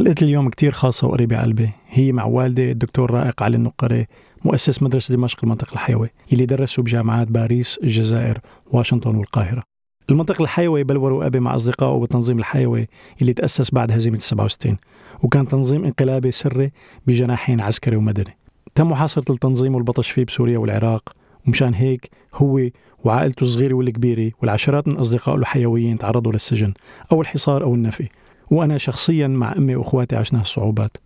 [0.00, 1.70] حلقة اليوم كتير خاصة وقريبة قلبي.
[1.88, 4.06] هي مع والدي الدكتور رائق علي النقري
[4.44, 8.38] مؤسس مدرسة دمشق المنطق الحيوي اللي درسوا بجامعات باريس الجزائر
[8.72, 9.62] واشنطن والقاهرة.
[10.10, 12.88] المنطق الحيوي بلور أبي مع أصدقائه بالتنظيم الحيوي
[13.20, 14.76] اللي تأسس بعد هزيمة 67
[15.22, 16.70] وكان تنظيم انقلابي سري
[17.06, 18.36] بجناحين عسكري ومدني.
[18.74, 21.12] تم محاصرة التنظيم والبطش فيه بسوريا والعراق
[21.46, 22.60] ومشان هيك هو
[23.04, 26.72] وعائلته الصغيرة والكبيرة والعشرات من أصدقائه الحيويين تعرضوا للسجن
[27.12, 28.08] أو الحصار أو النفي.
[28.50, 30.96] وأنا شخصيا مع أمي وأخواتي عشنا هالصعوبات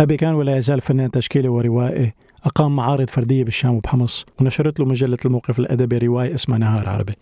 [0.00, 2.12] أبي كان ولا يزال فنان تشكيلي وروائي.
[2.44, 7.14] أقام معارض فردية بالشام وبحمص ونشرت له مجلة الموقف الأدبي رواية اسمها نهار عربي.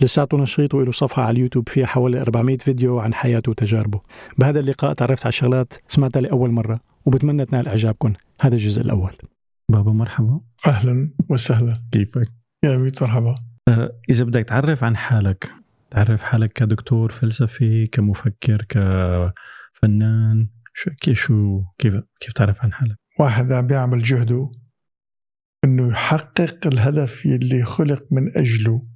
[0.00, 4.00] لساته نشيط وله صفحة على اليوتيوب فيها حوالي 400 فيديو عن حياته وتجاربه.
[4.38, 9.12] بهذا اللقاء تعرفت على شغلات سمعتها لأول مرة وبتمنى تنال إعجابكم هذا الجزء الأول.
[9.72, 10.40] بابا مرحبا.
[10.66, 11.82] أهلا وسهلا.
[11.92, 12.26] كيفك؟
[12.64, 13.34] يا ميت مرحبا
[13.68, 15.50] أه إذا بدك تعرف عن حالك.
[15.90, 23.66] تعرف حالك كدكتور فلسفي كمفكر كفنان شو شو كيف كيف تعرف عن حالك؟ واحد عم
[23.66, 24.52] بيعمل جهده
[25.64, 28.86] إنه يحقق الهدف يلي خلق من أجله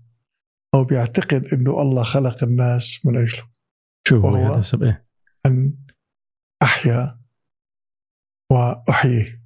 [0.75, 3.43] أو بيعتقد إنه الله خلق الناس من أجله
[4.09, 5.07] شو هو هذا إيه؟
[5.47, 5.75] أن
[6.63, 7.21] أحيا
[8.51, 9.41] وأحييه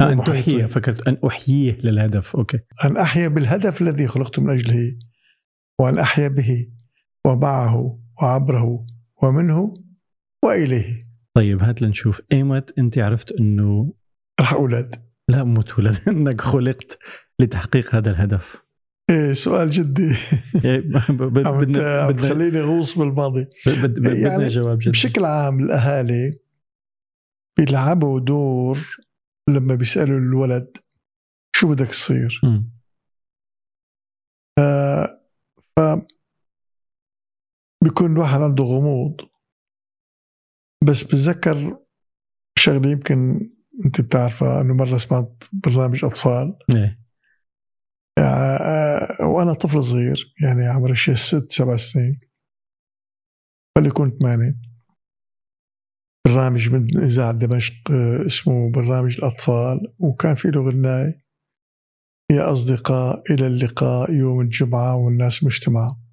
[0.00, 0.40] آه أن وبحيطه.
[0.40, 4.98] تحييه فكرت أن أحييه للهدف أوكي أن أحيا بالهدف الذي خلقت من أجله
[5.80, 6.73] وأن أحيا به
[7.26, 8.86] ومعه وعبره
[9.22, 9.74] ومنه
[10.44, 11.08] وإليه.
[11.36, 12.20] طيب هات لنشوف.
[12.32, 13.92] إيمت أنت عرفت أنه
[14.40, 14.96] رح أولد.
[15.30, 16.98] لا مو تولد أنك خلقت
[17.40, 18.64] لتحقيق هذا الهدف.
[19.10, 20.08] إيه سؤال جدي.
[21.08, 21.60] عم بدنا
[22.08, 23.46] بدنا تخليني غوص بالماضي.
[23.66, 24.90] بد- بدنا يعني جواب جدي.
[24.90, 26.38] بشكل عام الأهالي
[27.58, 28.78] بيلعبوا دور
[29.48, 30.76] لما بيسألوا الولد
[31.56, 32.40] شو بدك تصير.
[34.58, 35.20] آه
[35.76, 35.80] ف
[37.84, 39.16] بيكون الواحد عنده غموض.
[40.84, 41.78] بس بتذكر
[42.58, 43.50] شغلة يمكن
[43.84, 46.56] أنت بتعرفها إنه مرة سمعت برنامج أطفال.
[46.74, 47.04] إيه.
[48.18, 52.20] آه، وأنا طفل صغير يعني عمري شي ست سبع سنين.
[53.78, 54.56] فليكون ثمانية.
[56.26, 59.94] برنامج من إذاعة دمشق آه، اسمه برنامج الأطفال.
[59.98, 61.20] وكان في له غناي
[62.32, 66.03] يا أصدقاء إلى اللقاء يوم الجمعة والناس مجتمعة.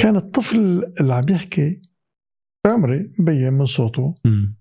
[0.00, 1.82] كان الطفل اللي عم يحكي
[2.64, 4.14] بعمري مبين من صوته.
[4.24, 4.56] مم.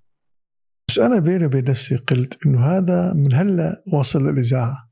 [0.88, 4.92] بس أنا بيني وبين نفسي قلت إنه هذا من هلأ واصل للاذاعه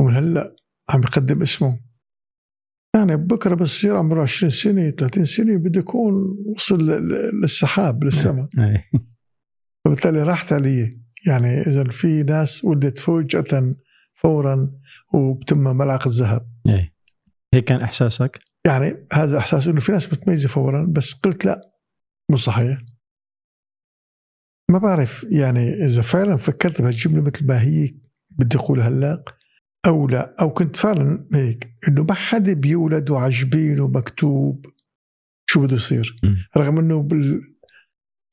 [0.00, 0.56] ومن هلأ
[0.90, 1.80] عم يقدم اسمه.
[2.96, 6.14] يعني بكرة بس يصير عمره 20 سنة 30 سنة بده يكون
[6.54, 6.90] وصل
[7.42, 8.48] للسحاب للسماء
[9.84, 11.00] فبالتالي راحت علي.
[11.26, 13.74] يعني اذا في ناس ولدت فجاه
[14.14, 14.72] فورا
[15.14, 16.50] وبتمها ملعقة ذهب
[17.54, 21.60] هيك كان إحساسك؟ يعني هذا إحساس إنه في ناس متميزه فورا بس قلت لا
[22.30, 22.78] مو صحيح.
[24.70, 27.94] ما بعرف يعني إذا فعلا فكرت بهالجملة مثل ما هي
[28.30, 29.24] بدي أقولها هلأ
[29.86, 34.66] أو لا أو كنت فعلا هيك إنه ما حدا بيولد وعجبينه مكتوب
[35.46, 36.16] شو بده يصير.
[36.56, 37.54] رغم إنه بال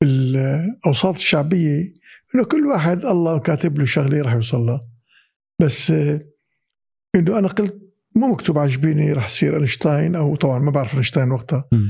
[0.00, 1.94] بالأوساط الشعبية
[2.34, 4.88] إنه كل واحد الله كاتب له شغلة راح يوصل لها.
[5.60, 5.90] بس
[7.14, 7.87] إنه أنا قلت
[8.18, 11.88] مو مكتوب عجبيني راح يصير أينشتاين أو طبعا ما بعرف أينشتاين وقتها مم.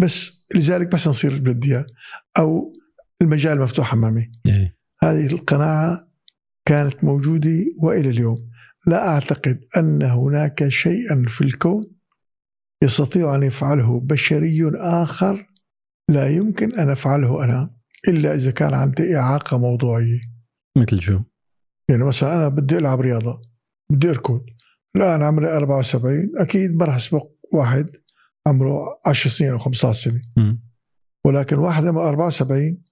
[0.00, 1.86] بس لذلك بس نصير بدي إياه.
[2.38, 2.72] أو
[3.22, 6.08] المجال مفتوح أمامي إيه هذه القناعة
[6.64, 8.50] كانت موجودة وإلى اليوم
[8.86, 11.84] لا أعتقد أن هناك شيئا في الكون
[12.82, 15.46] يستطيع أن يفعله بشري آخر
[16.10, 17.70] لا يمكن أن أفعله أنا
[18.08, 20.20] إلا إذا كان عندي إعاقة موضوعية
[20.76, 21.20] مثل شو؟
[21.88, 23.42] يعني مثلا أنا بدي ألعب رياضة
[23.90, 24.40] بدي أركض
[24.96, 27.96] الان عمري 74 أكيد ما راح أسبق واحد
[28.46, 30.62] عمره 10 سنين أو 15 سنه مم.
[31.24, 32.82] ولكن واحد من 74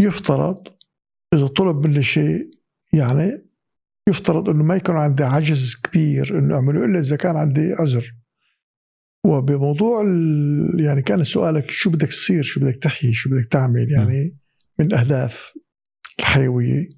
[0.00, 0.68] يفترض
[1.34, 2.50] إذا طلب مني شيء
[2.92, 3.44] يعني
[4.08, 8.14] يفترض إنه ما يكون عندي عجز كبير إنه أعمله إلا إذا كان عندي عذر.
[9.26, 14.36] وبموضوع ال- يعني كان سؤالك شو بدك تصير شو بدك تحيي شو بدك تعمل يعني
[14.78, 15.52] من الاهداف
[16.18, 16.88] الحيوية.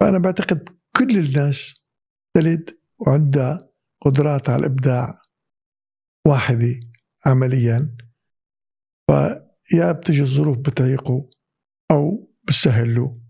[0.00, 1.74] فأنا بعتقد كل الناس
[2.36, 3.58] تلد وعندها
[4.00, 5.22] قدرات على الابداع
[6.26, 6.80] واحدة
[7.26, 7.96] عمليا.
[9.06, 11.28] فيا بتجي الظروف بتعيقه
[11.90, 13.20] أو بتسهل له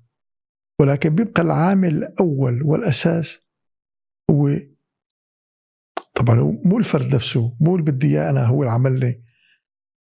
[0.80, 3.40] ولكن بيبقى العامل الأول والأساس
[4.30, 4.48] هو
[6.14, 9.24] طبعا مو الفرد نفسه مو اللي بدي إياه أنا هو اللي عملني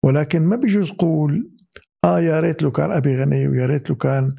[0.04, 1.56] ولكن ما بيجوز قول
[2.04, 4.36] آه يا ريت لو كان أبي غني ويا ريت لو كان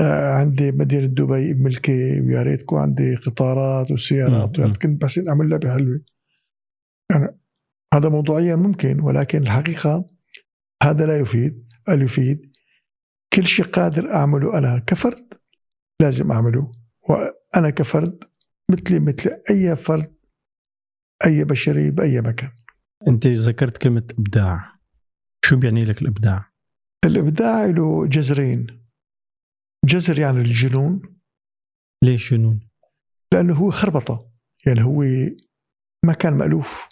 [0.00, 4.58] عندي مدينة دبي ملكي ويا ريت يكون عندي قطارات وسيارات.
[4.58, 6.00] ويا ريت كنت بس أعمل لعبة حلوة.
[7.10, 7.38] يعني
[7.94, 10.06] هذا موضوعيا ممكن ولكن الحقيقة
[10.82, 12.56] هذا لا يفيد بل يفيد.
[13.32, 15.34] كل شيء قادر أعمله أنا كفرد
[16.02, 16.72] لازم أعمله.
[17.08, 18.24] وأنا كفرد
[18.70, 20.14] مثلي مثل أي فرد
[21.26, 22.50] أي بشري بأي مكان.
[23.08, 24.74] أنت ذكرت كلمة إبداع.
[25.44, 26.52] شو بيعني لك الإبداع؟
[27.04, 28.83] الإبداع له جذرين.
[29.84, 31.02] جذر يعني الجنون؟
[32.04, 32.60] ليش جنون؟
[33.32, 34.30] لأنه هو خربطة
[34.66, 35.04] يعني هو
[36.04, 36.88] ما كان مألوف.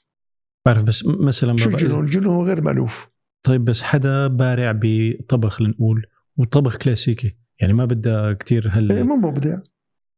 [0.66, 3.08] بعرف بس مثلا شو الجنون؟ الجنون؟ هو غير مألوف.
[3.46, 6.06] طيب بس حدا بارع بطبخ لنقول
[6.36, 7.36] وطبخ كلاسيكي.
[7.60, 9.60] يعني ما بدها كتير هل إيه، مو مبدع.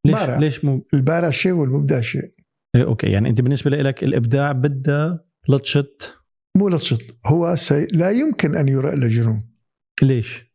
[0.04, 0.38] ليش بارع.
[0.38, 2.34] ليش مو البارع شيء والمبدع شيء.
[2.74, 3.06] إيه أوكي.
[3.06, 5.96] يعني أنت بالنسبة لك الإبداع بدها لطشه
[6.56, 7.86] مو لطشط هو سي...
[7.92, 9.50] لا يمكن أن يرى إلا جنون.
[10.02, 10.54] ليش؟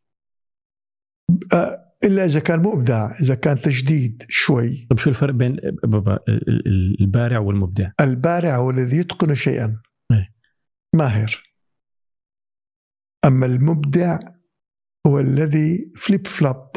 [2.04, 4.86] إلا إذا كان مو ابداع إذا كان تجديد شوي.
[4.90, 5.56] طيب شو الفرق بين
[7.00, 9.82] البارع والمبدع؟ البارع هو الذي يتقن شيئا.
[10.12, 10.34] إيه.
[10.94, 11.52] ماهر.
[13.24, 14.18] أما المبدع
[15.06, 16.70] هو الذي فليب فلاب.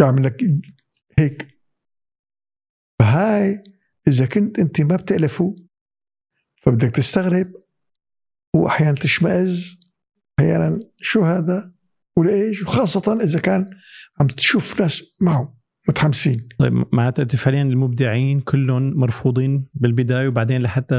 [0.00, 0.44] بيعمل لك
[1.18, 1.60] هيك.
[2.98, 3.64] فهاي
[4.08, 5.56] إذا كنت أنت ما بتألفه
[6.62, 7.52] فبدك تستغرب
[8.54, 9.78] واحيانا تشمئز.
[10.40, 11.77] أحيانا شو هذا؟
[12.18, 13.70] وليش وخاصة إذا كان
[14.20, 16.48] عم تشوف ناس معه متحمسين.
[16.58, 20.96] طيب معناتها انت فعليا المبدعين كلهم مرفوضين بالبداية وبعدين لحتى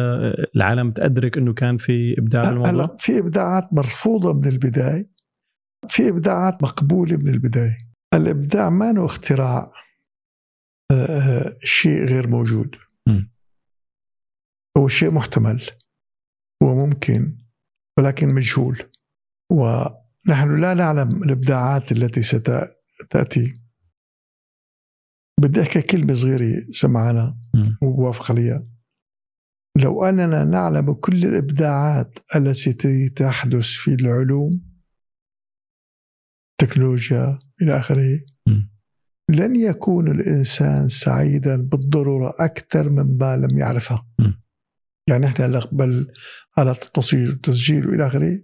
[0.56, 5.10] العالم تأدرك إنه كان في إبداع بالموضوع؟ هلا في إبداعات مرفوضة من البداية
[5.88, 7.78] في إبداعات مقبولة من البداية.
[8.14, 9.72] الإبداع ما هو اختراع
[10.92, 12.76] آه، آه، شيء غير موجود.
[14.78, 15.64] هو شيء محتمل
[16.64, 17.38] وممكن
[17.98, 18.78] ولكن مجهول
[20.28, 23.54] ونحن لا نعلم الإبداعات التي ستاتي
[25.42, 27.38] بدي أحكي كلمة صغيرة سمعنا.
[27.82, 28.68] ووافق عليها
[29.78, 34.52] لو أننا نعلم كل الإبداعات التي تحدث في العلوم
[36.58, 38.20] تكنولوجيا إلى آخره.
[39.30, 44.42] لن يكون الإنسان سعيدا بالضرورة أكثر مما لم يعرفها مم.
[45.08, 46.12] يعني إحنا هلأ قبل
[46.58, 48.42] على التصوير والتسجيل والى آخره.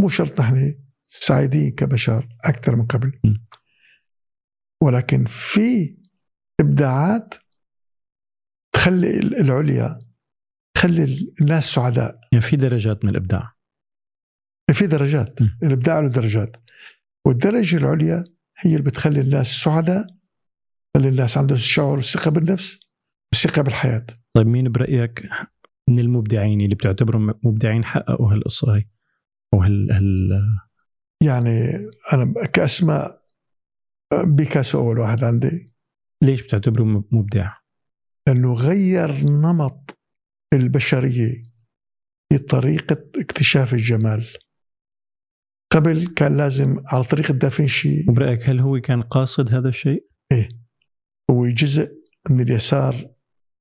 [0.00, 0.74] مو شرط نحن
[1.12, 3.20] سعيدين كبشر أكثر من قبل.
[4.82, 5.96] ولكن في
[6.60, 7.34] إبداعات
[8.72, 9.98] تخلي العليا
[10.74, 12.20] تخلي الناس سعداء.
[12.32, 13.52] يعني في درجات من الإبداع.
[14.72, 15.58] في درجات مم.
[15.62, 16.56] الإبداع له درجات.
[17.26, 18.24] والدرجة العليا
[18.58, 20.06] هي اللي بتخلي الناس سعداء
[20.94, 22.80] تخلي الناس عندهم شعور الثقه بالنفس
[23.32, 24.06] والثقه بالحياة.
[24.34, 25.28] طيب مين برأيك
[25.88, 28.84] من المبدعين اللي بتعتبرهم مبدعين حققوا هالقصة هي
[29.54, 29.92] أو هال
[31.22, 31.70] يعني
[32.12, 33.22] أنا كأسماء
[34.24, 35.72] بيكاسو أول واحد عندي
[36.22, 37.52] ليش بتعتبره م- مبدع؟
[38.26, 39.98] لأنه غير نمط
[40.52, 41.42] البشرية
[42.32, 44.26] في طريقة اكتشاف الجمال
[45.72, 50.06] قبل كان لازم على طريقه دافنشي وبرأيك هل هو كان قاصد هذا الشيء؟
[51.30, 51.92] هو جزء
[52.30, 53.10] من اليسار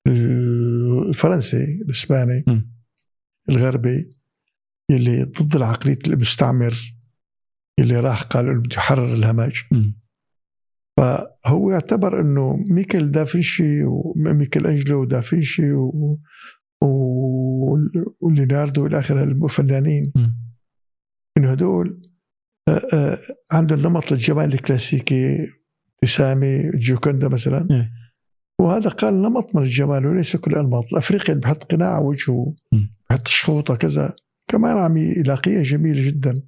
[0.08, 2.72] الفرنسي الإسباني مم.
[3.50, 4.10] الغربي
[4.92, 6.99] اللي ضد العقلية المستعمر
[7.82, 10.00] اللي راح قال إنه بده يحرر الهمج مم.
[10.98, 16.20] فهو يعتبر إنه ميكل دافنشي وميكل أنجلو ودافنشي و...
[16.84, 17.78] و...
[18.22, 20.12] وليناردو إلى آخره الفنانين.
[21.38, 22.02] إنه هدول
[22.70, 23.20] آه، آه،
[23.52, 25.48] عندهم نمط للجمال الكلاسيكي
[25.94, 27.92] ابتسامه جوكندا مثلا إيه.
[28.60, 32.56] وهذا قال نمط من الجمال وليس كل انماط الافريقي اللي بحط قناع على وجهه.
[33.10, 34.16] بحط شحوطه كذا
[34.48, 36.42] كمان عم يلاقيها جميلة جدا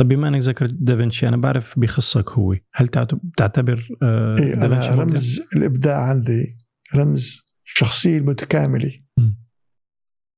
[0.00, 2.56] طيب بما أنك ذكرت دافنشي أنا بعرف بخصك هو.
[2.74, 6.58] هل تعت- تعتبر آه، إيه دافنشي؟ رمز الإبداع عندي
[6.96, 8.92] رمز الشخصيه المتكاملة.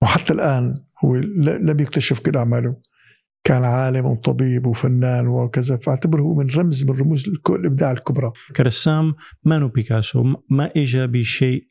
[0.03, 2.77] وحتى الآن هو لم يكتشف كل أعماله.
[3.45, 5.77] كان عالم وطبيب وفنان وكذا.
[5.77, 8.33] فأعتبره من رمز من رموز الإبداع الكبرى.
[8.57, 9.15] كرسام
[9.45, 11.69] مانو بيكاسو ما اجى بشيء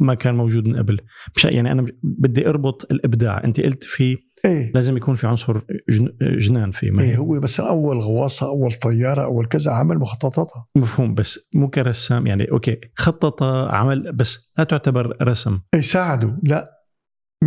[0.00, 0.98] ما كان موجود من قبل.
[1.36, 3.44] مش يعني أنا بدي أربط الإبداع.
[3.44, 4.72] أنت قلت في إيه.
[4.74, 9.22] لازم يكون في عنصر جن- جنان فيه ما إيه هو مثلا اول غواصة أول طيارة
[9.24, 10.66] أول كذا عمل مخططاتها.
[10.76, 12.26] مفهوم بس مو كرسام.
[12.26, 15.60] يعني أوكي خطط عمل بس لا تعتبر رسم.
[15.74, 16.78] إيه ساعدوا لا.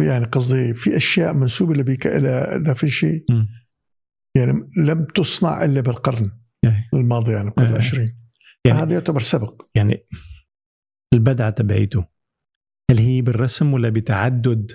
[0.01, 2.63] يعني قصدي في أشياء منسوبة لبيك إلى
[3.29, 3.47] مم.
[4.37, 6.31] يعني لم تصنع إلا بالقرن
[6.65, 6.87] إيه.
[6.93, 7.71] الماضي يعني القرن إيه.
[7.73, 8.17] العشرين.
[8.65, 9.61] يعني- هذا يعتبر سبق.
[9.75, 10.07] يعني
[11.13, 12.05] البدعه تبعيته.
[12.91, 14.71] هل هي بالرسم ولا بتعدد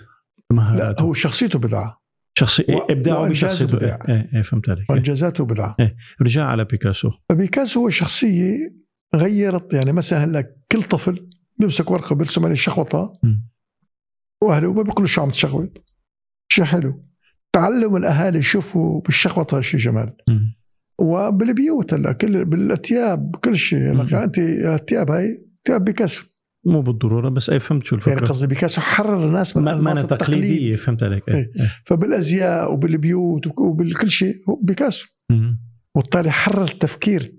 [0.51, 2.01] لا مهاراته؟ هو شخصيته بدعة
[2.39, 3.99] شخصي و- إبداعه بشخصيته بدع.
[4.09, 4.97] إيه إيه فهمت عليك إيه.
[4.97, 5.77] وإنجازاته بدعة
[6.23, 8.75] رجع على بيكاسو فبيكاسو هو شخصية
[9.15, 13.13] غيرت يعني مثلا هلا كل طفل بيمسك ورقة بيرسم عليه شخوطة.
[14.43, 15.85] وأهله ما بيقولوا شو عم تشخوط
[16.53, 17.05] شيء حلو
[17.53, 20.57] تعلم الأهالي يشوفوا بالشخبطه هالشيء جمال مم.
[20.99, 23.79] وبالبيوت هلا كل بالثياب كل شيء.
[23.79, 26.25] هلا يعني أنت الثياب هاي ثياب بيكاسو
[26.67, 29.93] مو بالضرورة بس أي فهمت شو يعني الفكرة قصدي بيكاسو حرر الناس من ما ما
[29.93, 30.77] أنا أنماط تقليدية التقليد.
[30.77, 31.29] فهمت عليك.
[31.29, 31.35] إيه.
[31.35, 31.51] إيه.
[31.87, 35.09] فبالأزياء وبالبيوت وبالكل شيء هو بيكاسو.
[35.95, 37.33] وبالتالي حرر التفكير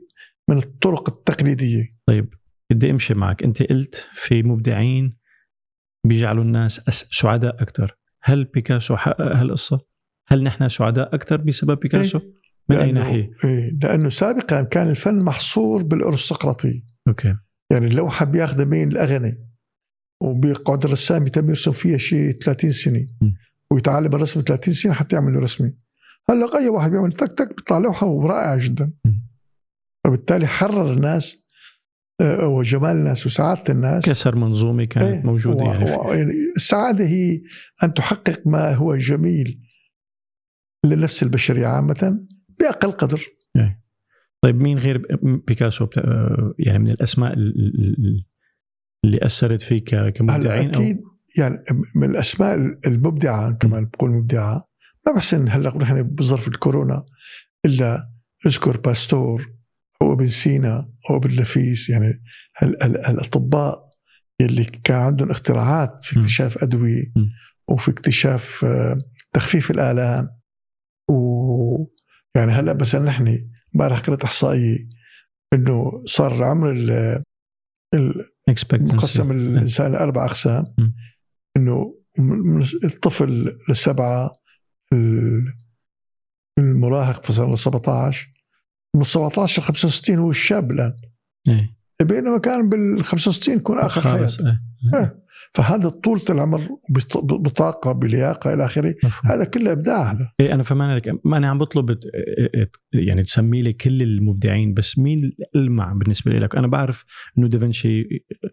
[0.49, 1.95] من الطرق التقليدية.
[2.07, 2.33] طيب
[2.71, 3.43] بدي أمشي معك.
[3.43, 5.17] أنت قلت في مبدعين
[6.07, 9.79] بيجعلوا الناس سعداء أكثر هل بيكاسو حقق هالقصة؟
[10.27, 12.19] هل نحن سعداء أكثر بسبب بيكاسو؟
[12.69, 13.77] من أي ناحية؟ إيه.
[13.83, 16.81] لأنه سابقا كان الفن محصور بالأرستقراطية.
[17.07, 17.35] أوكي.
[17.71, 19.47] يعني اللوحه بياخذها مين الاغني
[20.23, 23.31] وبيقعد الرسام يتم يرسم فيها شيء 30 سنة م.
[23.71, 25.73] ويتعلم الرسم 30 سنة حتى يعمل له رسمه
[26.29, 28.93] هلأ اي واحد بيعمل تك تك بيطلع لوحة ورائعة جدا.
[30.03, 31.45] فبالتالي حرر الناس
[32.21, 34.05] آه، وجمال الناس وسعادة الناس.
[34.05, 35.89] كسر منظومة كانت موجودة و- يعني.
[36.19, 37.41] يعني السعادة هي
[37.83, 39.61] أن تحقق ما هو جميل
[40.85, 42.19] للنفس البشرية عامة
[42.59, 43.25] بأقل قدر.
[44.41, 45.01] طيب مين غير
[45.47, 46.03] بيكاسو بتا...
[46.59, 48.25] يعني من الأسماء ال- ال- ال-
[49.05, 51.01] اللي أثرت فيك كمبدعين أكيد
[51.37, 51.63] يعني
[51.95, 52.55] من الأسماء
[52.87, 54.67] المبدعة كمان بقول مبدعة
[55.07, 57.05] ما بحسن هلأ نحن بظرف الكورونا
[57.65, 58.09] إلا
[58.45, 59.51] أذكر باستور
[60.01, 62.21] أو أبن سينا أو أبن نفيس يعني
[62.57, 63.89] هال- هال- الاطباء
[64.41, 66.19] اللي كان عندهم اختراعات في.
[66.19, 67.13] اكتشاف أدوية.
[67.67, 68.97] وفي اكتشاف آه،
[69.33, 70.29] تخفيف الآلام
[71.09, 71.85] و
[72.35, 73.37] يعني هلأ مثلا نحن
[73.75, 74.77] امبارح قرأت احصائيه
[75.53, 77.23] انه صار عمر ال-.
[78.95, 80.63] مقسم الانسان لاربع اقسام.
[80.77, 80.83] م.
[81.57, 84.31] انه من الطفل للسبعه
[84.93, 85.53] ال-
[86.59, 88.33] المراهق مثلا ل 17
[88.95, 90.93] من 17 ل 65 هو الشاب الآن.
[91.47, 91.75] إيه.
[92.01, 94.59] بينما كان بال 65 يكون آخر حياته.
[94.95, 95.20] إيه.
[95.53, 96.61] فهذا طولة العمر
[97.91, 98.95] بلياقة إلى آخره.
[99.03, 99.33] مفهوم.
[99.33, 100.31] هذا كله إبداع هذا.
[100.39, 101.11] إيه أنا فهمان عليك.
[101.25, 101.99] ما أنا عم بطلب
[102.93, 107.05] يعني تسمي لي كل المبدعين بس مين الالمع بالنسبة لك؟ أنا بعرف
[107.37, 108.03] إنه دافنشي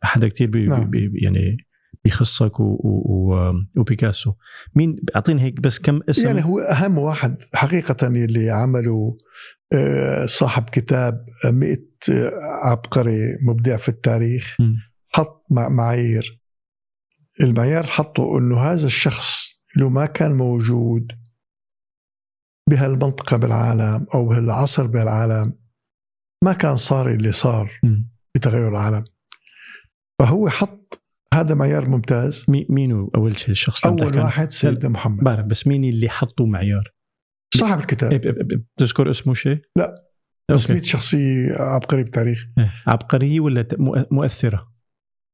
[0.02, 0.90] حدا كتير بي نعم.
[0.90, 1.56] بي يعني
[2.04, 4.32] بيخصك و و وبيكاسو
[4.74, 9.16] مين اعطيني هيك بس كم اسم؟ يعني هو أهم واحد حقيقة اللي عمله
[9.72, 11.76] آه، صاحب كتاب 100
[12.64, 14.56] عبقري مبدع في التاريخ.
[14.60, 14.76] مم.
[15.08, 16.37] حط مع معايير.
[17.42, 21.12] المعيار حطه إنه هذا الشخص لو ما كان موجود
[22.70, 25.52] بهالمنطقة بالعالم أو بهالعصر بالعالم
[26.44, 27.80] ما كان صار اللي صار.
[28.34, 29.04] بتغير العالم.
[30.18, 31.00] فهو حط
[31.34, 32.44] هذا معيار ممتاز.
[32.48, 35.24] مي- مين أول شيء الشخص أول؟ واحد سيدنا محمد.
[35.24, 36.92] بعرف بس مين اللي حطوا معيار؟
[37.54, 39.94] صاحب إيه الكتاب ب- ب- ب- بتذكر اسمه شيء لا.
[40.50, 42.72] 100 شخصية عبقريه بالتاريخ إيه.
[42.86, 43.68] عبقرية ولا
[44.10, 44.72] مؤثرة؟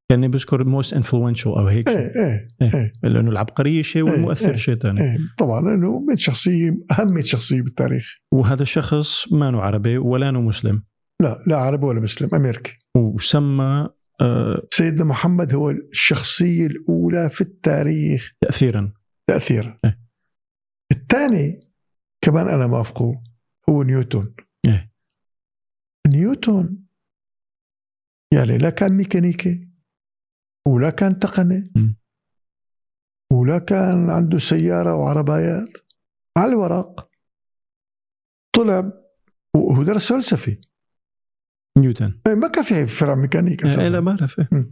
[0.08, 1.98] كأني بذكر most influential أو هيك شيء.
[1.98, 2.92] إيه إيه إيه.
[3.04, 7.12] إيه لأنه العبقرية شيء إيه، والمؤثر إيه، شيء ثاني إيه طبعا لأنه 100 شخصية أهم
[7.12, 10.82] 100 شخصية بالتاريخ وهذا الشخص مانو عربي ولا نو مسلم
[11.22, 13.88] لا لا عربي ولا مسلم أمريكي وسمى
[14.20, 18.92] آه سيدنا محمد هو الشخصية الأولى في التاريخ تاثيرا
[19.26, 20.00] تاثيرا إيه.
[20.92, 21.60] الثاني
[22.20, 23.22] كمان أنا موافقه
[23.70, 24.34] هو نيوتن
[24.66, 24.92] إيه.
[26.08, 26.76] نيوتن
[28.34, 29.63] يعني لا كان ميكانيكي
[30.66, 31.72] ولا كان تقني.
[33.32, 35.78] ولا كان عنده سيارة وعربايات
[36.38, 37.10] على الورق
[38.52, 38.92] طلع
[39.54, 40.60] وهو درس فلسفي.
[41.78, 42.20] نيوتن.
[42.26, 44.70] إيه، ما كان في فرع ميكانيك إيه لا أساسا بعرف إيه.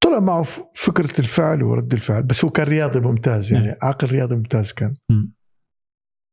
[0.00, 0.42] طلع معه
[0.74, 3.76] فكرة الفعل ورد الفعل بس هو كان رياضي ممتاز يعني نعم.
[3.82, 4.94] عقل رياضي ممتاز كان.
[5.10, 5.32] مم.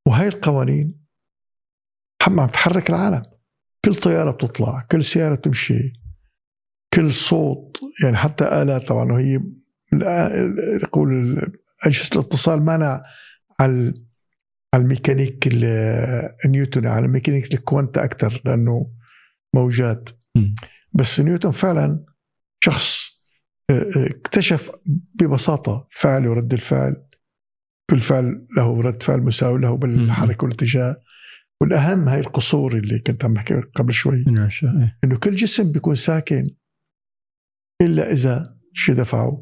[0.07, 1.01] وهي القوانين
[2.27, 3.21] عم تحرك العالم.
[3.85, 6.00] كل طيارة بتطلع كل سيارة بتمشي.
[6.93, 9.39] كل صوت يعني حتى آلات طبعا وهي
[10.83, 11.37] يقول
[11.83, 13.01] أجهزة الاتصال مانع
[13.59, 13.93] على
[14.73, 18.91] على الميكانيك ال- النيوتني على الميكانيك الكوانتا أكثر لأنه
[19.55, 20.09] موجات.
[20.93, 22.05] بس نيوتن فعلا
[22.63, 23.11] شخص
[23.95, 24.71] اكتشف
[25.15, 26.95] ببساطة فعل ورد الفعل
[27.89, 30.95] كل فعل له رد فعل مساوي له بالحركة والاتجاه
[31.61, 34.97] والأهم هاي القصور اللي كنت عم بحكي قبل شوي إنه شو- إيه.
[35.03, 36.47] إنه كل جسم بيكون ساكن
[37.81, 39.39] إلا إذا شيء دفعه.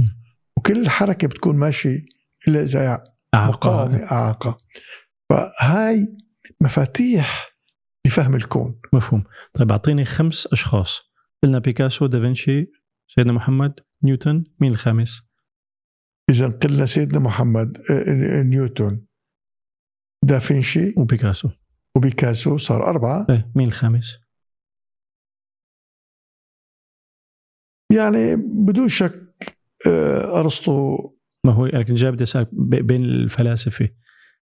[0.57, 2.05] وكل حركة بتكون ماشي
[2.47, 3.03] إلا إذا
[3.35, 4.57] أعقى مقاومة أعاقة.
[5.29, 6.17] فهاي
[6.61, 7.49] مفاتيح
[8.07, 8.79] لفهم الكون.
[8.93, 9.23] مفهوم.
[9.53, 11.01] طيب أعطيني خمس أشخاص.
[11.43, 12.71] قلنا بيكاسو دافنشي
[13.15, 15.21] سيدنا محمد نيوتن مين الخامس؟
[16.29, 19.05] إذا قلنا سيدنا محمد آه، نيوتن.
[20.25, 21.49] دافنشي وبيكاسو.
[21.95, 23.27] وبيكاسو صار أربعة.
[23.29, 24.17] إيه مين الخامس؟
[27.93, 30.97] يعني بدون شك آه، أرسطو
[31.45, 33.89] ما هو لكن جاي بدي أسألك بين الفلاسفة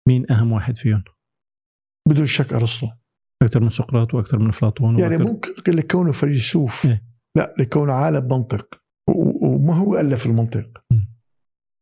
[0.07, 1.03] مين أهم واحد فيهم؟
[2.09, 2.87] بدون شك أرسطو
[3.43, 7.03] أكثر من سقراط وأكثر من أفلاطون يعني ممكن لكونه فيلسوف إيه.
[7.35, 8.67] لا لكونه عالم منطق
[9.41, 10.83] وما هو ألف المنطق.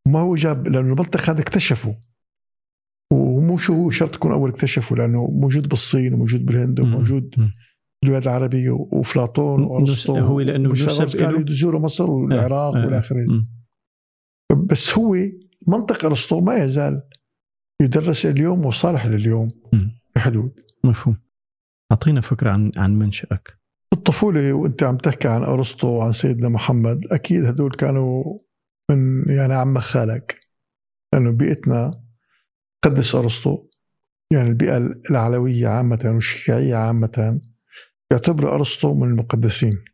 [0.06, 1.96] ما هو جاب لأنه المنطق هذا اكتشفه
[3.12, 6.80] ومو شو هو شرط يكون أول اكتشفه لأنه موجود بالصين وموجود بالهند.
[6.80, 7.34] وموجود.
[8.02, 11.40] بالبلاد العربية وافلاطون وأرسطو هو لأنه وفيثاغورس نسب كانوا.
[11.40, 12.86] يزوروا مصر والعراق آه، آه.
[12.86, 13.42] والى اخره مم.
[14.66, 15.16] بس هو
[15.68, 17.02] منطق أرسطو ما يزال
[17.82, 19.48] يدرس اليوم وصالح لليوم.
[20.16, 21.16] بحدود مفهوم
[21.92, 23.58] أعطينا فكرة عن عن منشأك
[23.92, 28.38] الطفولة وأنت عم تحكي عن أرسطو وعن سيدنا محمد أكيد هدول كانوا
[28.90, 30.40] من يعني عم خالك
[31.12, 32.02] لأنه بيئتنا
[32.82, 33.66] قدس أرسطو
[34.32, 34.76] يعني البيئة
[35.10, 37.40] العلوية عامة والشيعية عامة
[38.12, 39.84] يعتبروا أرسطو من المقدسين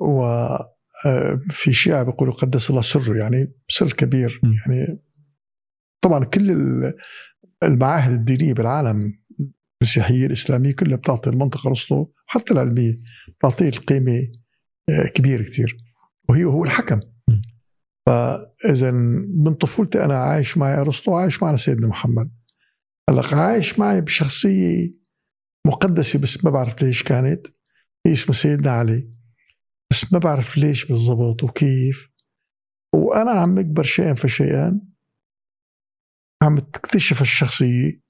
[0.00, 4.40] وفي شيعة بيقولوا قدس الله سره يعني سر كبير.
[4.44, 4.98] يعني
[6.04, 6.94] طبعا كل ال-
[7.62, 9.18] المعاهد الدينية بالعالم
[9.82, 13.00] المسيحية الإسلامية كلها بتعطي المنطقة أرسطو حتى العلمية
[13.38, 14.28] بتعطيه القيمة
[14.88, 15.76] آه، كبيرة كتير
[16.28, 17.00] وهي هو الحكم.
[18.06, 18.90] فإذا
[19.44, 22.30] من طفولتي أنا عايش معي أرسطو عايش معنا سيدنا محمد
[23.10, 24.94] هلأ عايش معي بشخصية
[25.66, 27.46] مقدسة بس ما بعرف ليش كانت.
[28.06, 29.10] هي اسمها سيدنا علي
[29.90, 32.08] بس ما بعرف ليش بالضبط وكيف.
[32.94, 34.80] وأنا عم أكبر شيئا فشيئا.
[36.42, 38.00] عم تكتشف الشخصية.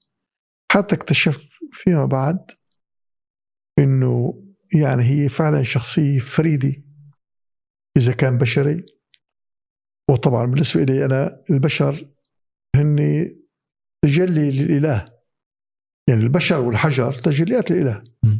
[0.71, 2.51] حتى اكتشفت فيما بعد
[3.79, 4.41] إنه
[4.73, 6.83] يعني هي فعلا شخصية فريدة
[7.97, 8.85] إذا كان بشري.
[10.09, 12.09] وطبعا بالنسبة لي أنا البشر
[12.75, 13.25] هن
[14.05, 15.14] تجلي للاله
[16.09, 18.39] يعني البشر والحجر تجليات للاله م.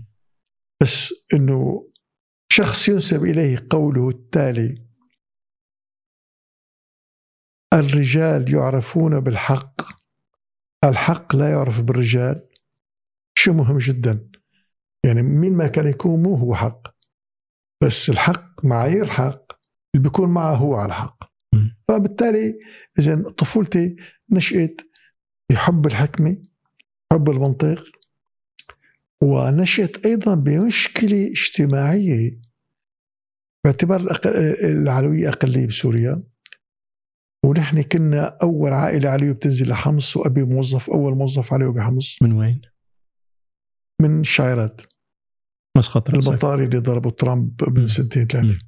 [0.81, 1.89] بس إنه
[2.51, 4.85] شخص ينسب إليه قوله التالي
[7.73, 9.81] الرجال يعرفون بالحق
[10.83, 12.47] الحق لا يعرف بالرجال
[13.37, 14.29] شيء مهم جدا
[15.05, 16.95] يعني مين ما كان يكون مو هو حق
[17.83, 19.51] بس الحق معايير حق
[19.95, 21.23] اللي بيكون معه هو على حق.
[21.87, 22.59] فبالتالي
[22.99, 23.95] اذا طفولتي
[24.29, 24.81] نشأت
[25.51, 26.37] بحب الحكمة
[27.13, 27.83] حب المنطق
[29.21, 32.41] ونشأت أيضا بمشكلة اجتماعية.
[33.63, 34.01] باعتبار
[34.63, 36.23] العلوية أقلية بسوريا.
[37.45, 42.61] ونحن كنا أول عائلة علوية بتنزل لحمص وأبي موظف أول موظف علوي بحمص من وين؟
[44.01, 44.81] من الشاعرات
[45.77, 47.87] مسقط البطاري اللي ضربوا ترامب من م.
[47.87, 48.59] سنتين ثلاثة.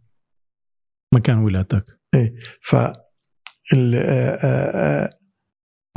[1.14, 2.00] مكان ولادتك.
[2.62, 2.96] ف آه،
[3.74, 5.10] آه،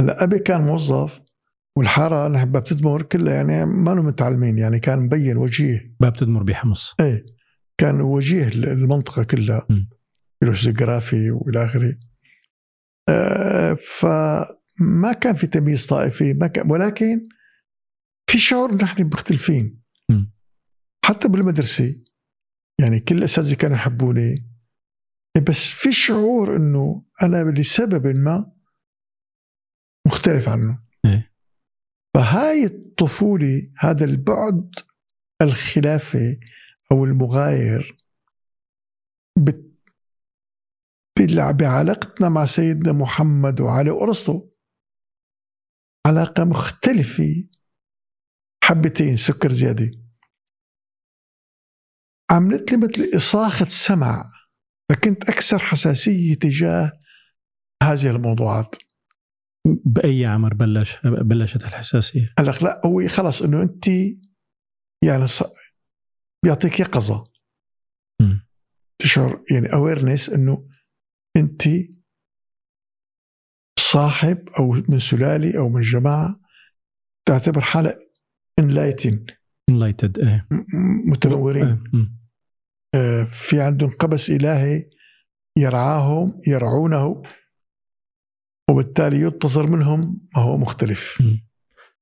[0.01, 1.21] هلا أبي كان موظف
[1.81, 7.27] والحارة نحن بتدمر كلها يعني ما متعلمين يعني كان مبين وجيه باب تدمر بحمص إيه
[7.79, 9.87] كان وجيه المنطقة كلها م.
[10.43, 11.99] له جغرافي وإلى آخره
[13.09, 17.23] آه، فما كان في تمييز طائفي ما كان ولكن
[18.31, 19.81] في شعور نحن مختلفين.
[21.05, 21.97] حتى بالمدرسة
[22.81, 24.51] يعني كل الأساتذة كانوا يحبوني
[25.49, 28.53] بس في شعور إنه أنا لسبب ما
[30.07, 30.90] مختلف عنه إيه.
[32.15, 34.75] فهاي الطفولة هذا البعد
[35.43, 36.41] الخلافي
[36.93, 37.97] أو المغاير
[41.53, 44.49] بعلاقتنا مع سيدنا محمد وعلى أرسطو.
[46.07, 47.49] علاقة مختلفة
[48.65, 49.91] حبتين سكر زيادة.
[52.31, 54.33] عملت لي مثل إصاخة سمع
[54.91, 57.01] فكنت أكثر حساسية تجاه
[57.83, 58.77] هذه الموضوعات.
[59.65, 63.89] بأي عمر بلش بلشت الحساسية؟ هلا لا هو خلص إنه أنت
[65.05, 65.43] يعني ص...
[66.45, 67.25] بيعطيك يقظة
[68.23, 68.39] م.
[68.99, 70.69] تشعر يعني اويرنس إنه
[71.37, 71.63] أنت
[73.79, 76.41] صاحب أو من سلاله أو من جماعة
[77.29, 77.97] تعتبر حالك
[78.59, 79.27] enlighten
[79.71, 80.49] enlightened إيه
[81.07, 81.85] متنورين.
[81.93, 82.21] م.
[82.95, 84.91] آه، في عندهم قبس إلهي
[85.59, 87.23] يرعاهم يرعونه
[88.71, 91.23] وبالتالي ينتظر منهم ما هو مختلف.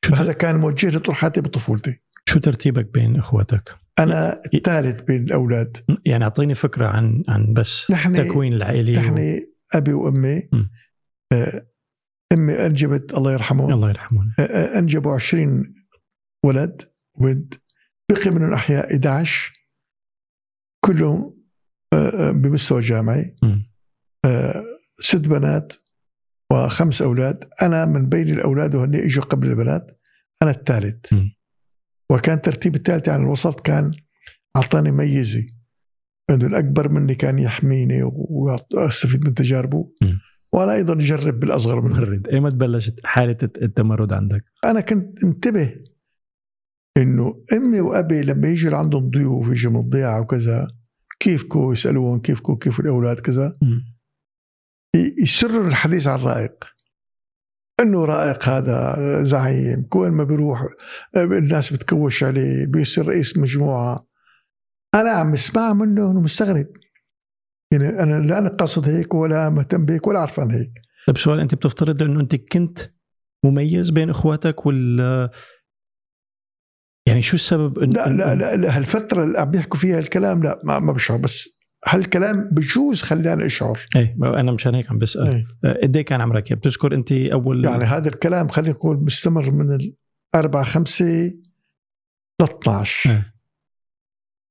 [0.05, 0.33] شو هذا.
[0.33, 6.55] كان موجه طول حياتي بطفولتي شو ترتيبك بين إخواتك؟ أنا الثالث بين الأولاد يعني أعطيني
[6.55, 9.41] فكرة عن عن بس نحن تكوين العائلي نحن
[9.75, 10.69] أبي وأمي م.
[11.33, 11.67] آه،
[12.33, 15.75] أمي أنجبت الله يرحمه الله يرحمه آه، آه، أنجبوا 20
[16.45, 16.83] ولد
[17.15, 17.55] ولد
[18.11, 19.53] بقي منهم أحياء 11
[20.85, 21.39] كلهم
[22.35, 23.63] بمستوى جامعي م.
[25.01, 25.73] ست بنات
[26.53, 27.45] وخمس أولاد.
[27.63, 30.01] أنا من بين الأولاد وهن إجوا قبل البنات
[30.43, 31.13] أنا الثالث.
[32.11, 33.91] وكان ترتيب الثالث يعني الوسط كان
[34.57, 35.47] أعطاني ميزه
[36.31, 38.03] إنه الأكبر مني كان يحميني
[38.71, 39.93] واستفيد من تجاربه.
[40.03, 40.13] م.
[40.53, 41.95] وأنا أيضا أجرب بالأصغر منه.
[41.95, 45.75] ممرد ايمتى بلشت حالة التمرد عندك؟ أنا كنت انتبه
[46.97, 50.67] إنه أمي وأبي لما يجي عندهم ضيوف يجوا من الضيعه وكذا
[51.21, 53.53] كيفكم يسالوهم كيفكم كيف الأولاد كذا.
[54.97, 56.65] يسروا الحديث عن الرائق
[57.81, 60.67] إنه رائق هذا زعيم وين ما بيروح
[61.17, 64.09] الناس بتكوش عليه بيصير رئيس مجموعة.
[64.95, 66.67] أنا عم اسمع منه إنه مستغرب.
[67.73, 70.71] يعني أنا لا أنا قاصد هيك ولا مهتم بهيك ولا عرفان هيك.
[71.07, 72.79] طيب سؤال أنت بتفترض إنه أنت كنت
[73.45, 75.31] مميز بين إخواتك ولا
[77.09, 80.61] يعني شو السبب إن لا, لا لا لا هالفترة اللي عم بيحكوا فيها الكلام لا
[80.65, 81.58] ما, ما بشعر بس
[81.89, 83.87] هالكلام بجوز خلاني أشعر.
[83.97, 85.29] إيه أنا مشان هيك عم بسأل.
[85.29, 85.47] إيه.
[85.65, 89.79] آه، قد إيه كان عمرك؟ بتذكر أنت اول يعني هذا الكلام خلينا نقول مستمر من
[90.35, 91.33] الأربعة خمسة
[92.41, 93.35] ل 12 إيه.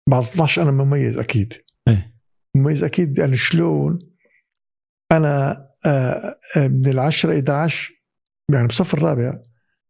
[0.10, 1.54] بعد 12 أنا مميز أكيد.
[1.88, 2.14] إيه.
[2.56, 4.00] مميز أكيد يعني شلون
[5.12, 7.94] أنا آه، آه، من العشرة 11
[8.52, 9.40] يعني بصف الرابع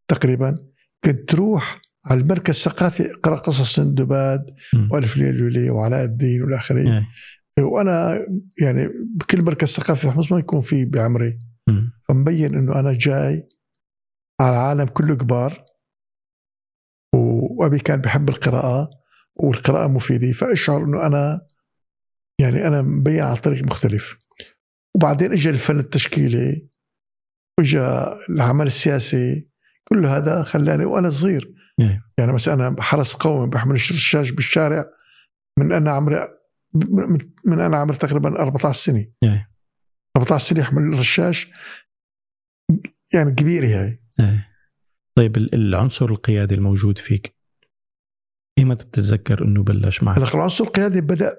[0.07, 0.55] تقريبا
[1.03, 4.45] كنت تروح على المركز الثقافي اقرأ قصص سندباد
[4.91, 7.03] وألف ليلة وليلة وعلاء الدين والى اخره
[7.59, 8.25] وأنا
[8.61, 11.39] يعني بكل مركز ثقافي في ما يكون في بعمري.
[12.07, 13.49] فمبين إنه أنا جاي
[14.41, 15.65] على العالم كله كبار
[17.15, 18.89] وأبي كان بحب القراءة
[19.35, 20.31] والقراءة مفيدة.
[20.31, 21.47] فأشعر إنه أنا
[22.41, 24.17] يعني أنا مبين على طريق مختلف.
[24.95, 26.67] وبعدين اجى الفن التشكيلي
[27.59, 27.79] واجى
[28.29, 29.47] العمل السياسي
[29.83, 31.53] كل هذا خلاني وأنا صغير.
[31.79, 32.03] إيه.
[32.17, 34.85] يعني مثلا أنا حرس قومي بحمل الرشاش بالشارع
[35.59, 36.37] من أنا عمري
[37.45, 39.08] من أنا عمري تقريبا 14 سنة
[40.17, 40.38] 14 إيه.
[40.38, 41.51] سنة احمل الرشاش
[43.13, 44.47] يعني كبيرة هاي إيه.
[45.15, 47.36] طيب العنصر القيادي الموجود فيك
[48.60, 51.38] ايمتى بتتذكر إنه بلش معك؟ العنصر القيادي بدأ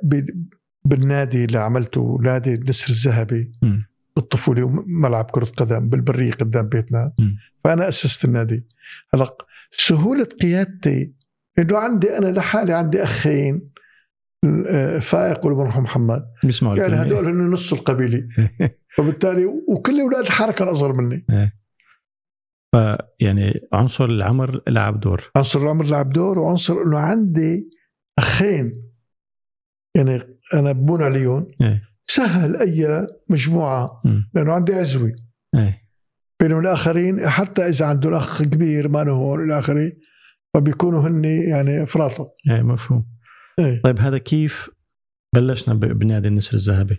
[0.84, 3.52] بالنادي اللي عملته نادي النسر الذهبي.
[4.16, 7.30] بالطفولة ملعب كرة قدم بالبريه قدام بيتنا م.
[7.64, 8.66] فأنا أسست النادي
[9.14, 9.36] هلأ
[9.70, 11.12] سهولة قيادتي
[11.58, 13.70] إنه عندي أنا لحالي عندي أخين
[15.00, 18.28] فائق والمرحوم محمد؟ بيسمعوا يعني هدول هن نص القبيلة.
[18.96, 21.26] فبالتالي وكل أولاد الحركة الأصغر مني.
[21.30, 21.58] إيه.
[22.72, 25.30] فيعني عنصر العمر لعب دور.
[25.36, 27.70] عنصر العمر لعب دور وعنصر إنه عندي
[28.18, 28.82] أخين.
[29.96, 30.20] يعني
[30.54, 31.46] أنا بون عليهم.
[31.60, 31.82] إيه.
[32.06, 34.02] سهل أي مجموعة.
[34.34, 35.12] لأنه عندي عزوة.
[35.54, 35.88] إيه.
[36.40, 39.92] بينما الآخرين حتى إذا عنده أخ كبير ما هون إلى اخره
[40.54, 43.17] فبيكونوا هن يعني افراطا إيه مفهوم.
[43.58, 43.82] إيه.
[43.82, 44.70] طيب هذا كيف
[45.34, 46.98] بلشنا بنادي النسر الذهبي؟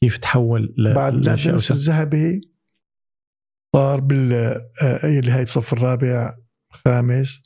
[0.00, 2.54] كيف تحول ل بعد نادي النسر الذهبي
[3.76, 4.32] صار بال
[4.82, 6.36] آه، اللي هي بصف الرابع
[6.70, 7.42] خامس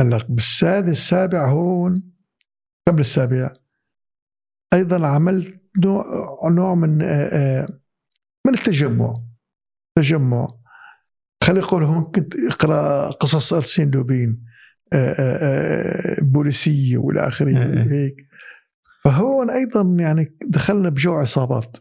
[0.00, 2.02] هلا بالسادس السابع هون
[2.88, 3.52] قبل السابع.
[4.74, 6.04] أيضا عملت نوع
[6.50, 7.66] نوع من آه، آه،
[8.46, 9.22] من التجمع.
[9.98, 10.48] تجمع.
[11.44, 14.44] خلي يقول هون كنت إقرأ قصص أرسين لوبين
[16.22, 17.52] بوليسية والى آخره
[17.86, 18.26] وهيك.
[19.04, 21.76] فهون أيضا يعني دخلنا بجوع عصابات.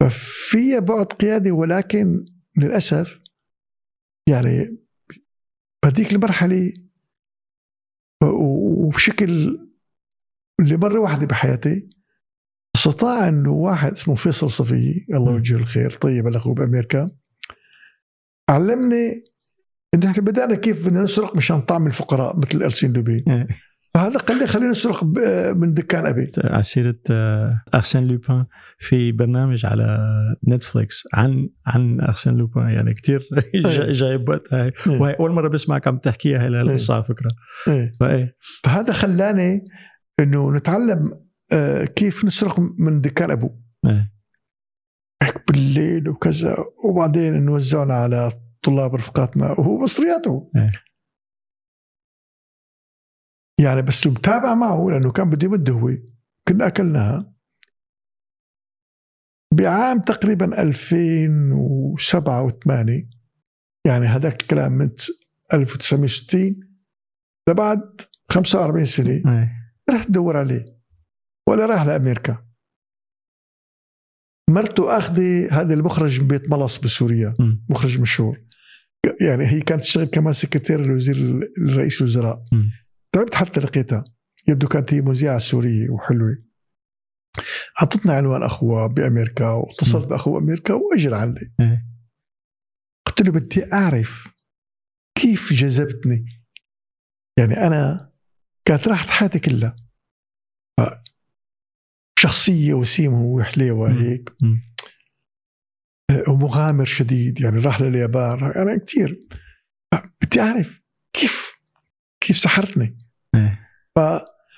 [0.00, 2.24] ففي بعد قيادي ولكن
[2.58, 3.20] للأسف
[4.28, 4.78] يعني
[5.82, 6.72] بهذيك المرحلة
[8.22, 9.58] وبشكل
[10.60, 11.88] لمرة واحدة بحياتي
[12.76, 17.10] استطاع إنه واحد اسمه فيصل صفي الله يوجهه الخير طيب الاخو بأمريكا
[18.50, 19.24] علمني
[19.96, 23.24] إنه إحنا بدأنا كيف بدنا نسرق مشان طعم الفقراء مثل إرسين لوبين.
[23.28, 23.46] إيه.
[23.94, 25.04] فهذا قال لي خلينا نسرق
[25.54, 26.32] من دكان أبي.
[26.44, 26.98] على سيره
[27.74, 28.44] أرسين لوبان
[28.78, 29.98] في برنامج على
[30.48, 33.92] نتفليكس عن عن أرسين لوبان يعني كثير إيه.
[33.92, 34.64] جايب وقتها.
[34.64, 34.72] إيه.
[35.00, 37.28] وهي أول مرة بسمعك عم تحكيها هاي القصة على فكرة.
[38.00, 38.36] فإيه.
[38.64, 39.64] فهذا خلاني
[40.20, 43.58] إنه نتعلم آه، كيف نسرق من دكان ابوه.
[45.22, 48.30] هيك بالليل وكذا وبعدين نوزعنا على
[48.66, 50.72] طلاب رفقاتنا وهو مصرياته إيه.
[53.60, 55.90] يعني بس متابع معه لأنه كان بده يمد هو.
[56.48, 57.34] كنا أكلناها.
[59.54, 63.16] بعام تقريبا 2007 و8
[63.86, 64.90] يعني هذاك الكلام من
[65.52, 66.60] 1960
[67.48, 68.00] لبعد
[68.32, 69.10] 45 سنة.
[69.10, 69.72] إيه.
[69.90, 70.64] رحت ادور عليه.
[71.48, 72.46] ولا راح لأمريكا.
[74.50, 77.34] مرته أخذة هذا المخرج من بيت ملص بسوريا.
[77.70, 78.45] مخرج مشهور.
[79.20, 81.16] يعني هي كانت تشتغل كمان سكرتير لوزير
[81.58, 82.44] الرئيس الوزراء.
[83.12, 84.04] تعبت حتى لقيتها
[84.48, 86.42] يبدو كانت هي مذيعة سورية وحلوة.
[87.82, 91.86] أعطتنا عنوان أخوها بأمريكا واتصلت بأخوها بأمريكا واجى لعندي إيه.
[93.06, 94.34] قلت له بدي أعرف
[95.18, 96.24] كيف جذبتني.
[97.38, 98.12] يعني أنا
[98.64, 99.76] كانت راحت حياتي كلها.
[102.18, 104.36] شخصية وسيمة وحليوة هيك.
[106.28, 109.20] ومغامر شديد يعني راح لليابان أنا يعني كثير
[110.22, 111.52] بدي أعرف كيف
[112.20, 112.98] كيف سحرتني.
[113.34, 113.66] إيه.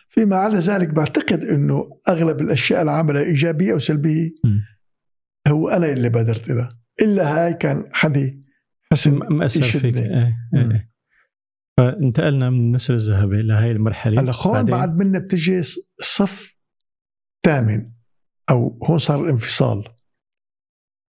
[0.08, 4.30] فيما عدا ذلك بعتقد إنه أغلب الأشياء اللي عملها إيجابية أو سلبية.
[5.48, 6.68] هو أنا اللي بادرت لها
[7.02, 8.40] إلا هاي كان حدي
[8.92, 9.96] حسن مأثر فيك.
[9.96, 10.90] إيه إيه
[11.78, 14.20] فانتقلنا من النسر الذهبي لهي المرحلة.
[14.20, 15.62] هلا هون بعد منا بتجي
[16.00, 16.56] صف
[17.46, 17.90] ثامن
[18.50, 19.84] أو هون صار الانفصال.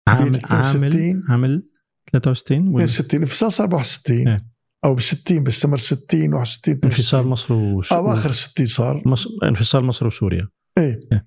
[0.08, 1.68] عامل عامل 62 عامل
[2.12, 4.46] 63 ولا؟ 62 انفصال صار ب 61 إيه.
[4.84, 7.26] أو ب 60 بيستمر 60 61 انفصال 62.
[7.26, 7.92] مصر وس...
[7.92, 9.02] اواخر 60 صار.
[9.06, 9.30] مصر...
[9.44, 10.48] انفصال مصر وسوريا.
[10.78, 11.00] إيه.
[11.12, 11.26] إيه.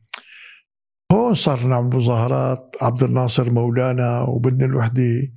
[1.11, 5.31] هون صار نعمل مظاهرات عبد الناصر مولانا وبدنا الوحدة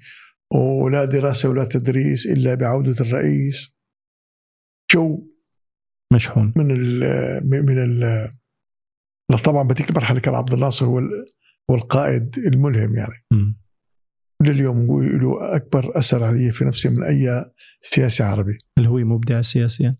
[0.54, 3.72] ولا دراسة ولا تدريس إلا بعودة الرئيس.
[4.92, 5.28] جو
[6.12, 7.00] مشحون من ال
[7.48, 8.28] من ال
[9.44, 11.00] طبعا بتيك المرحلة كان عبد الناصر هو
[11.70, 13.58] ال- هو القائد الملهم يعني مم.
[14.42, 17.44] لليوم هو له أكبر أثر علي في نفسي من أي
[17.82, 19.96] سياسي عربي هل هو مبدع سياسيا؟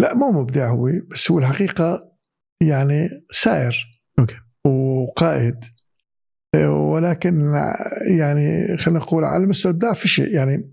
[0.00, 2.12] لا مو مبدع هو بس هو الحقيقة
[2.62, 3.76] يعني سائر
[4.18, 4.36] أوكي.
[4.66, 5.64] وقائد
[6.92, 7.52] ولكن
[8.18, 10.72] يعني خلينا نقول على مستوى الابداع في شيء يعني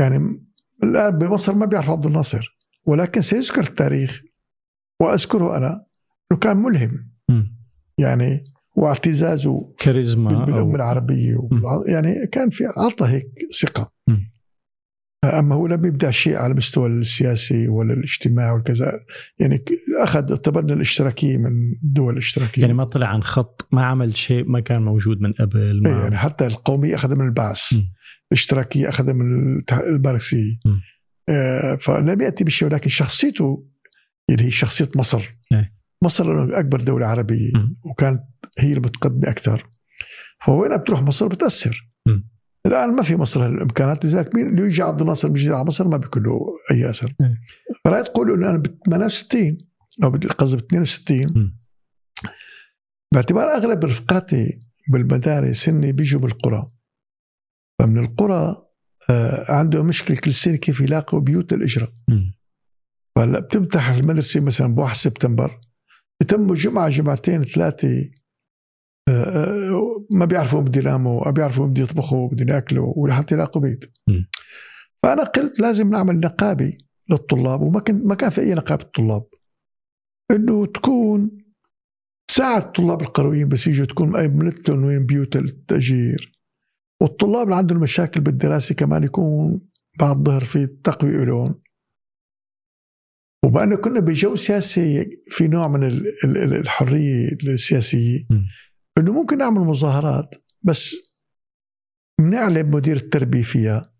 [0.00, 0.44] يعني
[0.84, 4.22] الآن بمصر ما بيعرف عبد الناصر ولكن سيذكر التاريخ
[5.00, 5.86] وأذكره أنا
[6.32, 7.56] إنه كان ملهم مم.
[7.98, 10.74] يعني واعتزازه كاريزما بال- بالأمة أو...
[10.76, 13.26] العربية وبالع- يعني كان في عطى هيك
[13.62, 14.34] ثقة مم.
[15.24, 19.00] أما هو لم يبدع شيء على المستوى السياسي ولا الاجتماعي والكذا
[19.38, 19.64] يعني
[20.00, 24.60] أخذ تبنى الاشتراكية من الدول الاشتراكيه يعني ما طلع عن خط ما عمل شيء ما
[24.60, 27.74] كان موجود من قبل إيه ما يعني حتى القومية أخذها من البعث.
[28.32, 30.54] الاشتراكية أخذها من الماركسية.
[31.28, 33.66] آه، فلم يأتي بشيء ولكن شخصيته
[34.30, 35.34] اللي هي شخصية مصر إيه.
[36.04, 37.76] مصر دولة عربية مم.
[37.84, 38.22] وكانت
[38.58, 39.68] هي المتقدمة أكثر
[40.44, 42.28] فوين بتروح مصر بتأثر مم.
[42.66, 45.96] الآن ما في مصر هالإمكانات لذلك مين اللي يجي عبد الناصر بيجي على مصر ما
[45.96, 46.40] بيكون له
[46.70, 47.40] أي أثر إيه.
[47.84, 49.58] فلا تقول إنه أنا ب 68
[50.04, 51.58] أو بد- قصدي ب 62 مم.
[53.14, 54.58] باعتبار أغلب رفقاتي
[54.92, 56.70] بالمدارس هن بيجوا بالقرى
[57.78, 58.56] فمن القرى
[59.10, 61.92] آه، عندهم مشكلة كل سنة كيف يلاقوا بيوت الإجرة.
[63.16, 65.60] فهلأ بتفتح المدرسة مثلا ب 1 سبتمبر
[66.22, 68.10] بتموا جمعة جمعتين ثلاثة
[69.08, 73.84] آه، آه، ما بيعرفوا بده يناموا ما بيعرفوا بده يطبخوا بدهم ياكلوا ولحتى يلاقوا بيت.
[74.08, 74.28] مم.
[75.02, 76.78] فأنا قلت لازم نعمل نقابة
[77.10, 79.26] للطلاب وما كان ما كان في أي نقابة طلاب.
[80.30, 81.38] إنه تكون
[82.28, 86.32] تساعد الطلاب القرويين بس يجوا تكون مأمنت لهم وين بيوت التأجير.
[87.02, 89.60] والطلاب اللي عندهم مشاكل بالدراسة كمان يكون
[90.00, 91.63] بعد الظهر في تقوية لهم.
[93.44, 98.26] وبأنه كنا بجو سياسي في نوع من ال- ال- ال- الحرية السياسية.
[98.98, 100.94] إنه ممكن نعمل مظاهرات بس
[102.20, 103.92] بنعلم مدير التربية فيها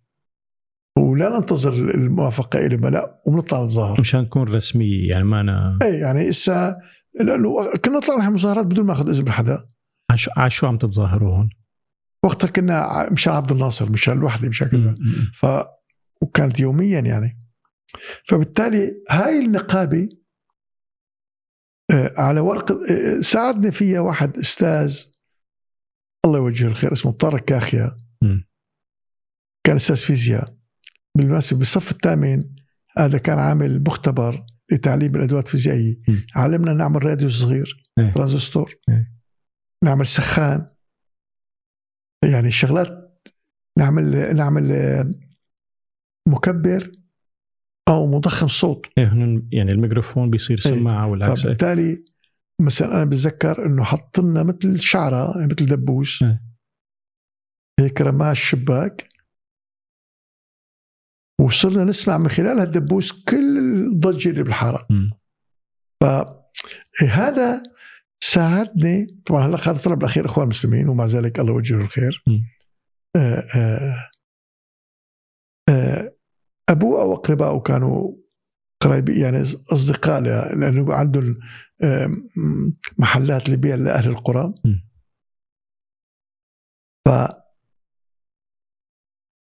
[0.99, 6.29] ولا ننتظر الموافقة إلى لا ونطلع نتظاهر مشان تكون رسمية يعني ما أنا إيه يعني
[6.29, 6.77] إسا
[7.21, 9.69] لأنه كنا نطلع نحن مظاهرات بدون ما أخذ إذن من حدا
[10.37, 11.49] على شو- عم تتظاهروا هون؟
[12.25, 14.95] وقتها كنا مشان عبد الناصر مشان الوحدة مشان كذا.
[15.35, 15.47] ف
[16.21, 17.44] وكانت يوميا يعني
[18.29, 20.09] فبالتالي هاي النقابة
[21.91, 25.05] آه، على ورقه آه، ساعدني فيها واحد أستاذ
[26.25, 27.97] الله يوجهه الخير اسمه طارق كاخيا.
[29.65, 30.57] كان أستاذ فيزياء
[31.17, 32.45] بالمناسبة بالصف الثامن
[32.99, 36.01] هذا كان عامل مختبر لتعليم الأدوات الفيزيائية.
[36.35, 38.13] علمنا نعمل راديو صغير إيه.
[38.13, 39.13] ترانزستور إيه.
[39.85, 40.67] نعمل سخان
[42.25, 43.29] يعني شغلات
[43.79, 45.11] نعمل نعمل آه،
[46.29, 46.93] مكبر
[47.89, 50.75] أو مضخم صوت هن يعني الميكروفون بيصير إيه.
[50.75, 51.45] سماعة والعكس إيه.
[51.45, 52.05] فبالتالي
[52.61, 56.43] مثلا أنا بتذكر إنه حط لنا مثل شعرة يعني مثل دبوس إيه.
[57.81, 59.09] هيك رماها الشباك
[61.41, 64.87] وصرنا نسمع من خلال هالدبوس كل الضجة اللي بالحارة.
[66.01, 67.63] فهذا
[68.25, 72.25] ساعدني طبعا هلا هذا طلب الاخير إخوان المسلمين ومع ذلك الله يوجهه الخير.
[73.17, 74.11] آه، آه،
[75.69, 76.14] آه،
[76.69, 78.13] أبوه أو اقربائه كانوا
[78.83, 81.39] قرايب يعني أصدقاء لأنه عندهم
[82.99, 84.55] محلات لبيع لأهل القرى.
[87.07, 87.11] ف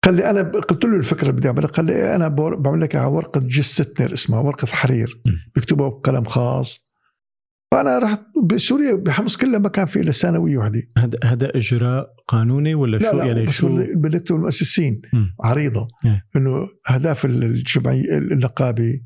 [0.05, 2.95] قال لي أنا قلت له الفكرة اللي بدي أعملها قال لي أنا بور- بعمل لك
[2.95, 5.29] على ورقة جيس ستنر اسمها ورقة حرير م.
[5.55, 6.82] بيكتبها بقلم خاص
[7.73, 12.75] فأنا رحت بسوريا بحمص كلها ما كان في إلا ثانوية وحده هذا هذا إجراء قانوني
[12.75, 15.01] ولا لا شو لا يعني بس شو بنكتب المؤسسين.
[15.43, 16.25] عريضة إيه.
[16.35, 19.01] إنه اهداف الجمعيه النقابه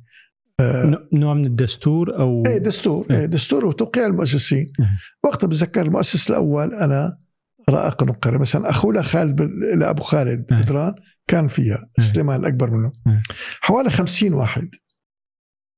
[0.60, 3.18] آه، نوع من الدستور أو إيه دستور إيه.
[3.20, 4.90] إيه دستور وتوقيع المؤسسين إيه.
[5.24, 7.18] وقتها بتذكر المؤسس الأول أنا
[7.70, 9.42] رائق نقري مثلا أخوه لخالد
[9.78, 10.62] لابو خالد إيه.
[10.62, 10.94] بدران
[11.28, 12.06] كان فيها إيه.
[12.06, 13.22] سليمان الأكبر منه إيه.
[13.62, 14.70] حوالي خمسين واحد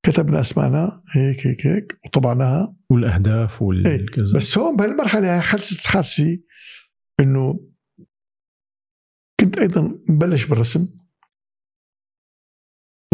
[0.02, 3.68] كتبنا اسمائنا هيك هيك هيك وطبعناها والأهداف إيه.
[3.68, 6.38] والكذا بس هون بهالمرحلة هاي حدثت حادثه
[7.20, 7.70] إنه
[9.40, 10.88] كنت أيضا مبلش بالرسم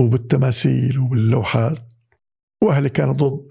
[0.01, 1.79] وبالتماثيل وباللوحات
[2.62, 3.47] وأهلي كانوا ضد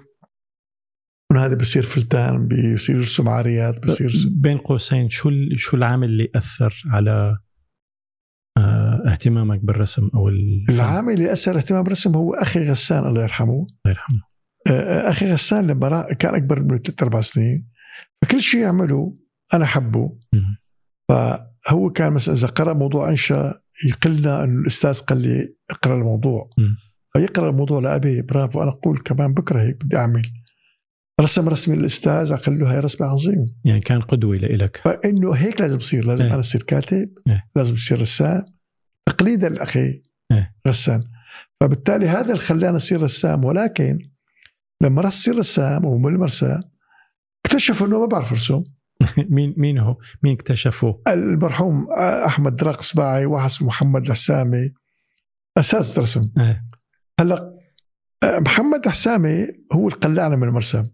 [1.32, 4.12] إنه هذا بصير فلتان بيصير يرسم عاريات بصير
[4.42, 7.38] بين قوسين شو شو العامل اللي أثر على
[8.58, 13.54] آه، اهتمامك بالرسم أو الفن؟ العامل اللي أثر اهتمام بالرسم هو أخي غسان الله يرحمه
[13.54, 14.35] الله يرحمه
[14.68, 17.68] أخي غسان لما كان أكبر مني ثلاث أربع سنين
[18.22, 19.18] فكل شيء يعمله
[19.54, 20.18] أنا حبه.
[21.10, 26.50] فهو كان مثلا إذا قرأ موضوع أنشا يقلنا انه الأستاذ قال لي اقرأ الموضوع.
[27.14, 30.32] فيقرأ الموضوع لأبي برافو أنا أقول كمان بكرة هيك بدي أعمل
[31.22, 35.78] رسم رسمي للاستاذ قال له هاي رسمة عظيمة يعني كان قدوة لإلك فإنه هيك لازم
[35.78, 36.32] يصير لازم إيه.
[36.32, 37.50] أنا أصير كاتب إيه.
[37.56, 38.46] لازم اصير رسام
[39.06, 40.02] تقليدا لأخي.
[40.68, 41.04] رسام
[41.62, 44.00] فبالتالي هذا اللي خلاني أصير رسام ولكن
[44.82, 46.64] لما رحت اصير رسام ومعلم رسام
[47.46, 48.64] اكتشفوا إنه ما بعرف ارسم
[49.36, 51.92] مين مين هو؟ مين اكتشفه؟ المرحوم
[52.26, 54.74] أحمد دراق صباعي واحد اسمه محمد الحسامي
[55.58, 56.66] اساتذه رسم إيه.
[57.20, 57.60] هلا
[58.24, 60.88] محمد حسامي هو اللي قلعنا من المرسم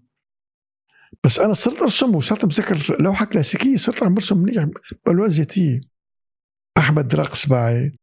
[1.23, 4.67] بس أنا صرت أرسم وصرت مذكر لوحة كلاسيكية صرت عم برسم منيح
[5.05, 5.81] بألوان زيتية
[6.77, 7.97] أحمد دراق صباعي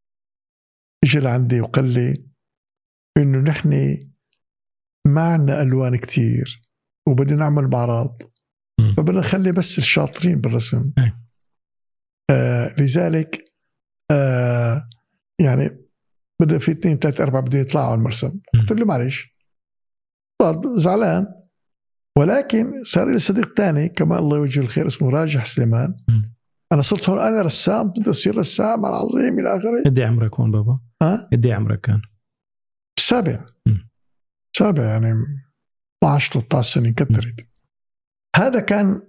[1.05, 2.25] اجى لعندي وقال لي
[3.17, 3.99] إنه نحن
[5.09, 6.63] ما عندنا ألوان كتير
[7.09, 8.23] وبدنا نعمل معرض.
[8.97, 11.13] فبدنا نخلي بس الشاطرين بالرسم أي.
[12.31, 13.45] آه لذلك
[14.11, 14.89] آه
[15.41, 15.79] يعني
[16.41, 18.41] بدا في اثنين ثلاثة أربعة بدهم يطلعوا على المرسم.
[18.55, 19.35] قلت له معلش
[20.77, 21.27] زعلان
[22.19, 26.23] ولكن صار لي صديق ثاني كمان الله يوجه الخير اسمه راجح سليمان مم.
[26.73, 30.51] أنا صرت هون أنا رسام بدي أصير رسام العظيم إلى آخره قد إيه عمرك هون
[30.51, 32.03] بابا؟ ها قد إيه عمرك كان؟
[32.99, 33.47] السابع مم.
[34.57, 35.13] سابع يعني
[36.05, 37.49] 12 13 سنه كترت
[38.37, 39.03] هذا كان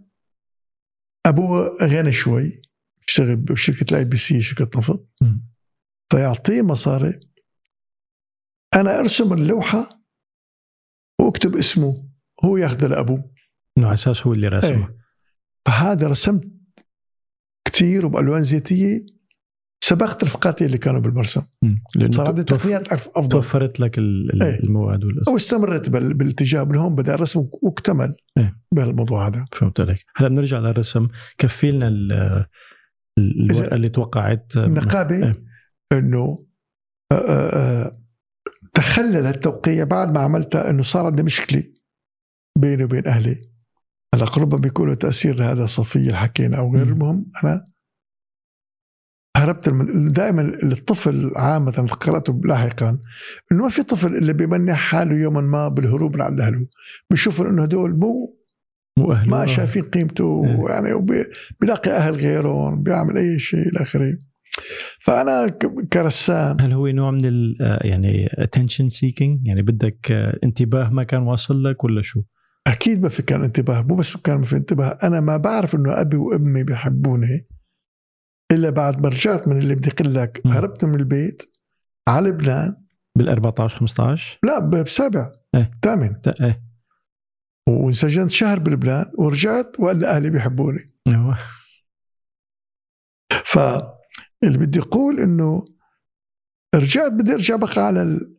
[1.25, 2.61] أبوه غني شوي
[3.07, 5.09] اشتغل بشركة ال IPC شركة نفط.
[6.11, 7.19] فيعطيه مصاري.
[8.75, 10.03] أنا أرسم اللوحة
[11.21, 12.09] وأكتب اسمه
[12.45, 13.31] هو ياخذها لأبوه.
[13.77, 14.97] إنه على أساس هو اللي رسمه إيه.
[15.65, 16.51] فهذا رسمت
[17.65, 19.05] كثير وبالوان زيتيه
[19.89, 21.01] سبقت رفقاتي اللي كانوا.
[21.95, 24.59] لأنه صار عندي تقنيات أفضل توفرت لك إيه.
[24.63, 28.57] المواد والأساس أو استمرت بال- بالاتجاه هون بدأ الرسم واكتمل إيه.
[28.73, 32.11] بهالموضوع هذا فهمت عليك هلا بنرجع للرسم كفي لنا ال-
[33.19, 35.33] ال- الورقة اللي توقعت النقابة إيه.
[35.91, 36.45] إنه
[37.11, 37.99] آه، آه، آه،
[38.73, 41.63] تخلل التوقيع بعد ما عملتها إنه صار عندي مشكلة
[42.57, 43.41] بيني وبين أهلي
[44.15, 46.83] هلا ربما بيكون له تأثير لهذا الصفيه اللي حكينا أو غير.
[46.87, 47.65] المهم أنا
[49.39, 52.97] هربت من دائما الطفل عامة قرأته لاحقا
[53.51, 56.67] إنه ما في طفل إلا بيمنح حاله يوما ما بالهروب من عند أهله
[57.09, 58.39] بيشوف إنه هدول مو
[58.97, 59.45] مو ما آه.
[59.45, 60.65] شايفين قيمته إيه.
[60.69, 61.05] يعني
[61.61, 64.17] بيلاقي أهل غيرهم بيعمل أي شيء إلى آخره
[65.01, 65.47] فأنا
[65.93, 71.03] كرسام هل هو نوع من ال آه، يعني attention seeking يعني بدك آه، انتباه ما
[71.03, 72.21] كان واصل لك ولا شو؟
[72.67, 76.01] أكيد ما في كان انتباه مو بس كان ما في انتباه أنا ما بعرف إنه
[76.01, 77.47] أبي وأمي بيحبوني
[78.51, 80.41] إلا بعد ما رجعت من اللي بدي أقول لك.
[80.45, 81.43] هربت من البيت
[82.07, 82.75] على لبنان
[83.17, 85.71] بال 14 15 لا بسابع إيه.
[85.83, 86.63] ثامن إيه
[87.67, 91.37] وانسجنت شهر بلبنان ورجعت وقال أهلي بيحبوني أيوة.
[93.45, 95.65] فاللي بدي أقول إنه
[96.75, 98.35] رجعت بدي أرجع بقى على ال...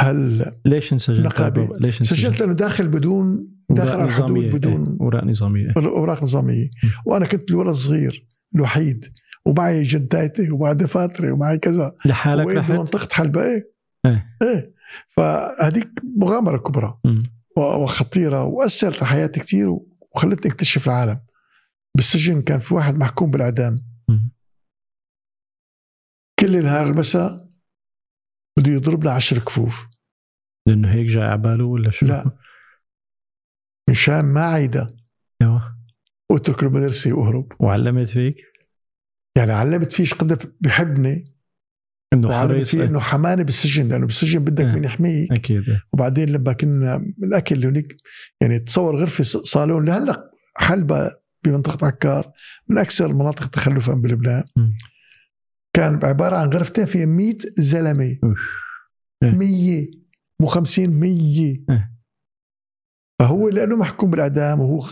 [0.00, 1.40] هال ليش انسجنت.
[1.42, 4.96] بابا؟ ليش انسجنت؟ سجلت لأنه داخل بدون داخل وراء على الحدود نظامية، بدون إيه.
[5.00, 5.86] وراء نظامية إيه.
[5.86, 6.70] اوراق نظاميه
[7.06, 9.04] وأنا كنت الولد الصغير الوحيد
[9.46, 13.72] ومعي جدايتي ومعي دفاتري ومعي كذا لحالك رحت؟ بمنطقه حلبة إيه
[14.06, 14.36] إيه.
[14.42, 14.74] إيه
[15.08, 17.18] فهذيك مغامرة كبرى مم.
[17.56, 19.68] و- وخطيرة وأثرت على حياتي كثير
[20.14, 21.20] وخلتني أكتشف العالم
[21.96, 23.76] بالسجن كان في واحد محكوم بالإعدام
[24.08, 24.30] مم.
[26.40, 27.48] كل نهار المساء
[28.58, 29.86] بده يضربنا عشر كفوف
[30.68, 32.38] لأنه هيك جاي على باله ولا شو؟ لا.
[33.90, 34.96] مشان ما عيدا
[35.42, 35.76] أيوه
[36.30, 38.36] واترك المدرسة واهرب وعلمت فيك
[39.40, 41.24] يعني علمت فيه قد بحبني
[42.12, 44.72] إنه وعلمت فيه إنه حماني بالسجن لأنه بالسجن بدك إيه.
[44.72, 45.82] مين يحميك أكيد إيه.
[45.92, 47.96] وبعدين لما كنا الأكل اللي هناك
[48.40, 52.32] يعني تصور غرفة صالون لهلأ حلبة بمنطقة عكار
[52.68, 54.44] من أكثر المناطق تخلفا بلبنان.
[55.72, 58.38] كان عبارة عن غرفتين فيها 100 زلمة أوف.
[59.22, 59.30] إيه.
[59.30, 59.90] 100
[60.40, 61.90] مو 50 100 إيه.
[63.20, 64.88] فهو لأنه محكوم بالأعدام وهو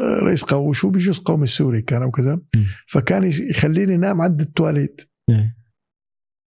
[0.00, 2.40] رئيس قومي شو بيجوز قومي السوري كان أو كذا
[2.88, 5.10] فكان يخليني نام عند التواليت.
[5.30, 5.56] إيه.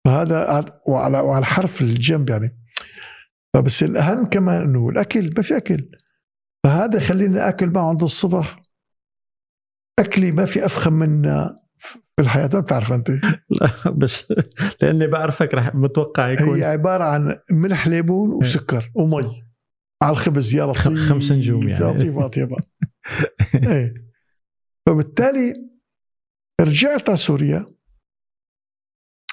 [0.05, 2.57] فهذا وعلى وعلى حرف الجنب يعني.
[3.53, 5.89] فبس الأهم كمان أنه الأكل ما في أكل.
[6.63, 8.61] فهذا يخليني آكل معه عند الصبح.
[9.99, 12.49] أكلي ما في أفخم منه في الحياة.
[12.53, 13.09] ما بتعرف أنت.
[13.61, 14.33] لا بس
[14.81, 16.57] لأني بعرفك رح متوقع يكون.
[16.57, 19.42] هي عبارة عن ملح ليمون وسكر ومي.
[20.03, 21.85] على الخبز يا لطيف خمس نجوم يعني.
[21.85, 22.55] يا لطيف اطيبه
[23.71, 23.93] إيه.
[24.87, 25.53] فبالتالي
[26.61, 27.65] رجعت على سوريا.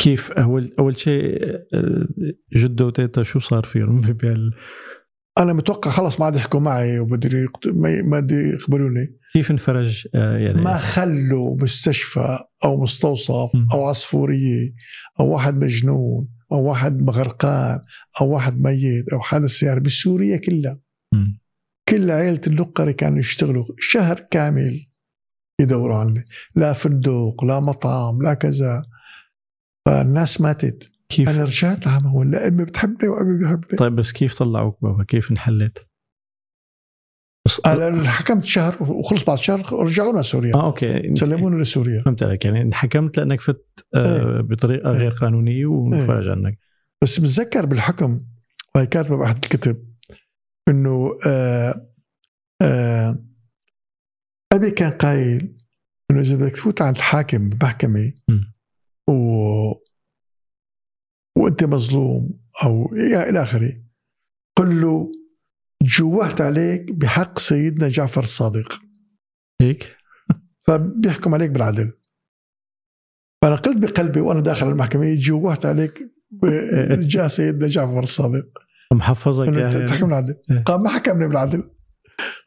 [0.00, 1.42] كيف؟ اول أول شيء
[1.74, 2.08] آه،
[2.56, 4.50] جده وتيتا شو صار فيهم بهال
[5.38, 7.66] أنا متوقع خلص ما عاد يحكوا معي وبدي يقت-
[8.04, 9.16] ما بدي يخبروني.
[9.32, 13.50] كيف انفرج آه، يعني؟ ما خلوا مستشفى أو مستوصف.
[13.72, 14.72] أو عصفورية
[15.20, 16.28] أو واحد مجنون.
[16.52, 17.80] أو واحد مغرقان
[18.20, 20.78] أو واحد ميت أو حادث سيارة بسوريا كلها.
[21.88, 24.86] كل عائلة اللقري كانوا يشتغلوا شهر كامل
[25.60, 26.24] يدوروا عني
[26.56, 28.82] لا فندق لا مطعم لا كذا.
[29.88, 30.92] فالناس ماتت.
[31.08, 33.76] كيف؟ أنا رجعت عم ولا أمي بتحبني وابي بيحبني.
[33.78, 35.89] طيب بس كيف طلعوك بابا؟ كيف انحلت
[38.06, 41.14] حكمت شهر وخلص بعد شهر ورجعونا سوريا آه أوكي.
[41.14, 42.02] سلمونا لسوريا.
[42.02, 42.44] فهمت عليك.
[42.44, 44.40] يعني انحكمت لأنك فت آه إيه.
[44.40, 46.58] بطريقة غير قانونية وانفرج عنك.
[47.02, 48.20] بس بتذكر بالحكم
[48.74, 49.86] وهي كاتبه باحد الكتب
[50.68, 51.90] إنه آه
[52.62, 53.24] آه
[54.52, 55.56] أبي كان قايل
[56.10, 58.12] إنه إذا بدك تفوت عند الحاكم بمحكمة.
[59.08, 59.12] و
[61.36, 63.72] وأنت مظلوم أو إلى آخره
[64.56, 65.12] قل له
[65.82, 68.80] جوهت عليك بحق سيدنا جعفر الصادق.
[69.60, 69.96] هيك؟
[70.66, 71.92] فبيحكم عليك بالعدل.
[73.42, 76.10] فأنا قلت بقلبي وأنا داخل المحكمة جوهت عليك
[77.12, 78.46] جاء سيدنا جعفر الصادق.
[78.92, 79.86] محفظك يعني.
[79.86, 80.34] تحكم بالعدل.
[80.50, 80.58] إيه.
[80.62, 81.70] قام ما حكمني بالعدل.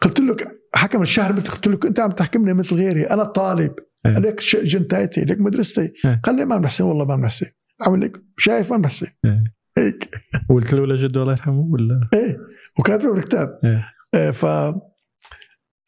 [0.02, 0.36] قلت له
[0.76, 3.04] حكم الشهر قلت له أنت عم تحكمني مثل غيري.
[3.04, 3.76] أنا طالب.
[4.06, 4.20] إيه.
[4.20, 5.94] ليك ش- جنتايتي ليك مدرستي.
[6.06, 6.22] إيه.
[6.24, 7.46] قال لي ما بنحسن والله ما بنحسن
[7.88, 8.90] عمل لك شايف ما
[9.26, 9.44] إيه.
[9.78, 10.10] هيك.
[10.50, 12.38] قلت له لجده الله يرحمه ولا؟ إيه.
[12.80, 13.94] وكاتبه بالكتاب إيه.
[14.16, 14.46] آه، ف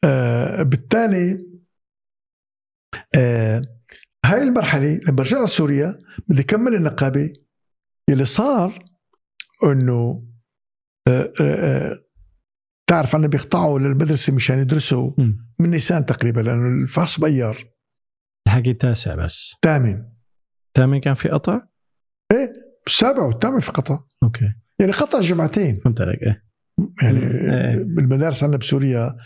[0.04, 1.38] آه، بالتالي
[3.18, 3.62] آه،
[4.26, 7.34] هاي المرحلة لما على سوريا بدي اكمل النقابة
[8.10, 8.86] اللي صار
[9.64, 10.28] إنه
[12.88, 15.12] تعرف عنا بيقطعوا للمدرسة مشان يدرسوا.
[15.60, 17.58] من نيسان تقريبا لأنه الفحص بأيار
[18.48, 19.54] الحكي تاسع بس.
[19.64, 20.06] ثامن
[20.78, 21.62] ثامن كان في قطع؟
[22.88, 24.00] السابع والثامن في قطع.
[24.24, 24.54] أوكي.
[24.80, 25.76] يعني قطع جمعتين.
[25.76, 26.45] فهمت عليك إيه.
[27.02, 27.84] يعني إيه.
[27.84, 29.18] بالمدارس عندنا بسوريا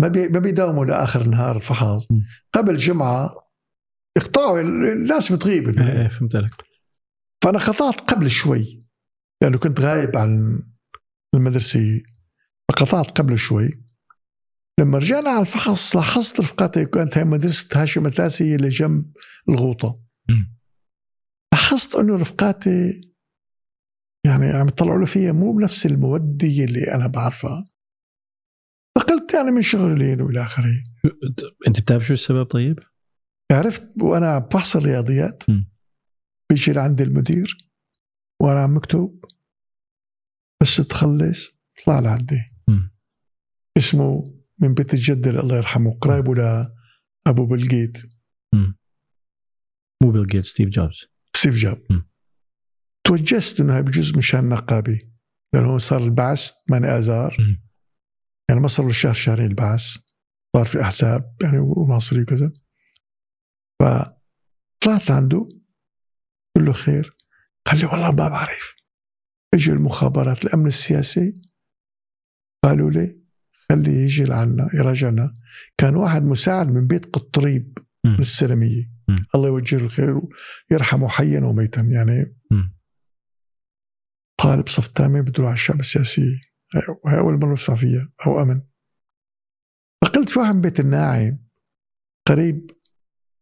[0.00, 2.06] ما بي ما بيداوموا لآخر النهار الفحص.
[2.52, 3.34] قبل جمعة
[4.16, 5.78] يقطعوا الناس بتغيب.
[5.78, 6.54] إيه إيه، فهمت عليك.
[7.44, 8.86] فأنا قطعت قبل شوي.
[9.42, 10.62] لأنه كنت غايب عن
[11.34, 12.02] المدرسة.
[12.68, 13.84] فقطعت قبل شوي.
[14.80, 19.12] لما رجعنا على الفحص لاحظت رفقاتي كانت هي مدرسة هاشم التاسي اللي جنب
[19.48, 19.94] الغوطة.
[21.52, 23.00] لاحظت إنه رفقاتي
[24.26, 27.64] يعني عم يطلعوا له فيها مو بنفس المودة اللي أنا بعرفها.
[28.98, 30.82] فقلت يعني من شغلين والى آخره.
[31.68, 32.78] أنت بتعرف شو السبب طيب؟
[33.52, 35.42] عرفت وأنا بفحص الرياضيات.
[36.50, 37.70] بيجي لعندي المدير
[38.40, 39.24] وأنا عم مكتوب.
[40.62, 41.50] بس تخلص
[41.86, 42.52] طلع لعندي.
[42.68, 42.88] م.
[43.76, 48.02] اسمه من بيت الجد الله يرحمه قرايبه لابو بلجيت
[50.02, 51.06] مو بيل جيتس ستيف جوبز.
[51.36, 52.13] ستيف جوب م.
[53.06, 55.10] توجست إنه هاي بجوز مشان نقابي
[55.54, 57.36] لأنه صار البعث 8 آذار.
[58.48, 59.96] يعني ما صار له شهر شهرين البعث.
[60.56, 62.52] صار في أحزاب يعني وناصري وكذا.
[63.80, 65.48] فطلعت لعنده.
[66.56, 67.16] قلت له خير.
[67.66, 68.74] قال لي والله ما بعرف.
[69.54, 71.42] إجوا المخابرات الأمن السياسي.
[72.64, 73.20] قالوا لي
[73.68, 75.34] خليه يجي لعنا يراجعنا.
[75.78, 77.78] كان واحد مساعد من بيت قطريب.
[78.04, 78.90] من السلمية.
[79.34, 80.20] الله يوجه له الخير
[80.70, 81.80] ويرحمه حيا وميتا.
[81.80, 82.36] يعني
[84.40, 84.42] م.
[84.42, 86.40] طالب صف ثامن بده يروح على الشعب السياسي.
[87.06, 88.62] هاي أول مرة بسمع فيها أو أمن.
[90.04, 91.38] فقلت في واحد من بيت الناعم.
[92.28, 92.70] قريب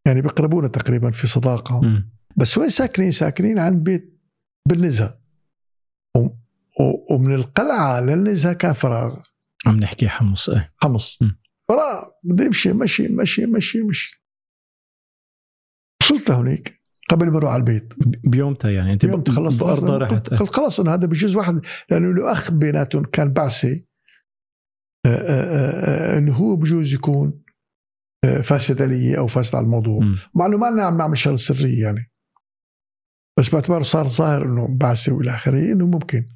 [0.07, 1.81] يعني بيقربونا تقريبا في صداقة.
[1.81, 2.13] مم.
[2.37, 4.21] بس وين ساكنين؟ ساكنين عند بيت
[4.69, 5.23] بالنزهة.
[6.17, 6.27] و-
[6.83, 9.17] و- ومن القلعة للنزهة كان فراغ.
[9.67, 10.75] عم نحكي حمص إيه.
[10.83, 11.23] حمص.
[11.23, 11.31] م.
[11.69, 12.05] فراغ.
[12.25, 14.25] بدي امشي مشي مشي مشي مشي.
[16.03, 17.95] وصلت لهونيك قبل ما أروح على البيت.
[18.25, 18.93] بيومتها يعني.
[18.93, 23.05] أنت يوم تخلصت بأرضها رحت قلت خلص انه هذا بجوز واحد لأنه له أخ بيناتهم
[23.05, 23.87] كان بعثي.
[25.07, 27.43] آه، آه، آه، إنه هو بجوز يكون
[28.43, 30.01] فاسد علي أو فاسد على الموضوع.
[30.01, 30.19] مم.
[30.35, 32.13] مع إنه ما لنا عم نعمل شغلة سرية يعني.
[33.39, 36.27] بس باعتباره صار ظاهر إنه بعثي والى آخره إنه ممكن.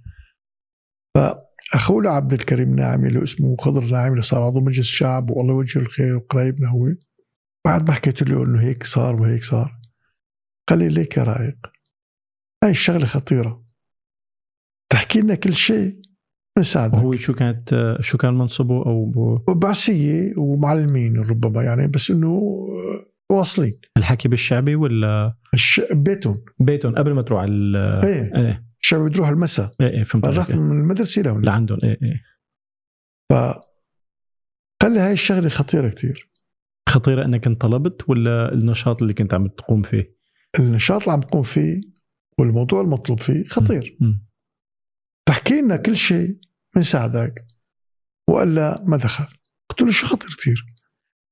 [1.74, 5.78] اخوه لعبد الكريم ناعمي اللي اسمه خضر ناعمي اللي صار عضو مجلس الشعب والله يوجه
[5.78, 6.88] الخير وقرايبنا هو.
[7.66, 9.76] بعد ما حكيت له إنه هيك صار وهيك صار
[10.68, 11.56] قال لي ليك يا رائق.
[12.64, 13.66] هاي الشغلة خطيرة.
[14.92, 16.00] تحكي لنا كل شيء.
[16.58, 16.94] نساعدك.
[16.94, 19.36] وهو شو كانت شو كان منصبه أو.
[19.48, 22.42] بعثية ومعلمين ربما يعني بس إنه
[23.32, 23.80] واصلين.
[23.96, 25.80] الحكي بالشعبي ولا؟ الش...
[25.92, 26.44] بيتهم.
[26.58, 28.36] بيتهم قبل ما تروح على إيه.
[28.36, 28.66] إيه.
[28.82, 29.70] الشعب بتروح المساء.
[29.80, 30.26] إيه إيه فهمت.
[30.26, 32.22] رحت من المدرسة لهون لعندهم إيه إيه.
[33.32, 33.34] ف
[34.82, 36.30] قال لي هاي الشغلة خطيرة كتير.
[36.88, 40.15] خطيرة إنك انت طلبت ولا النشاط اللي كنت عم تقوم فيه؟
[40.59, 41.80] النشاط اللي عم تقوم فيه
[42.38, 43.98] والموضوع المطلوب فيه خطير.
[45.28, 46.40] تحكي لنا كل شيء
[46.76, 47.46] بنساعدك
[48.30, 49.26] وإلا ما دخل.
[49.70, 50.66] قلت له شو خطير كثير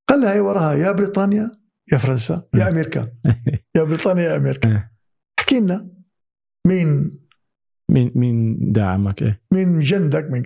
[0.09, 1.51] قال لي هي وراها يا بريطانيا
[1.93, 3.11] يا فرنسا يا أمريكا.
[3.77, 4.89] يا بريطانيا يا أمريكا.
[5.39, 5.89] احكي لنا
[6.67, 7.07] مين
[7.91, 10.43] مين مين داعمك؟ إيه؟ مين جندك؟ مين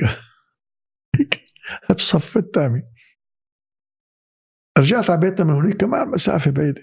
[1.20, 1.46] هيك
[1.98, 2.84] بصف الثامن
[4.78, 6.82] رجعت على بيتنا من هناك كمان مسافة بعيدة.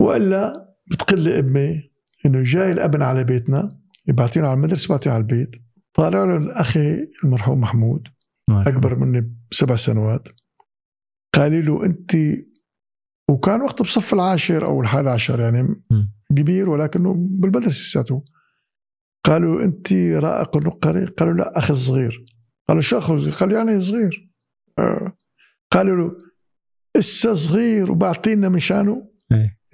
[0.00, 1.90] وإلا بتقل امي
[2.26, 3.68] إنه جاي الأبن على بيتنا
[4.08, 5.50] يبعتينه على المدرسة يبعتينه على البيت
[5.94, 8.08] طالع له الاخي المرحوم محمود
[8.48, 8.68] يرحمه.
[8.68, 10.28] أكبر مني بسبع سنوات
[11.34, 12.12] قال له أنت
[13.30, 15.82] وكان وقته بصف العاشر أو الحادي عشر يعني.
[16.36, 18.24] كبير ولكنه بالمدرسة لساته
[19.24, 22.24] قالوا أنت رائق النقري قالوا لا أخي الصغير
[22.68, 24.30] قالوا شو اخو الصغير؟ قالوا يعني صغير
[24.78, 25.16] آه.
[25.70, 26.16] قالوا له
[26.96, 29.08] إسا صغير وبعطينا مشانه.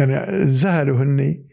[0.01, 1.49] يعني زهلوا هني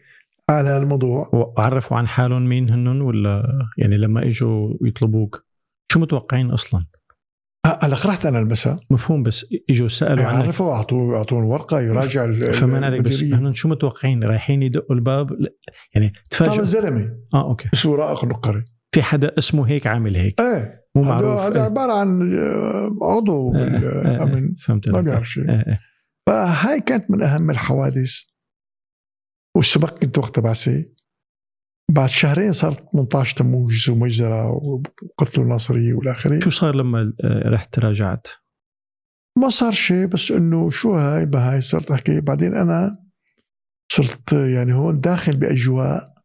[0.50, 5.46] على الموضوع وعرفوا عن حالهم مين هنن ولا يعني لما إجوا يطلبوك؟
[5.92, 6.86] شو متوقعين أصلا؟
[7.82, 8.78] هلا رحت أنا المساء.
[8.90, 10.44] مفهوم بس إجوا سألوا عنك.
[10.44, 13.22] عرفوا أعطوه أعطوه ورقة يراجع فمان عليك بس.
[13.22, 15.30] هنن شو متوقعين؟ رايحين يدقوا الباب؟
[15.94, 17.16] يعني تفاجئوا زلمة.
[17.34, 17.68] آه أوكي.
[17.74, 20.86] اسمه رائق النقري في حدا اسمه هيك عامل هيك؟ إيه.
[20.96, 21.40] مو معروف.
[21.40, 21.62] هذا إيه.
[21.62, 24.54] عبارة عن آه، عضو إيه، إيه، بالأمن.
[24.54, 25.00] فهمت ما.
[25.00, 25.50] بيعرف شيء.
[25.50, 25.80] إيه، إيه.
[26.26, 28.20] فهاي كانت من أهم الحوادث.
[29.56, 30.96] والسبق كنت وقتها بعثي
[31.90, 38.26] بعد شهرين صارت 18 تموز ومجزرة وقتلوا الناصرية والى اخره شو صار لما رحت تراجعت؟
[39.38, 42.20] ما صار شيء بس إنه شو هاي بهاي صرت أحكي.
[42.20, 43.04] بعدين أنا
[43.92, 46.16] صرت يعني هون داخل بأجواء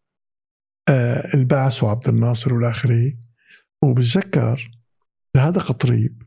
[0.90, 3.14] آه، البعث وعبد الناصر والى اخره
[3.84, 4.72] وبتذكر
[5.38, 6.24] هذا قطريب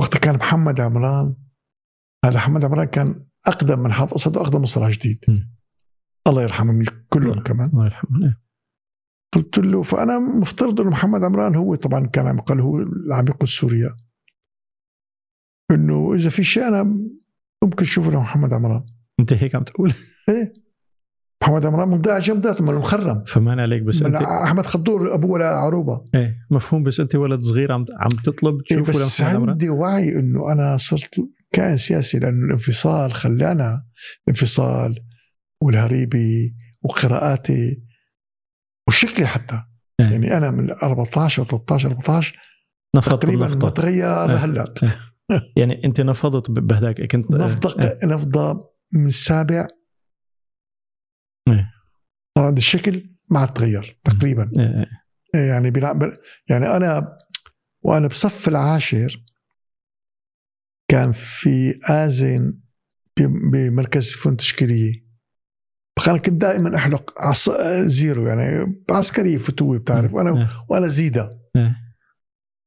[0.00, 1.34] وقتها كان محمد عمران.
[2.24, 5.24] هذا محمد عمران كان أقدم من حافظ أسد وأقدم من صلاح جديد.
[6.26, 7.70] الله يرحمهم كلهم كمان.
[7.70, 8.40] الله يرحمه إيه.
[9.34, 13.28] قلت له فأنا مفترض إنه محمد عمران هو طبعا كان عم يقال هو اللي عم
[13.28, 13.96] يقود سوريا
[15.70, 16.82] إنه إذا في شيء أنا
[17.62, 18.86] ممكن أشوف له محمد عمران.
[19.20, 19.92] أنت هيك عم تقول؟
[20.28, 20.52] إيه.
[21.42, 23.24] محمد عمران من جنب من المخرم.
[23.24, 27.84] فمان عليك بس انت أحمد خضور أبوه لعروبه إيه مفهوم بس أنت ولد صغير عم
[27.98, 31.14] عم تطلب إيه تشوفه بس لمحمد عمران؟ عندي وعي إنه أنا صرت
[31.52, 33.84] كائن سياسي لأنه الانفصال خلانا
[34.28, 35.00] الانفصال
[35.62, 37.82] والهريبه وقراءاتي
[38.88, 39.62] وشكلي حتى.
[40.00, 40.06] إيه.
[40.06, 42.38] يعني أنا من 14 و 13 14
[42.96, 44.26] نفضت تقريبا النفطه متغير إيه.
[44.26, 44.74] لهلا
[45.56, 49.66] يعني أنت نفضت بهداك كنت نفضة نفضة من السابع.
[51.48, 51.72] إيه.
[52.38, 54.50] صار عندي الشكل ما عاد تغير تقريبا.
[54.58, 54.86] إيه،
[55.34, 55.48] إيه.
[55.48, 55.92] يعني بلا
[56.48, 57.16] يعني أنا
[57.82, 59.24] وأنا بصف العاشر
[60.90, 61.70] كان في
[63.20, 65.05] ب- بمركز فنون تشكيليه
[66.04, 67.50] فانا كنت دائما أحلق عص...
[67.86, 70.14] زيرو يعني عسكريه فتوة بتعرف.
[70.14, 70.48] وأنا.
[70.68, 71.76] وأنا زيده إيه.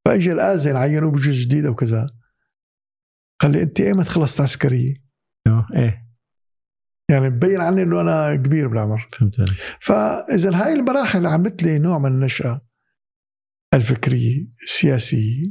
[0.05, 2.07] فاجى الاذن عينوه بجوز جديدة وكذا.
[3.41, 4.93] قال لي أنت ايمت خلصت عسكرية؟
[5.75, 6.09] إيه.
[7.11, 9.07] يعني مبين عني إنه أنا كبير بالعمر.
[9.11, 9.53] فهمت عليك.
[9.81, 12.61] فإذا هاي المراحل عملت لي نوع من النشأة
[13.73, 15.45] الفكرية السياسية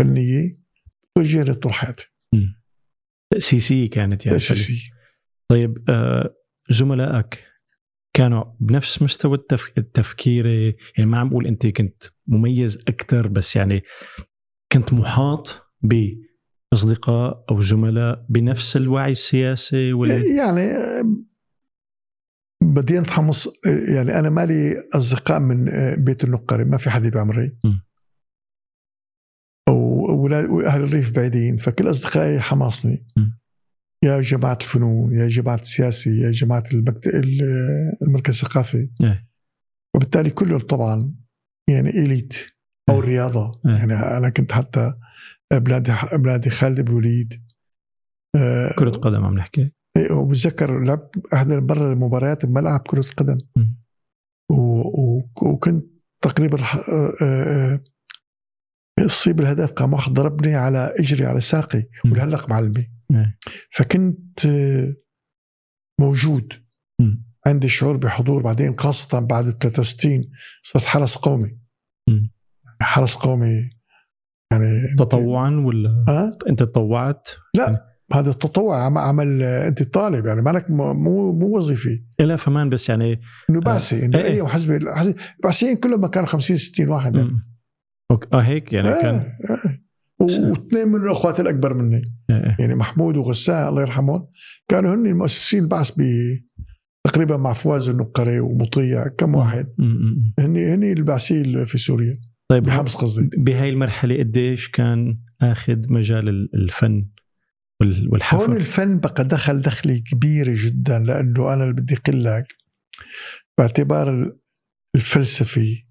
[0.00, 0.54] الفنية.
[1.14, 2.06] توجهني طول حياتي.
[3.32, 4.38] تأسيسية كانت يعني.
[4.38, 4.90] تاسيسيه
[5.50, 6.34] طيب آه،
[6.70, 7.46] زملائك
[8.16, 9.72] كانوا بنفس مستوى التف...
[9.78, 10.46] التفكير
[10.98, 13.82] يعني ما عم بقول أنت كنت مميز أكثر بس يعني
[14.72, 20.72] كنت محاط بأصدقاء أو زملاء بنفس الوعي السياسي ولا؟ يعني
[22.62, 23.48] بدي اتحمص
[23.96, 25.64] يعني أنا مالي أصدقاء من
[26.04, 27.56] بيت النقري ما في حدا بعمري
[29.68, 33.06] وأهل الريف بعيدين فكل أصدقائي حماصني.
[33.16, 33.39] م.
[34.04, 37.06] يا جماعة الفنون يا جماعة السياسي يا جماعة المكت...
[38.02, 39.26] المركز الثقافي إيه.
[39.94, 41.14] وبالتالي كلهم طبعا
[41.70, 42.34] يعني إليت
[42.88, 43.00] أو إيه.
[43.00, 43.72] الرياضه إيه.
[43.72, 44.94] يعني أنا كنت حتى
[45.52, 47.42] بلادي بلادي خالد بن الوليد
[48.36, 53.76] آه، كرة قدم عم نحكي إيه، وبتذكر لعب احدى برا المباريات بملعب كرة القدم مم.
[54.50, 54.54] و...
[54.54, 55.28] و...
[55.42, 55.86] وكنت
[56.20, 56.58] تقريبا
[59.06, 62.12] اصيب الهدف قام واحد ضربني على إجري على ساقي مم.
[62.12, 63.38] والهلق معلمي إيه.
[63.72, 64.40] فكنت
[66.00, 66.52] موجود.
[67.46, 70.24] عندي شعور بحضور بعدين خاصة بعد 63
[70.62, 71.58] صرت حرس قومي.
[72.82, 73.70] حرس قومي
[74.52, 77.28] يعني تطوعا ولا ها أنت تطوعت؟
[78.12, 80.92] هذا التطوع عم- عمل أنت طالب يعني مالك مو
[81.32, 83.20] مو وظيفي لا فمان بس يعني
[83.50, 84.32] إنه بعثي إنه إيه، إيه.
[84.32, 87.30] اي وحزبي الحزب- البعثيين كلهم كانوا 50 60 واحد يعني.
[88.10, 88.16] مم.
[88.16, 88.28] أوكي.
[88.32, 89.32] آه هيك يعني إيه، كان.
[90.20, 92.56] و- واثنين من الأخوات الأكبر مني إيه.
[92.58, 94.26] يعني محمود وغسان الله يرحمهم
[94.68, 96.02] كانوا هن مؤسسين البعث ب
[97.06, 99.66] تقريبا مع فواز النقري ومطيع كم واحد.
[100.38, 102.12] هن هن البعثيين في سوريا
[102.48, 107.08] طيب بحمص قصدي بهاي المرحلة قديش كان آخذ مجال ال- الفن
[107.80, 112.46] وال- هون والحفر الفن بقى دخل دخلي كبيرة جدا لأنه أنا اللي بدي أقول لك
[113.58, 114.38] باعتبار ال-
[114.96, 115.86] الفلسفي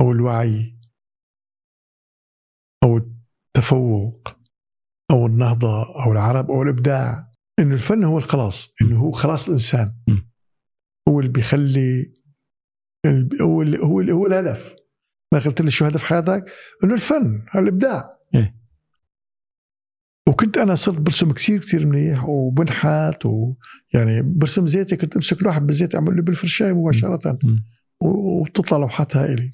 [0.00, 0.77] أو الوعي
[2.82, 4.28] أو التفوق
[5.10, 7.32] أو النهضة أو العرب أو الإبداع.
[7.58, 9.94] إنه الفن هو الخلاص إنه هو خلاص الإنسان.
[10.08, 10.16] م.
[11.08, 12.12] هو اللي بيخلي
[13.42, 14.76] هو اللي هو اللي هو الهدف.
[15.32, 16.44] ما قلت لي شو هدف حياتك؟
[16.84, 18.18] إنه الفن الإبداع.
[18.34, 18.58] إيه.
[20.28, 25.94] وكنت أنا صرت برسم كثير كثير منيح وبنحت ويعني برسم زيتي كنت أمسك لوحة بالزيت
[25.94, 27.38] أعمل له بالفرشايه مباشرة.
[28.00, 29.50] وبتطلع لوحات هائله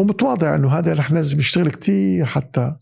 [0.00, 2.76] ومتواضع إنه هذا رح لازم يشتغل كثير حتى.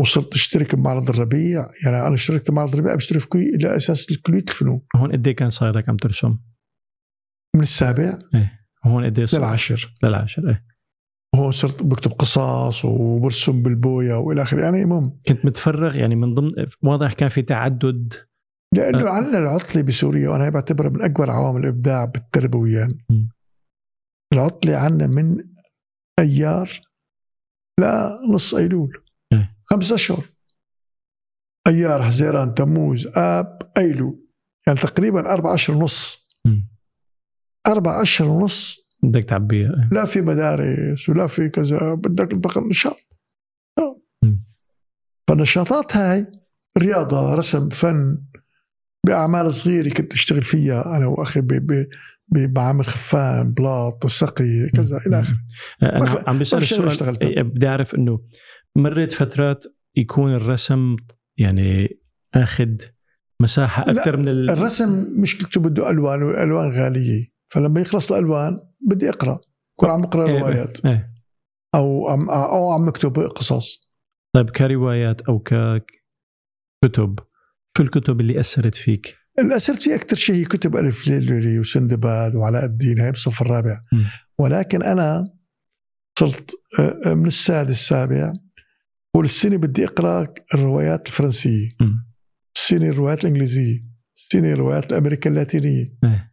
[0.00, 4.80] وصرت أشترك بمعرض الربيع يعني أنا اشتركت بمعرض الربيع بشترك كوي إلى أساس كليه الفنون
[4.96, 6.38] هون قد إيه كان صار لك عم ترسم؟
[7.56, 8.18] من السابع
[8.84, 10.64] هون قد صار؟ للعاشر للعاشر إيه
[11.34, 16.50] وهون صرت بكتب قصص وبرسم بالبوية وإلى آخره يعني المهم كنت متفرغ يعني من ضمن
[16.82, 18.14] واضح كان في تعدد
[18.74, 19.10] لأنه أه.
[19.10, 23.28] عندنا العطلة بسوريا وأنا بعتبرها من أكبر عوامل الإبداع بالتربويا م.
[24.32, 25.44] العطلة عندنا من
[26.18, 26.80] أيار
[27.80, 29.02] لنص أيلول
[29.32, 29.56] إيه.
[29.64, 30.24] خمس اشهر
[31.66, 34.18] أيار حزيران تموز آب أيلول
[34.66, 36.22] يعني تقريبا أربع اشهر ونص.
[37.68, 39.88] أربع اشهر ونص بدك تعبيها إيه.
[39.92, 42.96] لا في مدارس ولا في كذا بدك بقى نشاط
[44.22, 44.44] مم.
[45.28, 46.26] فالنشاطات هاي
[46.78, 48.24] رياضة رسم فن
[49.06, 51.40] بأعمال صغيرة كنت أشتغل فيها أنا وأخي
[52.32, 55.38] ب- ب- بمعامل خفان بلاط سقي كذا إلى آخره.
[55.82, 57.22] أنا عم بسأل السؤال.
[57.22, 58.20] إيه، بدي أعرف إنه
[58.76, 59.64] مرت فترات
[59.96, 60.96] يكون الرسم
[61.38, 61.98] يعني
[62.34, 62.74] آخذ
[63.40, 64.50] مساحة أكثر من ال...
[64.50, 67.32] الرسم مشكلته بده ألوان والألوان غالية.
[67.52, 69.40] فلما يخلص الألوان بدي أقرأ.
[69.76, 70.86] كون عم أقرأ إيه، روايات.
[70.86, 71.12] إيه.
[71.74, 73.92] أو عم أو عم أكتب قصص.
[74.34, 77.18] طيب كروايات أو ككتب
[77.76, 82.34] شو الكتب اللي أثرت فيك؟ اللي أثرت فيه أكثر شيء هي كتب ألف ليلي وسندباد
[82.34, 83.80] وعلاء الدين هاي بالصف الرابع.
[83.92, 84.04] مم.
[84.38, 85.24] ولكن أنا
[86.18, 88.32] صرت آه، آه، من السادس السابع.
[89.16, 91.68] والسنة بدي أقرأ الروايات الفرنسية.
[91.80, 92.06] مم.
[92.56, 93.84] السنة الروايات الإنجليزية.
[94.16, 95.94] السنة الروايات الأمريكا اللاتينية.
[96.04, 96.32] إيه.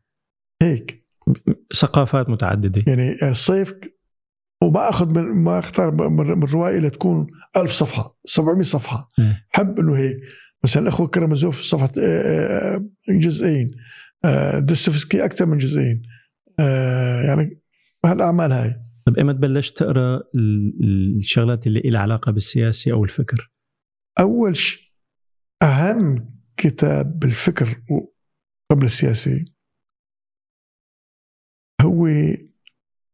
[0.61, 1.05] هيك.
[1.75, 2.83] ثقافات متعددة.
[2.87, 3.73] يعني الصيف
[4.63, 7.27] وما أخذ من ما أختار من من رواية اللي تكون
[7.57, 9.09] ألف صفحة 700 صفحة.
[9.19, 9.45] إيه.
[9.49, 10.17] حب إنه هيك.
[10.63, 13.71] مثلا الأخوة كرامازوف صفحة آه، آه، جزئين.
[14.25, 16.01] آه، دوستويفسكي أكثر من جزئين.
[17.27, 17.61] يعني
[18.05, 18.75] هالأعمال هاي.
[19.05, 23.51] طيب ايمتى بلشت تقرأ ال- الشغلات اللي لها علاقة بالسياسة أو الفكر؟
[24.19, 24.81] أول شيء
[25.63, 27.81] أهم كتاب بالفكر
[28.71, 29.45] قبل السياسي
[31.81, 32.07] هو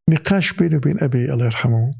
[0.09, 1.91] نقاش بيني وبين أبي الله يرحمه.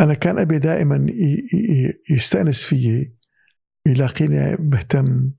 [0.00, 3.15] أنا كان أبي دائما ي- ي- يستأنس فيي
[3.86, 5.30] يلاقيني بهتم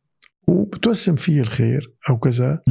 [0.47, 2.63] وبتوسم فيي الخير أو كذا.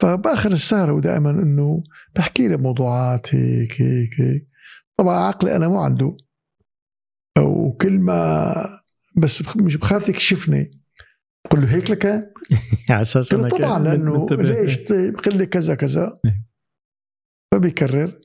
[0.00, 1.82] فبآخر السهرة ودائما إنه
[2.16, 4.48] بحكي لي موضوعات هيك هيك هيك.
[4.96, 6.16] طبعا عقلي أنا مو عنده.
[7.38, 8.80] وكل ما
[9.16, 10.70] بس مش بخاف يكشفني.
[11.44, 12.06] بقول له هيك لك؟
[12.90, 14.26] على أساس له طبعا لأنه.
[14.30, 16.14] ليش طيب قل لي كذا كذا.
[16.24, 16.46] إيه.
[17.54, 18.20] فبيكرر.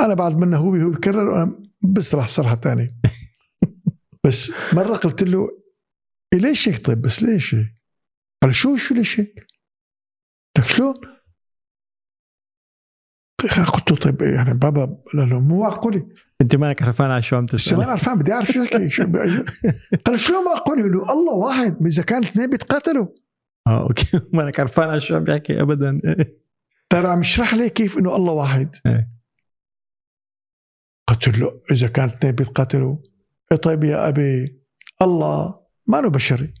[0.00, 2.96] أنا بعد منه هو هو بيكرر وأنا بسرح صرحه ثانية
[4.24, 5.61] بس مرة قلت له
[6.32, 7.74] ليش هيك طيب بس ليش هيك؟
[8.42, 9.46] قال شو شو ليش هيك؟
[10.58, 10.94] لك شلون؟
[13.74, 16.08] قلت له طيب يعني بابا لا لا مو معقولة
[16.40, 19.18] انت مالك عرفان على شو عم ما تسال عرفان بدي اعرف شو شو بي-
[20.06, 23.06] قال شلون معقولة؟ انه الله واحد اذا كان اثنين بيتقاتلوا
[23.66, 26.00] آه أوكي مالك عرفان على شو عم بيحكي ابدا
[26.90, 28.76] ترى عم يشرح لي كيف انه الله واحد.
[31.08, 32.96] قلت له اذا كان اثنين بيتقاتلوا
[33.52, 34.60] إيه طيب يا ابي
[35.02, 36.54] الله ما له بشري.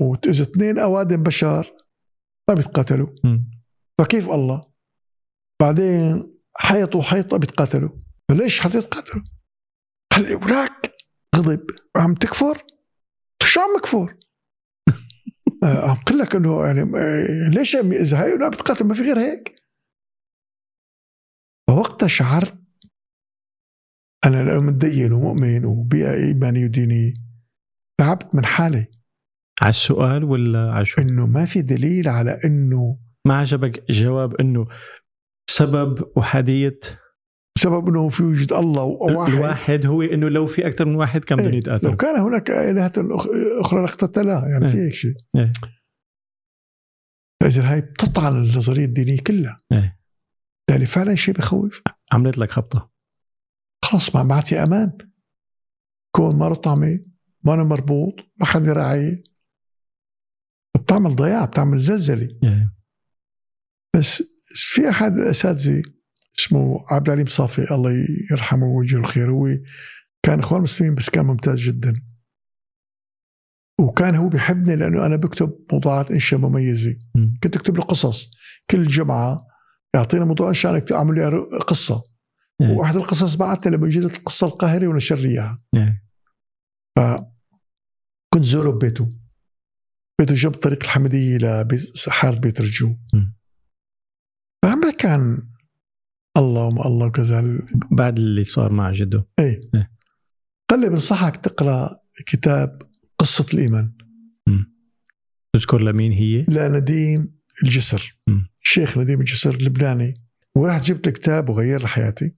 [0.00, 1.76] واذا اثنين أوادم بشر
[2.48, 3.08] ما بيتقاتلوا.
[3.98, 4.62] فكيف الله؟
[5.60, 7.90] بعدين حيط وحيطة بيتقاتلوا.
[8.60, 9.24] حطيت قدر
[10.12, 10.94] قال لي ولاك
[11.36, 11.66] غضب.
[11.96, 12.66] عم تكفر؟
[13.42, 14.16] شو عم كفر
[15.64, 19.18] آه، عم قل لك إنه يعني آه، ليش إذا هي لا بتقاتل؟ ما في غير
[19.18, 19.62] هيك.
[21.68, 22.67] فوقتها شعرت
[24.26, 27.14] أنا لو متدين ومؤمن وبيئة ايمانيه ودينيه
[27.98, 28.86] تعبت من حالي.
[29.62, 34.66] على السؤال ولا على شو؟ إنه ما في دليل على إنه ما عجبك جواب إنه
[35.50, 36.80] سبب احاديه
[37.58, 39.32] سبب إنه في وجود الله وواحد.
[39.32, 42.50] الواحد هو إنه لو في أكثر من واحد كان بدهم إيه، يتقاتلوا لو كان هناك
[42.50, 42.92] آلهة
[43.60, 44.70] أخرى لاقتتلها يعني إيه.
[44.70, 45.14] في هيك شيء.
[45.36, 45.52] إيه.
[47.42, 49.56] فإذا هاي بتطعن النظرية الدينية كلها.
[49.70, 51.82] بالتالي فعلا شيء بخوف.
[52.12, 52.97] عملت لك خبطة.
[53.88, 54.98] خلص ما بعطي أمان.
[56.12, 57.00] كون ما له طعمه
[57.44, 59.22] ما أنا مربوط ما حد يراعي.
[60.74, 62.28] بتعمل ضياع بتعمل زلزلة.
[63.96, 64.22] بس
[64.54, 65.82] في أحد الاساتذه
[66.38, 69.46] اسمه عبد العليم صافي الله يرحمه ويجزيه الخير هو
[70.22, 71.94] كان إخوان مسلمين بس كان ممتاز جدا.
[73.80, 76.96] وكان هو بيحبني لأنه أنا بكتب موضوعات إنشاء مميزة.
[77.14, 77.38] مم.
[77.42, 78.30] كنت أكتب له قصص.
[78.70, 79.38] كل جمعة
[79.94, 82.02] يعطينا موضوع إنشاء أنا أعمل لي قصة.
[82.60, 82.68] إيه.
[82.68, 86.04] واحد القصص بعتها لمجله القصة القاهري ونشر اياها إيه.
[88.34, 89.08] كنت زوره ببيته
[90.20, 91.38] بيته جنب طريق الحمدية
[92.06, 92.96] لحاره بيت رجو.
[94.62, 95.48] فعم بحكي عن
[96.36, 97.58] الله وما الله وكذا
[97.90, 99.90] بعد اللي صار مع جده إيه إيه.
[100.70, 102.82] قال لي بنصحك تقرأ كتاب
[103.18, 103.92] قصة الإيمان
[105.52, 108.48] تذكر لمين هي؟ لنديم الجسر مم.
[108.62, 110.27] الشيخ نديم الجسر اللبناني
[110.58, 112.32] ورحت جبت الكتاب وغير حياتي.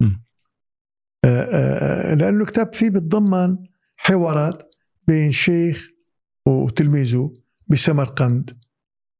[1.24, 3.56] آه، آه، لأنه الكتاب فيه بتضمن
[3.96, 4.74] حوارات
[5.06, 5.88] بين شيخ
[6.46, 7.32] وتلميذه
[7.68, 8.50] بسمرقند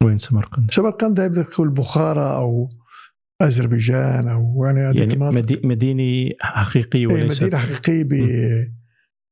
[0.05, 2.69] وين سمرقند؟ سمرقند هاي بدك تقول بخارى أو
[3.43, 5.17] أذربيجان أو يعني يعني.
[5.17, 8.13] مدي مدينة حقيقية إيه، وليست مدينة حقيقية ب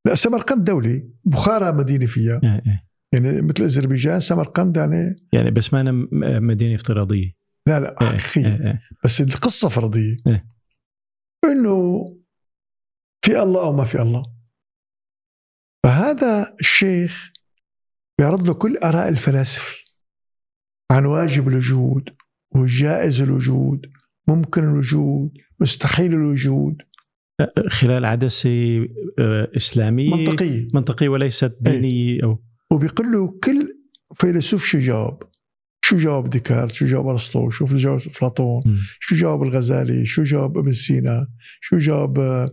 [0.07, 2.85] لا سمرقند دوله بخارى مدينة فيها إيه، إيه.
[3.12, 5.93] يعني مثل أذربيجان سمرقند يعني يعني بس ما أنا
[6.41, 7.33] مدينة افتراضية
[7.69, 8.83] لا لا حقيقيه إيه، إيه.
[9.05, 10.16] بس القصة فرضية.
[10.27, 10.49] إيه.
[11.45, 12.05] إنه
[13.25, 14.23] في الله أو ما في الله.
[15.83, 17.33] فهذا الشيخ
[18.19, 19.75] بيعرض له كل آراء الفلاسفة
[20.91, 22.05] عن واجب الوجود
[22.55, 23.81] وجائز الوجود
[24.29, 26.77] ممكن الوجود مستحيل الوجود.
[27.69, 28.87] خلال عدسة
[29.19, 30.69] آه، إسلامية منطقية.
[30.75, 33.79] منطقية وليست دينية أو وبيقول له كل
[34.14, 35.23] فيلسوف شو جاوب
[35.89, 38.62] شو جاوب ديكارت؟ شو جاوب أرسطو؟ شو جاوب افلاطون.
[39.01, 41.28] شو جاوب الغزالي؟ شو جاوب ابن سينا
[41.61, 42.47] شو جاوب آه،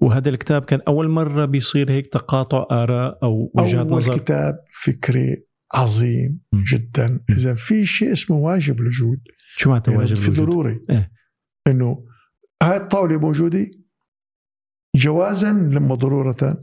[0.00, 4.18] وهذا الكتاب كان أول مرة بيصير هيك تقاطع آراء أو وجهات أول نظر.
[4.18, 6.64] كتاب فكري عظيم مم.
[6.72, 7.20] جدا.
[7.30, 9.20] اذا في شيء اسمه واجب الوجود.
[9.56, 10.80] شو معناته يعني واجب في الوجود؟ ضروري.
[10.90, 11.12] إيه.
[11.66, 12.06] إنه
[12.62, 13.70] هاي الطاولة موجودة؟
[14.96, 16.60] جوازا لما ضرورة؟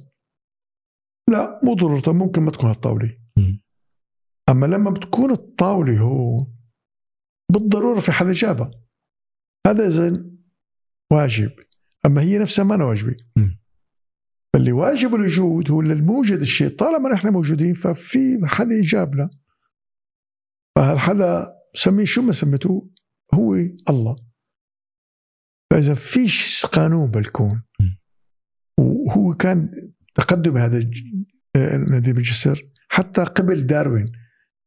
[1.30, 3.18] لا مو ضرورة ممكن ما تكون هالطاولة.
[4.50, 6.48] أما لما بتكون الطاولة هو
[7.52, 8.72] بالضرورة في حدا جابها
[9.68, 10.26] هذا اذا
[11.12, 11.52] واجب.
[12.06, 13.16] أما هي نفسها ما واجبة.
[13.36, 13.60] مم.
[14.54, 16.70] فاللي واجب الوجود هو اللي الموجد الشيء.
[16.70, 19.30] طالما نحن موجودين ففي حدا جابنا
[20.76, 22.90] فهالحدا سميه شو ما سميتوه؟
[23.34, 23.56] هو
[23.90, 24.16] الله.
[25.72, 27.64] فإذا فيش قانون بالكون.
[28.80, 29.72] وهو كان
[30.16, 30.90] تقدم هذا
[31.56, 34.12] آه، نديم الجسر حتى قبل داروين.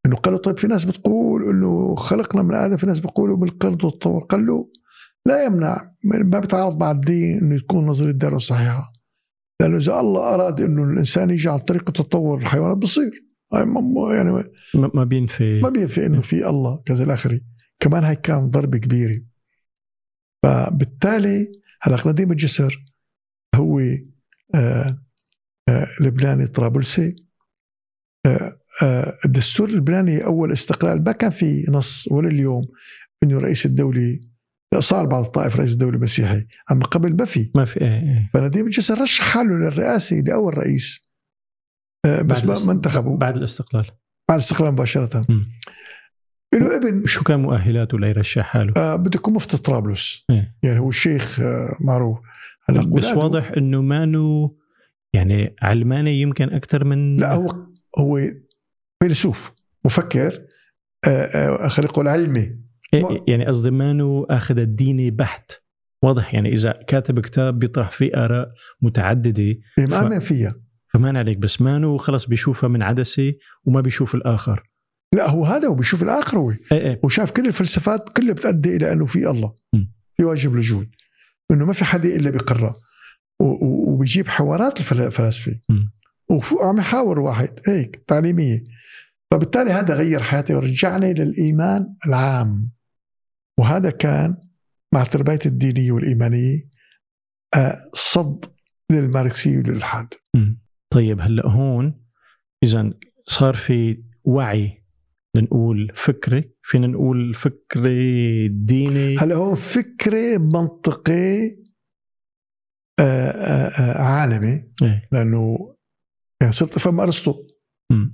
[0.06, 4.24] إنه قالوا طيب في ناس بتقول إنه خلقنا من آدم في ناس بيقولوا بالقرد والطور.
[4.24, 4.70] قال له
[5.26, 8.92] لا يمنع ما بيتعارض مع الدين إنه تكون نظرية داروين صحيحة.
[9.60, 13.26] لأنه إذا الله أراد إنه الإنسان يجي عن طريق التطور الحيوانات بصير.
[13.52, 14.50] يعني ما
[14.94, 15.60] ما بينفي.
[15.60, 17.44] ما بينفي إنه في الله كذا الاخري
[17.80, 19.22] كمان هاي كان ضربة كبيرة.
[20.42, 22.84] فبالتالي هلأ نديم الجسر.
[23.54, 23.80] هو
[24.54, 24.98] آه
[25.68, 27.16] آه لبناني طرابلسي.
[28.26, 28.59] آه
[29.24, 32.68] الدستور اللبناني أول استقلال ما كان في نص ولا اليوم
[33.22, 34.20] إنه رئيس الدولة
[34.78, 37.50] صار بعض الطائف رئيس الدولة مسيحي أما قبل ما في.
[37.54, 38.30] ما في إيه إيه.
[38.34, 41.10] فنديم الجسر رشح حاله للرئاسة لاول رئيس.
[42.06, 43.16] آه بس ما ما انتخبوا.
[43.16, 43.84] بعد الاستقلال.
[44.28, 45.26] بعد الاستقلال مباشرة.
[46.54, 50.24] له ابن شو كان مؤهلاته ليرشح حاله؟ آه بده يكون مفتي طرابلس.
[50.30, 50.56] إيه.
[50.62, 52.18] يعني هو الشيخ آه معروف.
[52.68, 54.56] هلا بس واضح إنه مانو
[55.14, 57.66] يعني علماني يمكن أكثر من لا هو
[57.98, 58.18] هو
[59.02, 59.52] فيلسوف
[59.84, 60.42] مفكر.
[61.06, 62.56] آه آه خلينا نقول علمي.
[62.94, 65.52] إيه، يعني قصدي مانو أخذ الديني بحت.
[66.02, 70.54] واضح يعني إذا كاتب كتاب بيطرح فيه آراء متعددة مآمن فيها.
[70.88, 73.34] فمان عليك بس مانو خلص بيشوفها من عدسة
[73.64, 74.70] وما بيشوف الآخر.
[75.14, 76.50] لا هو هذا هو بيشوف الآخر هو.
[76.50, 77.00] إيه إيه.
[77.02, 79.84] وشاف كل الفلسفات كلها بتؤدي إلى أنه في الله م.
[80.16, 80.88] في واجب الوجود
[81.50, 82.30] إنه ما في حدا إلا
[83.40, 85.58] و- وبيجيب حوارات الفل- الفلاسفة.
[86.30, 87.60] وعم يحاور واحد.
[87.68, 88.64] هيك تعليمية.
[89.30, 92.70] فبالتالي هذا غير حياتي ورجعني للإيمان العام.
[93.58, 94.36] وهذا كان
[94.94, 96.68] مع تربيتي الدينية والإيمانية
[97.54, 98.44] آه، صد
[98.92, 100.60] للماركسية وللالحاد مم.
[100.92, 102.04] طيب هلأ هون
[102.64, 102.90] اذا
[103.26, 104.84] صار في وعي
[105.36, 111.56] لنقول فكري؟ فينا نقول فكري ديني؟ هلأ هو فكره منطقي
[113.00, 114.64] آه، آه، عالمي.
[114.82, 115.08] إيه.
[115.12, 115.74] لأنه
[116.40, 117.46] يعني صرت أفهم أرسطو.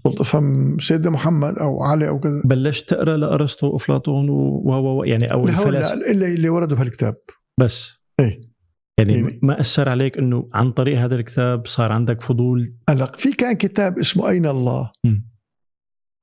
[0.06, 2.42] صرت أفهم سيدنا محمد أو علي أو كذا.
[2.44, 5.94] بلشت تقرأ لأرسطو وأفلاطون و و- و يعني أو لا الفلاسفة.
[6.10, 7.16] إلا اللي وردوا بهالكتاب
[7.60, 7.92] بس.
[8.20, 8.40] إيه.
[8.98, 13.32] يعني يعني- ما أثر عليك إنه عن طريق هذا الكتاب صار عندك فضول؟ هلا في
[13.32, 14.90] كان كتاب اسمه أين الله.
[15.04, 15.28] مم.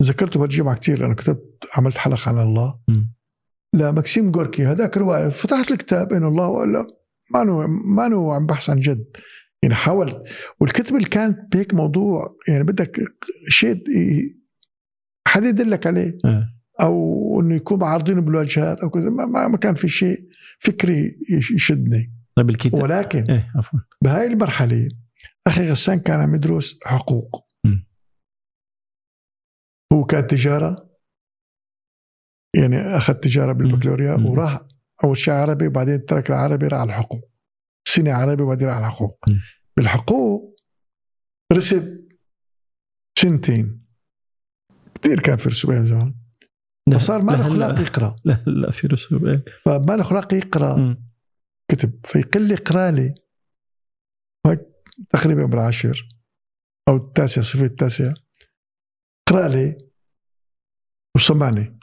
[0.04, 2.80] ذكرته بهالجمعة كثير لأنه كتبت عملت حلقة عن الله.
[2.88, 3.14] مم.
[3.76, 6.88] لمكسيم جوركي هذاك روايه فتحت الكتاب اين الله ولا
[7.34, 9.06] مانو مانو عم بحث عن جد.
[9.64, 10.24] يعني حاولت
[10.60, 13.00] والكتب اللي كانت بهيك موضوع يعني بدك
[13.50, 13.84] شيء
[15.28, 16.18] حدا يدلك عليه.
[16.26, 16.50] إيه.
[16.82, 20.28] أو إنه يكون معارضينه بالواجهات أو كذا ما, ما- كان في شيء
[20.60, 22.14] فكري يش- يشدني.
[22.36, 22.84] طيب الكتاب.
[22.84, 23.80] ولكن إيه عفوا.
[24.04, 24.90] بهاي المرحلة
[25.48, 27.46] أخي غسان كان عم يدرس حقوق.
[29.94, 30.90] هو كان تجارة.
[32.56, 34.14] يعني أخذ تجارة بالبكالوريا.
[34.14, 34.60] وراح
[35.04, 37.30] أول شيء عربي وبعدين ترك العربي راح على الحقوق.
[37.88, 39.26] سنه عربي وبعدين راح على الحقوق.
[39.78, 40.56] بالحقوق
[41.54, 42.08] رسب
[43.20, 43.86] سنتين.
[45.02, 46.16] كثير كان في رسوب أيام زمان
[46.94, 48.16] فصار ما له خلاق يقرأ.
[48.26, 50.78] لا لا في رسوب إيه فما له خلاق يقرأ.
[50.78, 51.12] مم.
[51.72, 52.06] كتب.
[52.06, 52.54] فيقل لي.
[52.54, 53.16] اقرا لي
[55.10, 56.08] تقريبا بالعاشر
[56.90, 58.14] أو التاسع صفر التاسع.
[59.30, 59.78] اقرا لي
[61.16, 61.80] وسمعني.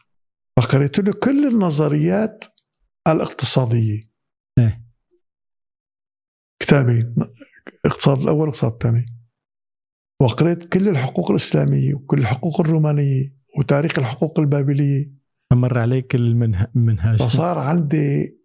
[0.57, 2.45] فقريت له كل النظريات
[3.09, 4.01] الاقتصادية.
[4.59, 4.90] إيه.
[6.71, 7.15] كتابين
[7.85, 9.07] الاقتصاد الأول والاقتصاد الثاني.
[10.23, 15.13] وقريت كل الحقوق الإسلامية وكل الحقوق الرومانية وتاريخ الحقوق البابلية.
[15.53, 17.19] مر عليك المنه- المنهاج.
[17.19, 18.39] فصار عندي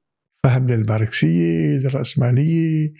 [0.43, 2.93] فهم للماركسية للرأسمالية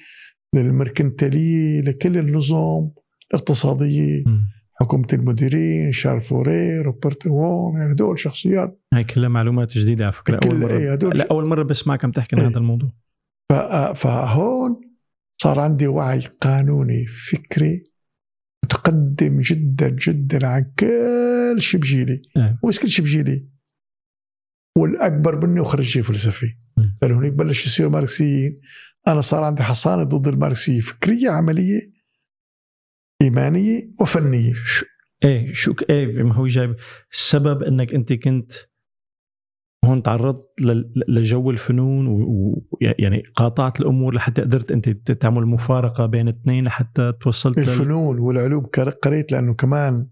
[0.55, 2.89] للمركنتالية لكل النظم
[3.31, 4.23] الاقتصادية.
[4.27, 4.47] مم.
[4.81, 8.81] حكومة المديرين شارل فوري روبرت وون يعني هدول شخصيات.
[8.93, 12.11] هاي كلها معلومات جديدة على فكرة أول مرة إيه هدول لا أول مرة بسمعك عم
[12.11, 12.49] تحكي عن إيه.
[12.49, 12.89] هذا الموضوع.
[13.93, 14.81] فهون
[15.41, 17.83] صار عندي وعي قانوني فكري
[18.65, 22.21] متقدم جدا جدا عن كل شيء بجيلي.
[22.35, 23.49] مو بس كل شيء بجيلي؟
[24.77, 26.57] والأكبر مني وخريجي فلسفي.
[27.03, 28.61] هناك بلش يصيروا ماركسيين.
[29.07, 31.91] أنا صار عندي حصانة ضد الماركسية فكرية عملية
[33.21, 34.53] إيمانية وفنية.
[34.53, 34.85] شو
[35.23, 36.75] إيه شو إيه ما هو جايب.
[37.11, 38.51] السبب إنك أنت كنت
[39.85, 46.63] هون تعرضت لل- لجو الفنون ويعني قاطعت الأمور لحتى قدرت أنت تعمل مفارقة بين اثنين
[46.65, 47.63] لحتى توصلت لل...
[47.63, 50.07] الفنون والعلوم كر- قريت لأنه كمان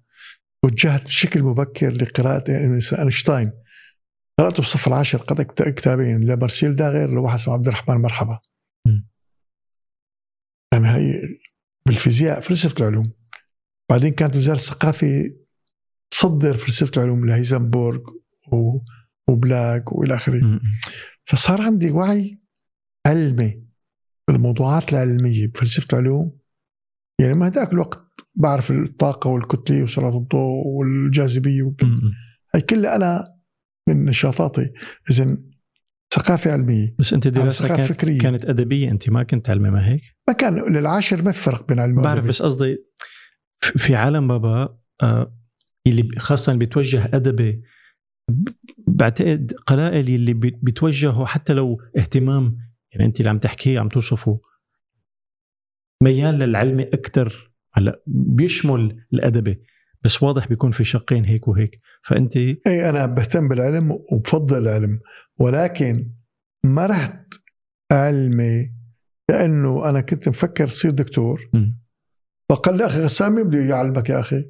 [0.63, 3.51] وجهت بشكل مبكر لقراءة أينشتاين.
[4.39, 8.39] قرأته بصف العاشر قرأت كت- كتابين لمارسيل داغر لواحد اسمه عبد الرحمن مرحبا.
[8.87, 9.07] مم.
[10.73, 11.21] يعني هي
[11.85, 13.11] بالفيزياء فلسفة العلوم.
[13.89, 15.33] بعدين كانت وزارة الثقافة
[16.11, 17.99] تصدر فلسفة العلوم لهيزنبورغ
[18.51, 18.79] و-
[19.29, 20.59] وبلاك وإلى آخره.
[21.25, 22.39] فصار عندي وعي
[23.07, 23.63] علمي
[24.27, 26.37] بالموضوعات العلمية بفلسفه العلوم
[27.21, 28.03] يعني ما هداك الوقت
[28.35, 31.73] بعرف الطاقة والكتلة وسرعه الضوء والجاذبية.
[32.55, 33.35] هي كلها أنا
[33.89, 34.71] من نشاطاتي
[35.09, 35.37] اذا
[36.13, 38.19] ثقافة علمية بس أنت دراستك ثقافة كانت, فكرية.
[38.19, 41.79] كانت أدبية أنت ما كنت علمي ما هيك؟ ما كان للعاشر ما في فرق بين
[41.79, 42.25] علم بعرف.
[42.27, 42.77] بس قصدي
[43.61, 45.37] في عالم بابا آه،
[45.87, 47.61] اللي خاصة اللي بيتوجه أدبي
[48.31, 48.49] ب-
[48.87, 52.57] بعتقد قلائل اللي بيتوجهوا حتى لو اهتمام
[52.91, 54.39] يعني انت اللي عم تحكيه عم توصفه
[56.03, 59.63] ميال للعلمي أكثر هلا بيشمل الادبي
[60.03, 61.79] بس واضح بيكون في شقين هيك وهيك.
[62.01, 64.99] فانت إي أنا بهتم بالعلم وبفضل العلم.
[65.37, 66.11] ولكن
[66.63, 67.33] ما رحت
[67.91, 68.73] علمي
[69.29, 71.51] لأنه أنا كنت مفكر تصير دكتور.
[72.49, 74.45] فقال لي أخي غسامي بدي يعلمك يا أخي.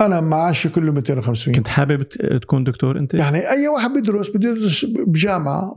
[0.00, 2.02] أنا معاشي كله 250 كنت حابب
[2.42, 5.74] تكون دكتور أنت؟ يعني أي واحد بيدرس بده يدرس بجامعه.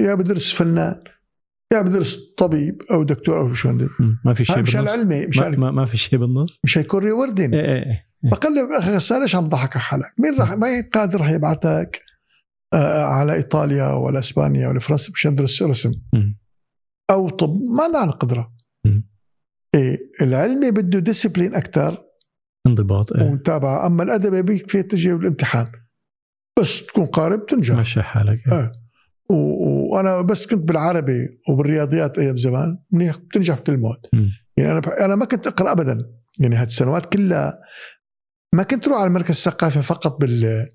[0.00, 1.04] يا بدرس فنان
[1.72, 3.52] يا بدرس طبيب أو دكتور أو
[4.00, 4.20] مم.
[4.24, 7.04] ما في شيء مشان بالنص علمي ما, مشان ما, ما في شيء بالنص مش هيكون
[7.04, 10.88] ريوردين إيه إيه إيه لي أخي غسان ليش عم تضحك على حالك؟ مين راح ما
[10.94, 12.02] قادر راح يبعثك
[12.74, 15.92] آه، على إيطاليا ولا إسبانيا ولا فرنسا مشان تدرس رسم.
[17.10, 18.52] أو طب ما لنا القدرة.
[19.74, 22.04] إيه العلمي بده ديسيبلين أكثر
[22.66, 23.22] انضباط إيه.
[23.22, 25.66] ومتابعه أما الادبي بيك في تجي بالامتحان
[26.60, 27.74] بس تكون قارب تنجح.
[27.76, 28.48] مشي حالك.
[28.48, 28.72] آه.
[29.28, 34.06] و- وأنا بس كنت بالعربي وبالرياضيات أيام زمان منيح بتنجح بكل مواد.
[34.56, 35.98] يعني أنا بح- أنا ما كنت أقرأ ابدا.
[36.40, 37.58] يعني هذه السنوات كلها
[38.54, 40.68] ما كنت أروح على المركز الثقافي فقط بال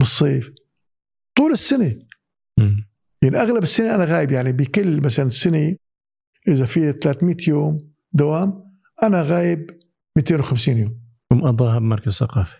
[0.00, 0.50] بالصيف.
[1.36, 1.96] طول السنة.
[2.58, 2.88] مم.
[3.22, 4.30] يعني أغلب السنة أنا غايب.
[4.30, 5.76] يعني بكل مثلا سنة
[6.48, 7.78] إذا في 300 يوم
[8.12, 8.64] دوام
[9.02, 9.77] أنا غايب
[10.18, 11.00] 250 يوم.
[11.32, 12.56] ومقضاها بمركز ثقافي.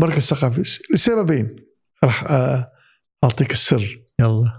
[0.00, 0.60] مركز ثقافي.
[0.94, 1.56] لسببين.
[2.04, 2.66] راح آه،
[3.24, 4.00] أعطيك السر.
[4.20, 4.52] يلا.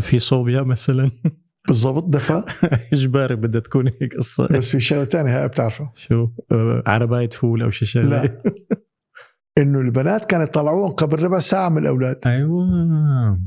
[0.00, 1.10] في صوبيا مثلا.
[1.68, 2.04] بالضبط.
[2.04, 2.44] دفع
[2.92, 4.46] إجباري بدها تكون هيك قصة.
[4.46, 5.92] بس في شغلة ثانية هاي بتعرفها.
[5.96, 8.22] شو؟ آه، عرباية فول أو شيء شغلة.
[8.22, 8.42] لا.
[9.58, 12.20] إنه البنات كانوا يطلعوهم قبل ربع ساعة من الأولاد.
[12.26, 13.40] أيوه.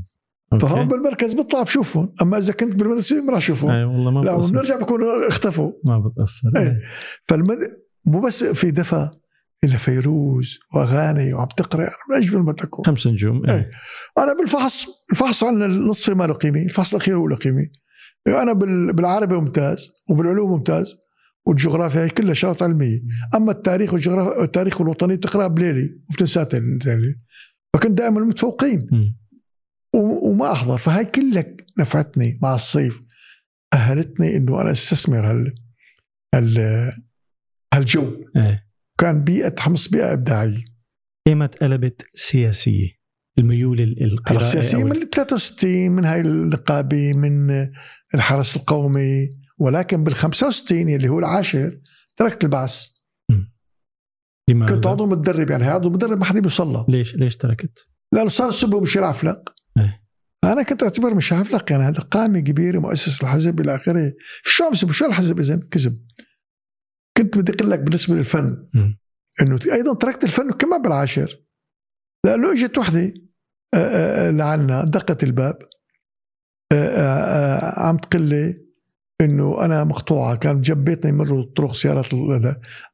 [0.52, 0.66] أوكي.
[0.66, 4.36] فهون بالمركز بطلع بشوفهم أما إذا كنت بالمدرسة ما راح اشوفهم أي والله ما لا
[4.36, 6.80] بنرجع بكونوا اختفوا ما بتأثر إيه.
[7.24, 7.58] فالمد...
[8.06, 9.10] مو بس في دفى
[9.64, 13.56] الا فيروز وأغاني وعم تقرأ من اجمل ما تكون خمس نجوم إيه.
[13.56, 13.70] إيه.
[14.18, 17.66] أنا بالفحص الفحص عندنا النصف ما له قيمة الفحص الأخير هو له قيمة
[18.26, 18.92] أنا بال...
[18.92, 20.96] بالعربي ممتاز وبالعلوم ممتاز
[21.46, 23.00] والجغرافيا هي كلها شغلات علمية
[23.34, 26.78] أما التاريخ والجغرافيا التاريخ الوطني بتقرا بليلي وبتنساه تاني
[27.74, 29.16] فكنت دائما متفوقين مم.
[29.94, 30.76] وما أحضر.
[30.76, 31.44] فهاي كلها
[31.78, 33.02] نفعتني مع الصيف.
[33.74, 35.54] أهلتني إنه أنا أستثمر هال
[36.34, 36.90] هال
[37.74, 38.24] هالجو.
[38.36, 38.68] إيه.
[39.00, 40.64] كان بيئة حمص بيئة إبداعية.
[41.26, 42.98] ايمت قلبت سياسية.
[43.38, 47.50] الميول القراءة السياسيه من 63 من هاي النقابه من
[48.14, 49.30] الحرس القومي.
[49.58, 51.80] ولكن بال 65 اللي هو العاشر
[52.16, 52.86] تركت البعث.
[54.48, 58.48] لماذا؟ كنت عضو متدرب يعني عضو متدرب ما حدا بيوصل ليش؟ ليش تركت؟ لأنه صار
[58.48, 59.54] الصبح مش عفلق
[60.44, 64.12] أنا كنت أعتبر مش عفلق يعني هذا قامه كبيره مؤسس الحزب إلى آخره.
[64.42, 66.06] شو عم؟ شو الحزب اذا كذب.
[67.16, 68.66] كنت بدي أقول لك بالنسبة للفن.
[69.40, 71.40] إنه أيضا تركت الفن كمان بالعاشر.
[72.26, 73.14] لأنه إجت وحدة
[74.30, 75.58] لعنا دقت الباب.
[77.76, 78.68] عم تقول لي
[79.20, 80.36] إنه أنا مقطوعة.
[80.36, 82.06] كان جنبيتنا يمروا طرق سيارات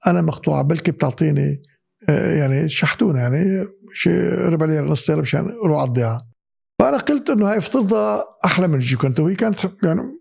[0.06, 1.62] أنا مقطوعة بلكي بتعطيني
[2.08, 6.33] يعني شحتونا يعني شيء ربع ليرة نص ليرة مشان أروح على الضيعه
[6.84, 10.20] فانا قلت إنه هاي افترضها أحلى من الجوكنتا وهي كانت يعني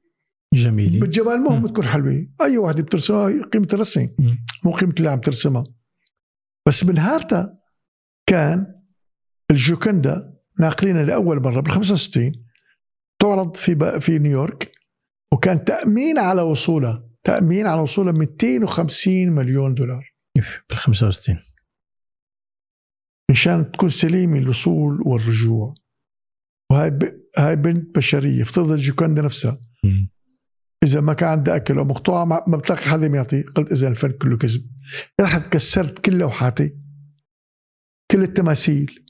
[0.54, 1.00] جميلة.
[1.00, 1.68] بالجمال مهم مم.
[1.68, 2.28] تكون حلوة.
[2.42, 4.10] أي وحده بترسمها هي قيمة الرسمة.
[4.64, 5.64] مو قيمة اللي عم ترسمها
[6.68, 7.60] بس بنهارتها
[8.26, 8.82] كان
[9.52, 12.46] الجوكندا ناقلينها لأول مرة بال 65
[13.20, 14.72] تعرض في في نيويورك
[15.34, 17.10] وكان تأمين على وصولها.
[17.24, 20.14] تأمين على وصولها 250 مليون دولار.
[20.70, 21.40] بال 65
[23.32, 25.74] مشان تكون سليمة الوصول والرجوع.
[26.74, 27.04] وهاي ب...
[27.38, 29.60] هاي بنت بشرية افترض الجوكندا نفسها.
[30.84, 34.12] إذا ما كان عندها أكل أو مقطوعة ما ما بتلاقي حدا يعطي قلت إذا الفن
[34.12, 34.62] كله كذب.
[35.22, 36.76] رحت كسرت كل لوحاتي
[38.12, 39.06] كل التماثيل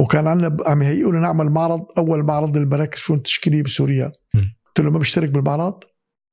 [0.00, 4.12] وكان عندنا ب- عم يهيئوا لنا نعمل معرض أول معرض للمراكز الفنون التشكيليه بسوريا.
[4.34, 5.80] قلت له ما بشترك بالمعرض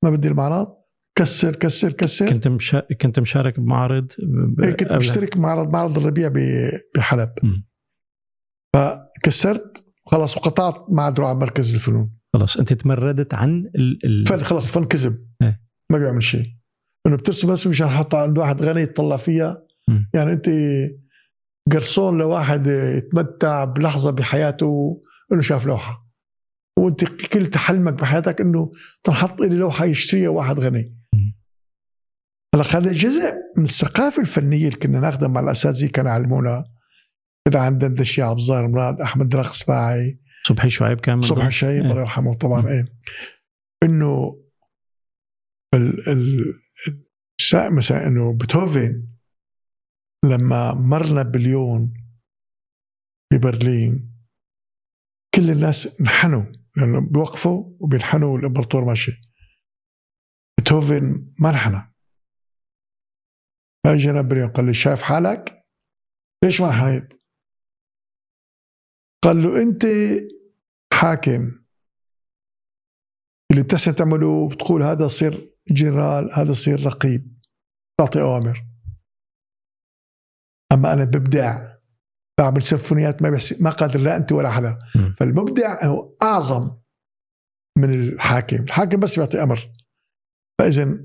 [0.04, 0.76] ما بدي المعرض.
[1.18, 2.28] كسر كسر كسر.
[2.28, 2.80] كنت مشا...
[3.00, 4.60] كنت مشارك بمعرض ب...
[4.64, 7.32] إيه كنت قبل- بشترك معرض معرض الربيع ب- بحلب.
[7.42, 7.66] مم.
[8.76, 9.84] فكسرت.
[10.10, 12.10] خلص وقطعت ما عاد على مركز الفنون.
[12.34, 13.98] خلص أنت تمردت عن ال...
[14.04, 14.26] ال...
[14.26, 15.26] فن خلص فن كذب.
[15.42, 15.60] إيه.
[15.90, 16.46] ما بيعمل شيء.
[17.06, 19.62] إنه بترسم رسم مشان حطها عند واحد غني يطلع فيها.
[19.88, 20.10] مم.
[20.14, 20.50] يعني أنت
[21.72, 25.02] قرصون لواحد يتمتع بلحظة بحياته
[25.32, 26.06] انه شاف لوحة.
[26.78, 30.96] وأنت كل حلمك بحياتك إنه تنحط لي لوحة يشتريها واحد غني.
[32.54, 36.64] هلا هذا جزء من الثقافة الفنية اللي كنا ناخذها مع الأساتذة كانوا يعلمونا.
[37.48, 41.82] عندنا دندشي عبد الظاهر مراد أحمد دراق سباعي صبحي شعيب كان من صبح ضمن- الشهيد
[41.82, 41.90] إيه.
[41.90, 42.68] الله يرحمه طبعا.
[42.68, 42.84] إيه
[43.82, 44.42] إنه
[45.74, 46.54] ال ال
[47.76, 49.06] مثلا إنه بيتهوفن
[50.24, 51.94] لما مر نابليون
[53.32, 54.14] ببرلين
[55.34, 56.42] كل الناس انحنوا
[56.76, 59.20] لأنه بيوقفوا وبينحنوا الامبراطور ماشي
[60.58, 61.94] بيتهوفن ما انحنى
[63.86, 65.64] فاجى نابليون قال لي شايف حالك
[66.44, 67.19] ليش ما انحنيت؟
[69.24, 69.86] قال له أنت
[70.92, 71.60] حاكم.
[73.50, 77.40] اللي بتحسن تعمله بتقول هذا صير جنرال هذا صير رقيب.
[77.98, 78.66] تعطي أوامر.
[80.72, 81.76] أما أنا ببدع
[82.38, 84.78] بعمل سيمفونيات ما بحسي ما قادر لا أنت ولا حدا.
[85.16, 86.76] فالمبدع هو أعظم
[87.78, 88.56] من الحاكم.
[88.56, 89.72] الحاكم بس بيعطي أمر.
[90.58, 91.04] فإذا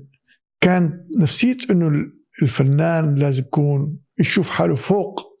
[0.60, 2.12] كان نفسية إنه
[2.42, 5.35] الفنان لازم يكون يشوف حاله فوق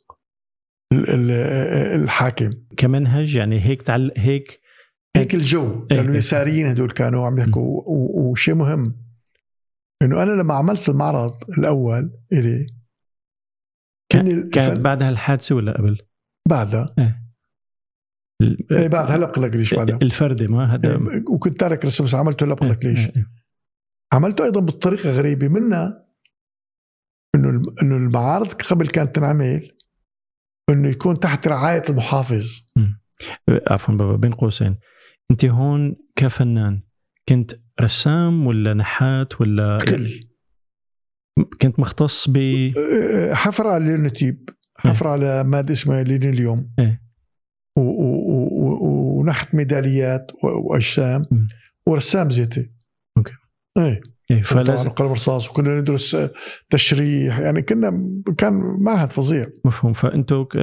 [0.92, 4.12] الحاكم كمنهج يعني هيك تعل...
[4.16, 4.60] هيك
[5.16, 5.96] هيك الجو إيه.
[5.96, 8.96] لأنه اليساريين هدول كانوا عم يحكوا وشيء مهم
[10.02, 12.66] إنه أنا لما عملت المعرض الأول إلي
[14.12, 15.98] كان كان, الفن- بعد هالحادثه ولا قبل؟
[16.48, 17.22] بعدها إيه.
[18.72, 22.14] إيه بعد هلا بقول لك ليش بعدها الفردة ما هذا إيه، وكنت تارك رسم بس
[22.14, 23.26] عملته هلا بقول لك ليش إيه، إيه.
[24.12, 26.06] عملته أيضا بطريقه غريبة منها
[27.34, 29.70] إنه إنه المعارض قبل كانت تنعمل
[30.70, 32.46] إنه يكون تحت رعاية المحافظ.
[33.70, 34.76] عفوا بابا بين قوسين.
[35.30, 36.82] أنت هون كفنان
[37.28, 40.20] كنت رسام ولا نحات ولا كل.
[41.62, 47.02] كنت مختص ب آه، حفر على linotype حفر على مادة اسمها linoleum إيه.
[47.76, 51.22] و- و- ونحت ميداليات وأجسام.
[51.86, 52.70] ورسام زيتي.
[53.18, 53.32] أوكي.
[53.78, 54.00] إيه.
[54.44, 56.16] فلازم قلم رصاص وكنا ندرس
[56.70, 57.90] تشريح يعني كنا
[58.38, 59.46] كان معهد فظيع.
[59.64, 59.92] مفهوم.
[59.92, 60.56] فأنتوا ك-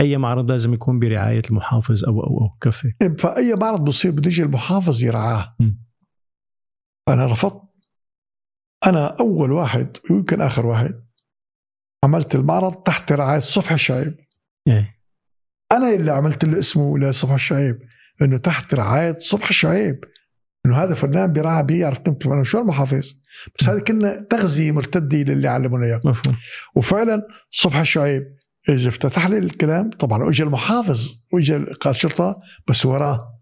[0.00, 4.42] أي معرض لازم يكون برعاية المحافظ أو أو أو كفي فأي معرض بصير بده يجي
[4.42, 5.56] المحافظ يرعاه.
[7.08, 7.62] أنا رفضت.
[8.86, 11.04] أنا أول واحد ويمكن آخر واحد
[12.04, 14.16] عملت المعرض تحت رعاية صبحي الشعيب.
[14.68, 14.94] إيه.
[15.72, 17.78] أنا اللي عملت له اسمه لصبحي الشعيب
[18.22, 20.00] إنه تحت رعاية صبحي الشعيب.
[20.66, 23.20] إنه هذا فنان بيرعى بيعرف قيمه الفنان شو المحافظ
[23.56, 26.00] بس هذا كنا تغذية مرتدة للي علمونا إياه.
[26.04, 26.36] مفهوم.
[26.76, 28.36] وفعلا صبحي الشعيب
[28.68, 29.90] اجى افتتح لي الكلام.
[29.90, 32.38] طبعا اجى المحافظ واجى قائد شرطه
[32.68, 33.40] بس وراه.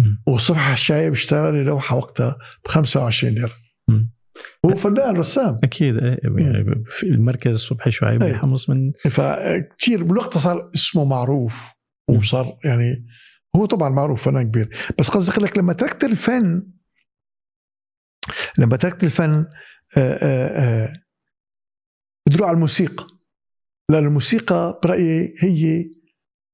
[0.00, 0.22] مم.
[0.26, 3.52] وصبحي الشعيب اشترى لي لوحة وقتها ب 25 ليرة.
[4.66, 5.58] هو فنان رسام.
[5.64, 8.32] أكيد إيه يعني في المركز الصبحي شعيب إيه.
[8.32, 11.74] بيحمص من فكتير بالوقت صار اسمه معروف.
[12.08, 13.06] وصار يعني
[13.56, 16.72] هو طبعا معروف فنان كبير بس قصدي أقول لك لما تركت الفن
[18.58, 19.46] لما تركت الفن
[19.96, 20.92] آه، آه، آه،
[22.28, 23.06] بدروا على الموسيقى
[23.90, 25.90] لأن الموسيقى برأيي هي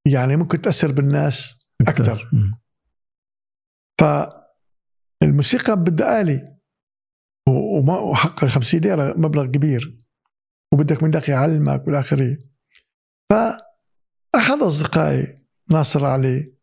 [0.07, 2.29] يعني ممكن تأثر بالناس أكثر.
[2.33, 2.61] مم.
[4.01, 6.57] فالموسيقى بدها آلة
[7.47, 9.97] وما وحق ال 50 ليرة مبلغ كبير
[10.73, 12.39] وبدك من داك يعلمك والآخرين
[13.29, 16.53] فأحد أصدقائي ناصر علي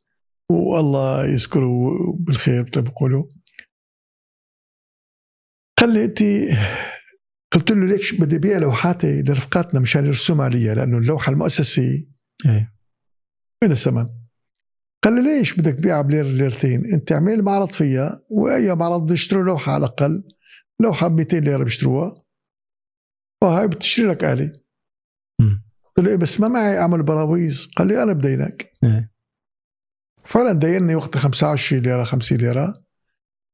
[0.51, 3.25] والله يذكره بالخير مثل ما بيقولوا
[5.79, 6.19] قال لي انت
[7.53, 12.07] قلت له ليش بدي أبيع لوحاتي لرفقاتنا مشان يرسموا علي لأنه اللوحة المؤسسه
[12.47, 12.75] إيه.
[13.63, 14.07] من الثمن
[15.05, 19.45] قال لي ليش بدك تبيعها بلير ليرتين؟ أنت اعمل معرض فيها وأي معرض بده يشتروا
[19.45, 20.29] لوحة على الأقل.
[20.81, 22.15] لوحة ب 200 ليرة بيشتروها.
[23.43, 24.53] وهاي بتشتري لك آلة.
[25.85, 27.69] قلت له إيه بس ما معي أعمل براويز.
[27.77, 28.73] قال لي أنا بدينك.
[28.85, 29.13] إيه.
[30.29, 32.73] فعلا ديني وقتها 25 ليرة 50 ليرة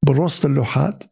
[0.06, 1.04] بالوسط اللوحات.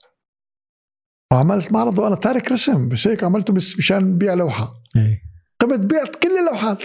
[1.33, 4.75] وعملت معرض وأنا تارك رسم بس هيك عملته بس مشان بيع لوحة.
[4.97, 5.23] إيه.
[5.61, 6.83] قمت بعت كل اللوحات.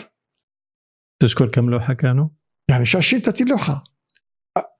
[1.20, 2.30] تذكر كم لوحة كانوا؟
[2.70, 3.84] يعني شو 20 30 لوحة.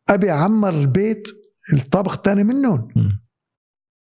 [0.10, 1.28] أبي اعمر البيت
[1.74, 2.88] الطابق الثاني منهم.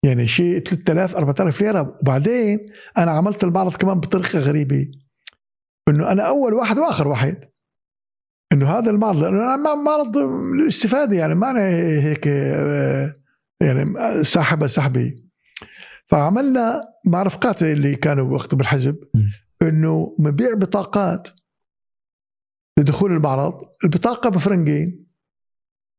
[0.04, 1.98] يعني شيء 3000 4000 ليرة.
[2.02, 2.60] وبعدين
[2.98, 4.92] أنا عملت المعرض كمان بطريقة غريبة.
[5.90, 7.50] إنه أنا أول واحد وآخر واحد.
[8.54, 11.66] إنه هذا المعرض لأنه أنا مع- معرض للاستفاده يعني ما أنا
[12.04, 13.16] هيك آه،
[13.62, 15.16] يعني ساحبة سحبه
[16.08, 18.98] فعملنا مع رفقاتي اللي كانوا وقت بالحزب.
[19.62, 21.30] إنه بنبيع بطاقات
[22.80, 25.06] لدخول المعرض البطاقة بفرنجين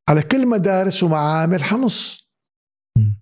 [0.09, 2.29] على كل مدارس ومعامل حمص
[2.97, 3.19] مم.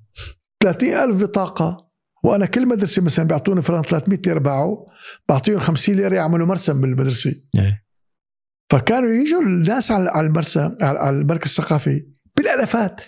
[0.63, 1.89] 30 ألف بطاقة.
[2.23, 4.85] وأنا كل مدرسة مثلا بيعطوني فرنك 300 ليرة باعوا
[5.29, 7.35] بعطيهم 50 ليرة يعملوا مرسم بالمدرسة.
[7.57, 7.83] إيه.
[8.71, 13.01] فكانوا يجوا الناس على المرسم على المركز الثقافي بالالافات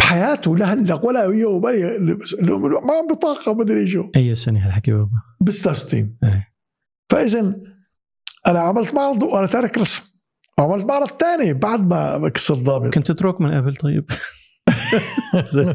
[0.00, 1.98] بحياته لا هلا ولا يو ولا
[2.80, 5.10] ما عم بطاقة بدري يجوا أي سنة هالحكي بابا؟
[5.40, 6.52] ب 66 إيه.
[7.12, 7.40] فاذا
[8.48, 10.02] أنا عملت معرض وأنا تارك رسم.
[10.58, 14.10] وعملت معرض ثاني بعد ما كسر ضابط كنت تترك من قبل طيب؟
[15.54, 15.74] زي-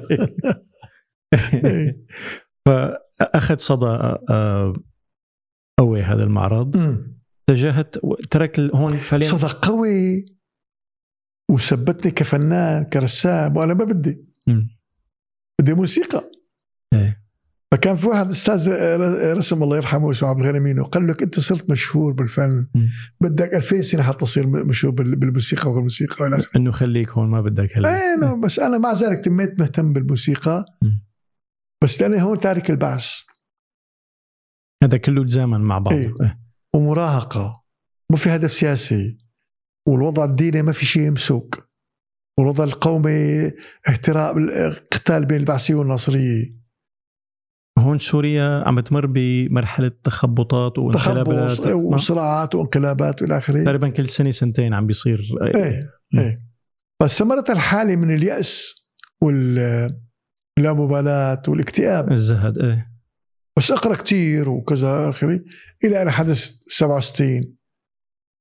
[2.66, 3.86] فأخذ صدى
[4.30, 4.74] آه،
[5.80, 6.78] قوي هذا المعرض.
[6.78, 7.15] أمم.
[7.50, 7.96] اتجهت
[8.32, 9.28] ترك ال- هون فعليا.
[9.28, 10.26] صدى قوي.
[11.52, 14.26] وثبتني كفنان كرسام وأنا ما بدي.
[14.48, 14.68] مم.
[15.62, 16.32] بدي موسيقى.
[16.94, 17.26] إيه.
[17.72, 18.70] فكان في واحد أستاذ
[19.38, 22.68] رسم الله يرحمه اسمه عبد الغني مينو قال لك أنت صرت مشهور بالفن.
[22.76, 22.90] مم.
[23.22, 27.78] بدك 2000 سنة حتى تصير مشهور بال- بالموسيقى والموسيقى والى انه خليك هون ما بدك
[27.78, 27.90] هلا.
[27.96, 30.66] إيه نو، بس أنا مع ذلك تميت مهتم بالموسيقى.
[30.82, 31.04] مم.
[31.84, 33.08] بس لأني هون تارك البعث.
[34.84, 35.94] هذا كله تزامن مع بعض.
[35.94, 36.14] إيه.
[36.76, 37.64] ومراهقة
[38.12, 39.18] ما في هدف سياسي.
[39.88, 41.70] والوضع الديني ما في شيء يمسك
[42.40, 43.52] والوضع القومي
[43.90, 46.56] احتراق القتال بين البعثيه والناصريه
[47.80, 51.58] هون سوريا عم تمر بمرحلة تخبطات وانقلابات.
[51.58, 53.64] تخبط وصراعات وانقلابات والى آخره.
[53.64, 55.30] تقريبا كل سنة سنتين عم بيصير.
[55.56, 56.42] إيه إيه.
[57.00, 58.76] فاستمرت الحالة من اليأس
[59.22, 62.12] واللامبالاه والاكتئاب.
[62.12, 62.95] الزهد إيه.
[63.58, 65.44] بس أقرأ كثير وكذا اخري
[65.84, 67.56] إلى ان حدث 67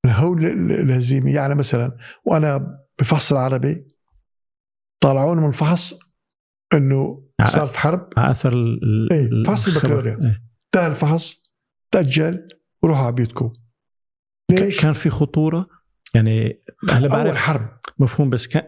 [0.07, 1.35] هول ال- الهزيمة.
[1.35, 3.86] يعني مثلا وأنا بفحص العربي
[5.03, 5.95] طلعونا من الفحص
[6.74, 8.09] إنه ع- صارت حرب.
[8.16, 9.69] على آثر ال- ال- فحص.
[9.69, 10.15] البكالوريا.
[10.15, 11.43] انتهى الفحص
[11.91, 12.49] تأجل
[12.82, 13.53] وروحوا على بيتكم.
[14.51, 15.66] ليش؟ كان في خطورة؟
[16.15, 17.78] يعني هلا بعرف حرب.
[17.99, 18.62] مفهوم بس كان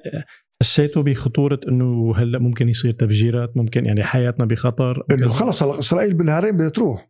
[0.62, 6.14] حسيتوا بخطورة إنه هلأ ممكن يصير تفجيرات ممكن يعني حياتنا بخطر إنه خلص هلا إسرائيل
[6.14, 7.08] بالنهارين بدها تروح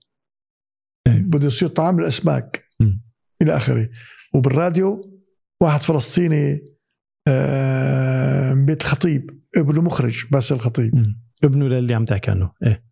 [1.06, 1.22] إيه.
[1.22, 3.02] بده يصير طعام الأسماك مم.
[3.42, 3.88] إلى آخره
[4.34, 5.00] وبالراديو
[5.62, 6.64] واحد فلسطيني
[7.28, 11.20] آه، بيت الخطيب ابنه مخرج باسل الخطيب مم.
[11.44, 12.84] ابنه للي عم تحكي عنه إيه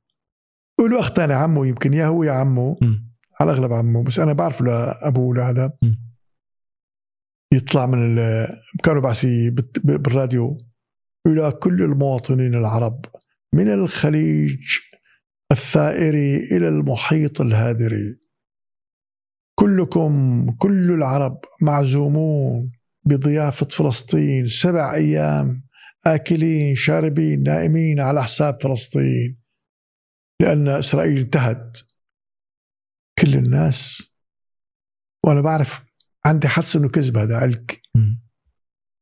[0.80, 3.14] وله أخ ثاني عمه يمكن يا هو يا عمه مم.
[3.40, 5.72] على الأغلب عمه بس أنا بعرفه لأبوه لهذا.
[7.52, 8.16] يطلع من
[8.82, 10.58] كانوا بعسي بت- بالراديو
[11.26, 13.04] إلى كل المواطنين العرب
[13.54, 14.58] من الخليج
[15.52, 18.18] الثائري إلى المحيط الهادري.
[19.58, 22.72] كلكم كل العرب معزومون
[23.06, 25.64] بضيافة فلسطين سبع أيام
[26.06, 29.40] آكلين شاربين نائمين على حساب فلسطين.
[30.42, 31.78] لأن إسرائيل انتهت.
[33.18, 34.02] كل الناس
[35.24, 35.80] وأنا بعرف
[36.26, 37.82] عندي حدس إنه كذب هذا علك.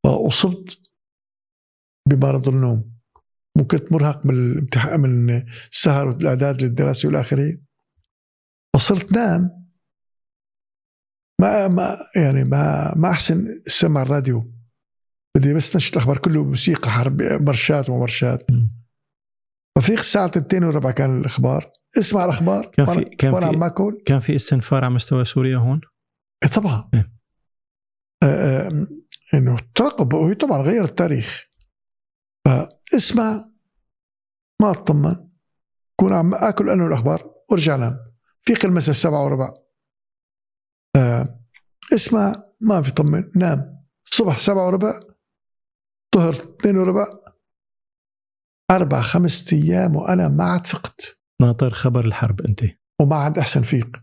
[0.05, 0.79] فأصبت
[2.09, 2.93] بمرض النوم.
[3.59, 7.59] ممكن كنت مرهق من الامتحان من السهر والأعداد للدراسة والى اخره
[8.77, 9.63] فصرت نام.
[11.41, 14.53] ما ما يعني ما ما أحسن اسمع الراديو.
[15.37, 18.69] بدي بس نشر الاخبار كله موسيقى حرب مرشات ومرشات مم.
[19.79, 21.73] ففيق الساعة 2 وربع كان الأخبار.
[21.99, 22.67] اسمع الأخبار.
[22.67, 25.81] كان في- كان في- كان في استنفار على مستوى سوريا هون؟
[26.49, 26.91] طبعا.
[26.95, 27.13] إيه.
[28.23, 28.87] آه، آه،
[29.35, 31.47] إنه ترقب وهي طبعا غير التاريخ.
[32.45, 33.49] فاسمع
[34.61, 35.29] ما أطمن.
[35.97, 37.35] كون عم آكل أنا الأخبار.
[37.51, 37.99] وارجع نام
[38.43, 39.55] فيق المساء السبعة وربع.
[40.97, 41.41] آه،
[41.95, 43.31] اسمع ما في طمن.
[43.37, 43.87] نام.
[44.07, 45.01] الصبح سبعة وربع.
[46.17, 47.07] ظهر اثنين وربع.
[48.71, 51.19] أربع خمسة أيام وأنا ما عاد فقت.
[51.41, 52.63] ناطر خبر الحرب أنت.
[53.01, 54.02] وما عاد أحسن فيق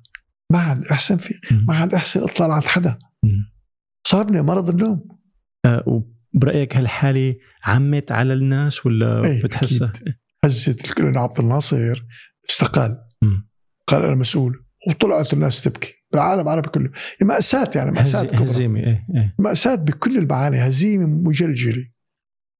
[0.52, 1.66] ما عاد أحسن فيق مم.
[1.68, 3.00] ما عاد أحسن أطلع عند حدا.
[4.08, 5.08] صابني مرض النوم.
[5.66, 5.84] آه،
[6.34, 9.94] وبرأيك هالحاله عمت على الناس ولا إيه، بتحسها
[10.46, 12.06] هزت الكل عبد الناصر
[12.50, 12.98] استقال.
[13.22, 13.50] مم.
[13.88, 14.66] قال أنا مسؤول.
[14.90, 15.94] وطلعت الناس تبكي.
[16.12, 16.90] بالعالم العربي كله.
[17.22, 18.44] مأساة يعني مأساة هز- كبرى.
[18.44, 19.36] هزيمة إيه إيه.
[19.40, 20.58] مأساة بكل المعاني.
[20.68, 21.86] هزيمة مجلجلة.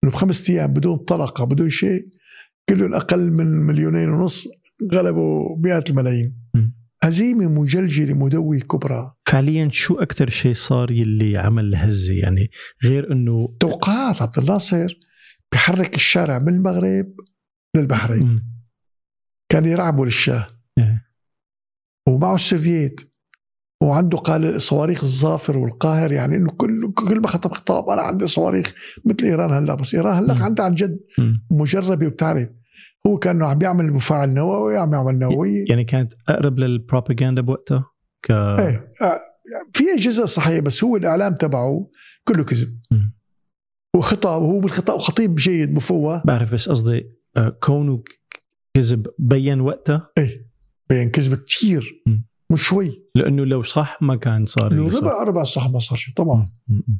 [0.04, 2.08] إنه بخمسة أيام بدون طلقة بدون شيء.
[2.70, 4.48] كلهم أقل من مليونين ونص
[4.94, 6.36] غلبوا مئات الملايين.
[6.56, 6.79] مم.
[7.04, 12.52] هزيمة مجلجلة مدوية كبرى فعليا شو أكثر شيء صار يلي عمل هزه يعني
[12.84, 15.00] غير إنه توقعات عبد الناصر
[15.52, 17.14] بحرك الشارع من المغرب
[17.76, 18.44] للبحرين.
[19.50, 20.48] كان يرعبوا للشاه
[20.78, 21.06] إيه.
[22.08, 23.02] ومعه السوفييت
[23.84, 28.74] وعنده قال صواريخ الظافر والقاهر يعني إنه كل كل ما خطب خطاب أنا عندي صواريخ
[29.06, 30.44] مثل إيران هلأ بس إيران هلأ.
[30.44, 31.00] عندها عن جد.
[31.52, 32.50] مجربة وبتعرف
[33.08, 37.86] هو كانه عم بيعمل مفاعل نووي عم يعمل نووي يعني كانت أقرب للبروباغندا بوقتها
[38.26, 39.20] ك إيه آه،
[39.74, 41.90] في جزء صحيح بس هو الإعلام تبعه
[42.24, 42.80] كله كذب.
[43.96, 48.04] وخطاب وهو بالخطاب خطيب جيد مفوه بعرف بس قصدي آه، كونه
[48.74, 50.50] كذب بين وقتها إيه
[50.90, 52.04] بين كذب كثير.
[52.52, 55.04] مش شوي لأنه لو صح ما كان صار صار.
[55.04, 56.46] ربع ربع صح ما صار شيء طبعا.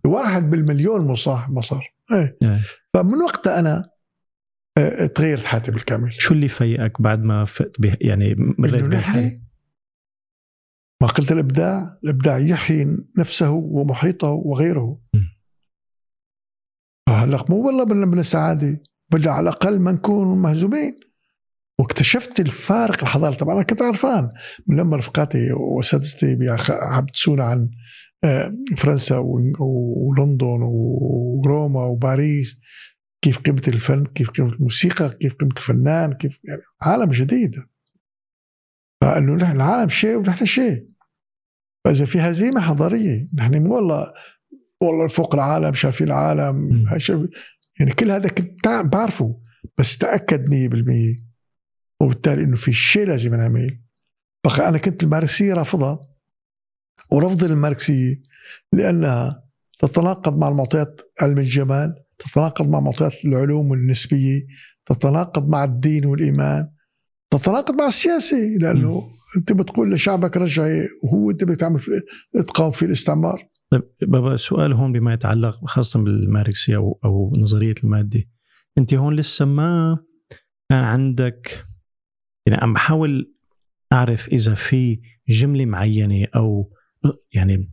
[0.06, 2.60] واحد بالمليون مو صح ما صار إيه إيه.
[2.94, 3.86] فمن وقتها أنا
[5.16, 9.50] تغيرت حياتي بالكامل شو اللي فيقك بعد ما فقت به يعني مريت بهالحاله
[11.02, 15.00] ما قلت الإبداع الإبداع يحيي نفسه ومحيطه وغيره.
[17.10, 18.82] هلا مو والله من السعاده
[19.12, 20.96] بل على الأقل ما نكون مهزومين.
[21.80, 24.30] واكتشفت الفارق الحضاري طبعا أنا كنت عرفان
[24.68, 27.70] من لما رفقاتي واساتذتي بيحدثونا عن
[28.24, 29.18] آه، فرنسا
[29.60, 32.58] ولندن وروما وباريس.
[33.22, 37.64] كيف قيمة الفن كيف قيمة الموسيقى كيف قيمة الفنان كيف يعني عالم جديد.
[39.02, 40.88] فأنه نحن العالم شيء ونحن شيء.
[41.86, 44.14] فإذا في هزيمة حضارية نحن مو والله
[44.82, 46.86] والله فوق العالم شايفين العالم.
[47.80, 49.40] يعني كل هذا كنت بعرفه
[49.78, 51.16] بس تأكد 100%
[52.00, 53.80] وبالتالي إنه في شيء لازم نعمل.
[54.46, 56.02] بقى أنا كنت الماركسية رافضها.
[57.12, 58.22] ورفض الماركسية
[58.74, 59.44] لأنها
[59.80, 62.04] تتناقض مع المعطيات علم الجمال.
[62.20, 64.42] تتناقض مع معطيات العلوم النسبية
[64.86, 66.70] تتناقض مع الدين والإيمان
[67.32, 72.02] تتناقض مع السياسة لأنه أنت بتقول لشعبك رجعي وهو أنت بدك تعمل في-
[72.48, 73.48] تقاوم في الاستعمار.
[73.72, 78.24] طيب بابا سؤال هون بما يتعلق خاصة بالماركسية أو, أو نظرية المادة.
[78.78, 79.98] أنت هون لسه ما
[80.70, 81.64] كان عندك
[82.48, 83.34] يعني عم بحاول
[83.94, 86.72] أعرف إذا في جملة معينة أو
[87.34, 87.72] يعني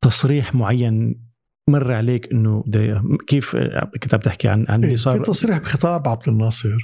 [0.00, 1.22] تصريح معين
[1.68, 2.64] مر عليك إنه
[3.26, 3.56] كيف
[4.02, 6.76] كنت عم تحكي عن عن إيه اللي في صار تصريح بخطاب عبد الناصر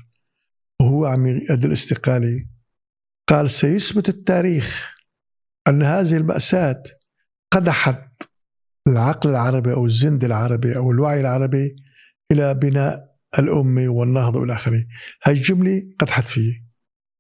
[0.81, 2.45] وهو عم يؤدي الاستقالة
[3.29, 4.95] قال سيثبت التاريخ
[5.69, 6.83] أن هذه المأساة
[7.53, 8.23] قدحت
[8.89, 11.77] العقل العربي أو الزند العربي أو الوعي العربي
[12.33, 14.85] إلى بناء الأمة والنهضة والى آخره.
[15.25, 16.65] هاي الجملة قدحت فيه.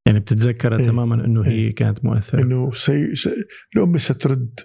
[0.07, 0.86] يعني بتتذكر إيه.
[0.86, 1.74] تماما إنه هي إيه.
[1.74, 2.43] كانت مؤثرة.
[2.43, 3.16] إنه سي...
[3.16, 3.28] س...
[3.77, 4.61] الأمة سترد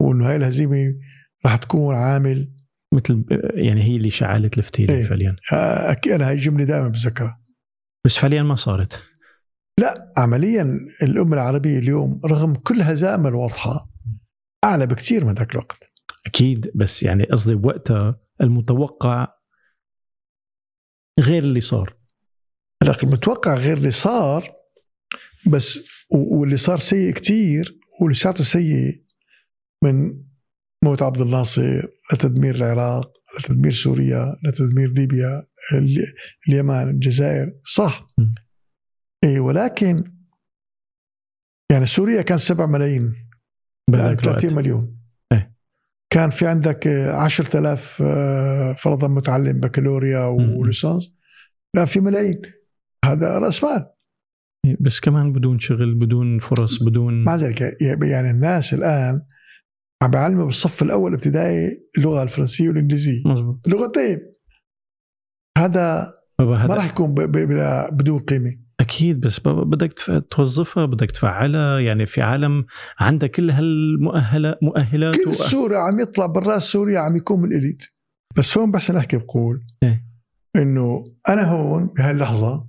[0.00, 0.94] وإنه هاي الهزيمة
[1.44, 2.52] راح تكون عامل
[2.94, 3.24] مثل
[3.54, 5.04] يعني هي اللي شعلت الفتيله إيه.
[5.04, 5.36] فعليا.
[5.52, 7.40] آه، أنا هاي الجملة دائما بتذكرها.
[8.06, 9.02] بس فعليا ما صارت.
[9.80, 13.90] لا عمليا الأمة العربية اليوم رغم كل هزائم الواضحه
[14.64, 15.78] أعلى بكثير من ذاك الوقت.
[16.26, 19.28] أكيد بس يعني قصدي وقتها المتوقع
[21.20, 21.96] غير اللي صار.
[22.82, 24.52] هلا المتوقع غير اللي صار
[25.46, 29.02] بس واللي صار سيء كتير واللي ساعته سيء
[29.82, 30.22] من
[30.84, 31.82] موت عبد الناصر
[32.12, 36.14] لتدمير العراق لتدمير سوريا لتدمير ليبيا ال-
[36.48, 38.06] اليمن الجزائر صح.
[39.24, 40.04] إيه ولكن
[41.72, 43.12] يعني سوريا كان 7 ملايين
[43.94, 44.98] الوقت 30 مليون
[45.32, 45.54] إيه.
[46.12, 50.24] كان في عندك آه، 10000 آه، فرضا متعلم بكالوريا.
[50.26, 51.12] وليسانس
[51.76, 52.42] لا في ملايين
[53.04, 53.86] هذا رأس مال
[54.80, 59.22] بس كمان بدون شغل بدون فرص بدون مع ذلك يعني الناس الآن
[60.02, 63.22] عم بيعلموا بالصف الأول ابتدائي اللغة الفرنسية والإنجليزية.
[63.26, 64.32] مزبوط لغتين.
[65.58, 68.50] هذا ما راح يكون ب- ب- بلا- بدون قيمة.
[68.80, 69.92] أكيد بس بابا بدك
[70.30, 71.80] توظفها بدك تفعلها.
[71.80, 72.64] يعني في عالم
[72.98, 77.82] عندها كل هالمؤهلات مؤهلات كل سوري عم يطلع براس سوريا عم يكون من الإليت.
[78.36, 80.04] بس هون بس نحكي بقول إيه.
[80.56, 82.68] إنه أنا هون بهاي اللحظه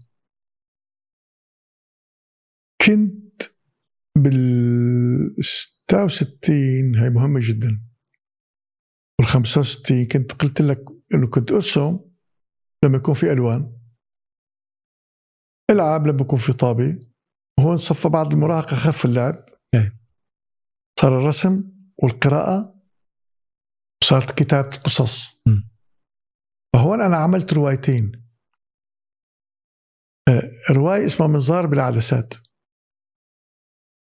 [2.86, 3.42] كنت
[4.18, 5.36] بال
[5.92, 7.82] 66 هاي مهمة جدا.
[9.20, 12.00] وال 65 كنت قلت لك إنه كنت أرسم
[12.84, 13.80] لما يكون في ألوان.
[15.72, 17.00] ألعب لما يكون في طابة.
[17.60, 19.46] وهون صفى بعد المراهقة خف اللعب.
[19.74, 20.00] إيه.
[21.00, 21.74] صار الرسم
[22.04, 22.84] والقراءة
[24.04, 25.42] وصارت كتابة القصص.
[26.76, 28.12] فهون أنا عملت روايتين.
[30.30, 32.34] آه، رواية اسمها منظار بالعدسات.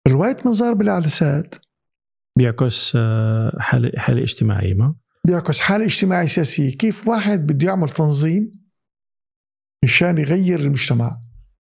[0.07, 1.55] رواية منظار بالعدسات
[2.37, 4.95] بيعكس آه، حالة حالة اجتماعية ما؟
[5.27, 6.77] بيعكس حالة اجتماعية سياسية.
[6.77, 8.51] كيف واحد بده يعمل تنظيم
[9.83, 11.19] مشان يغير المجتمع؟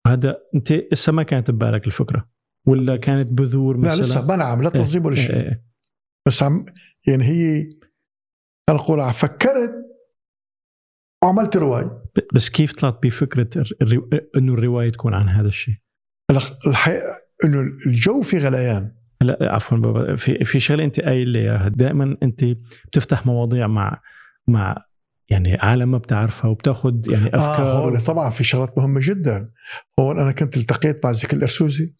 [0.07, 2.29] هذا أنت لسه ما كانت ببالك الفكرة؟
[2.67, 5.35] ولا كانت بذور لا مثلا لسه ما نعم لا تنظيم ولا إيه، شيء.
[5.35, 5.63] إيه، إيه.
[6.27, 6.65] بس عم
[7.07, 7.69] يعني هي
[8.69, 9.71] أنا أقول فكرت
[11.23, 12.03] وعملت رواية.
[12.33, 14.09] بس كيف طلعت بفكرة الر- الرو...
[14.37, 15.75] إنه الرواية تكون عن هذا الشيء؟
[16.31, 18.95] الح- الحقيقة إنه الجو في غليان.
[19.21, 20.15] لا عفوا بابا.
[20.15, 21.67] في في شغلة أنت قايل لي إياها.
[21.69, 22.43] دائما أنت
[22.87, 24.01] بتفتح مواضيع مع
[24.47, 24.85] مع
[25.29, 27.99] يعني عالم ما بتعرفها وبتاخذ يعني آه أفكار هون و...
[27.99, 29.49] طبعا في شغلات مهمة جدا.
[29.99, 31.93] هون أنا كنت التقيت مع زكي الأرسوزي.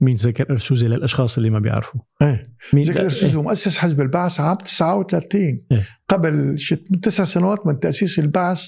[0.00, 2.42] مين ذكر ارسوزي للأشخاص اللي ما بيعرفوا؟ إيه.
[2.72, 5.40] مين؟ زكي لا- الأرسوزي هو مؤسس حزب البعث عام 39
[5.72, 5.82] إيه.
[6.08, 8.62] قبل شت تسع سنوات من تأسيس البعث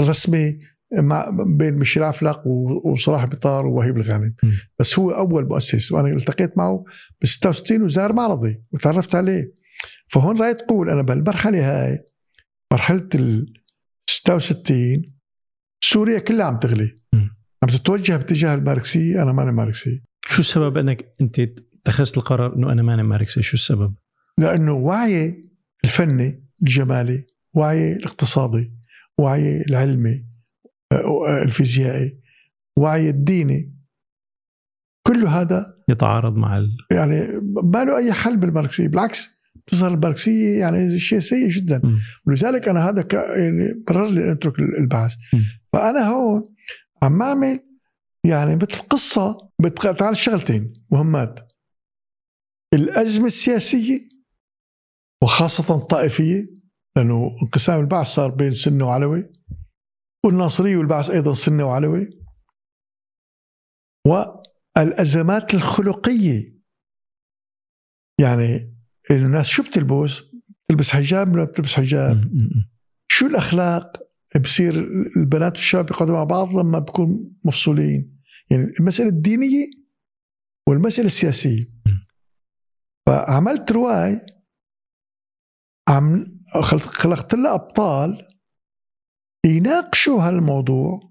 [0.00, 0.58] الرسمي
[0.92, 2.46] مع بين ميشيل عفلق
[2.86, 4.50] وصلاح بطار ووهيب الغانم م.
[4.78, 6.84] بس هو أول مؤسس وأنا التقيت معه
[7.20, 9.52] ب 66 وزار معرضي وتعرفت عليه
[10.08, 12.04] فهون رايت تقول أنا بالمرحله هاي
[12.72, 13.54] مرحلة ال
[14.10, 15.02] 66
[15.84, 17.18] سوريا كلها عم تغلي م.
[17.62, 22.82] عم تتوجه باتجاه الماركسية أنا ماني ماركسي شو السبب إنك أنت اتخذت القرار إنه أنا
[22.82, 23.94] ماني ماركسي شو السبب؟
[24.38, 25.42] لأنه وعي
[25.84, 28.72] الفني الجمالي وعي الاقتصادي
[29.18, 30.29] وعي العلمي
[31.42, 32.18] الفيزيائي
[32.78, 33.74] وعي الديني.
[35.06, 36.76] كل هذا يتعارض مع ال...
[36.92, 41.78] يعني ما له أي حل بالماركسية بالعكس تظهر الماركسية يعني شيء سيء جدا.
[41.78, 41.98] م.
[42.26, 43.14] ولذلك أنا هذا ك...
[43.14, 45.14] يعني برر لي أترك البحث.
[45.32, 45.38] م.
[45.72, 46.54] فأنا هون
[47.02, 47.60] عم أعمل
[48.24, 51.52] يعني مثل قصة بتق- تعال شغلتين مهمات.
[52.74, 54.08] الأزمة السياسية
[55.22, 56.50] وخاصة الطائفية
[56.96, 59.32] لأنه انقسام البعث صار بين سنة وعلوي.
[60.26, 62.20] والناصريه والبعث أيضا سنة وعلوي.
[64.06, 66.60] والأزمات الخلقية.
[68.20, 68.76] يعني
[69.10, 70.22] الناس شو بتلبس؟
[70.68, 72.30] تلبس حجاب ولا بتلبس حجاب؟
[73.08, 73.92] شو الأخلاق؟
[74.42, 74.74] بصير
[75.16, 78.20] البنات والشباب بيقعدوا مع بعض لما بيكونوا مفصولين.
[78.50, 79.70] يعني المسألة الدينية
[80.68, 81.70] والمسألة السياسية.
[83.06, 84.26] فعملت رواي
[85.88, 88.28] عم خلقت خلقت لها أبطال
[89.46, 91.10] يناقشوا هالموضوع.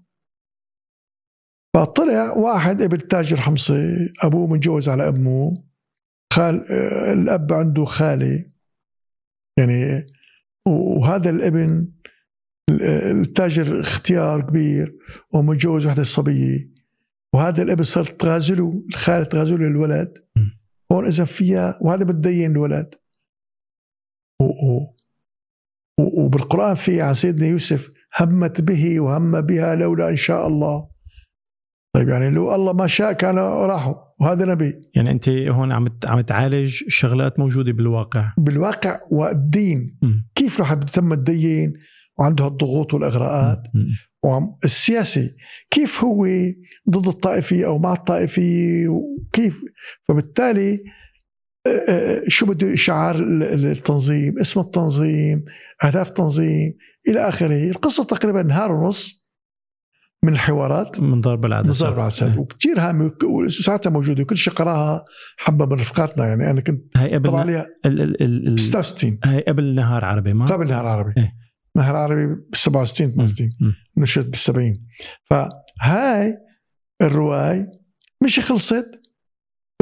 [1.76, 5.64] فطلع واحد ابن تاجر حمصي أبوه متجوز على أمه.
[6.32, 6.72] خال
[7.12, 8.50] الأب عنده خالة.
[9.58, 10.06] يعني
[10.66, 11.92] وهذا الابن
[13.10, 14.96] التاجر اختيار كبير
[15.30, 16.70] ومتجوز وحدة صبية.
[17.34, 20.18] وهذا الابن صار تغازله الخالة تغازله الولد
[20.92, 22.94] هون إذا فيها وهذا بتدين الولد.
[24.40, 24.94] و و
[25.98, 30.90] وبالقرآن في عن سيدنا يوسف همت به وهم بها لولا إن شاء الله.
[31.94, 34.80] طيب يعني لو الله ما شاء كان راحوا وهذا نبي.
[34.94, 38.32] يعني أنت هون عم عم تعالج شغلات موجودة بالواقع.
[38.38, 39.98] بالواقع والدين.
[40.02, 40.06] م.
[40.34, 41.72] كيف راح تم الدين؟
[42.18, 43.62] وعنده الضغوط والإغراءات.
[44.22, 45.34] والسياسي
[45.70, 46.26] كيف هو
[46.90, 49.60] ضد الطائفيه أو مع الطائفيه وكيف؟
[50.08, 50.84] فبالتالي
[51.66, 55.44] آه، آه، شو بده؟ شعار التنظيم اسم التنظيم
[55.84, 56.74] أهداف التنظيم
[57.08, 57.70] إلى آخره.
[57.70, 59.26] القصة تقريبا نهار ونص
[60.24, 61.00] من الحوارات.
[61.00, 62.36] من ضرب العدسات من ضرب العدسات.
[62.36, 65.04] وكثير هامة وساعتها موجودة وكل شيء قرأها
[65.38, 66.26] حبة من رفقاتنا.
[66.26, 70.32] يعني أنا كنت هاي قبل عليها ال ال ال ال 66 هاي قبل نهار عربي
[70.32, 71.12] ما؟ قبل نهار عربي.
[71.16, 71.32] إيه.
[71.76, 73.74] نهار عربي ب 67 68 مم.
[73.96, 74.86] نشرت بال 70
[75.30, 76.36] فهاي
[77.02, 77.66] الرواي
[78.24, 79.00] مش خلصت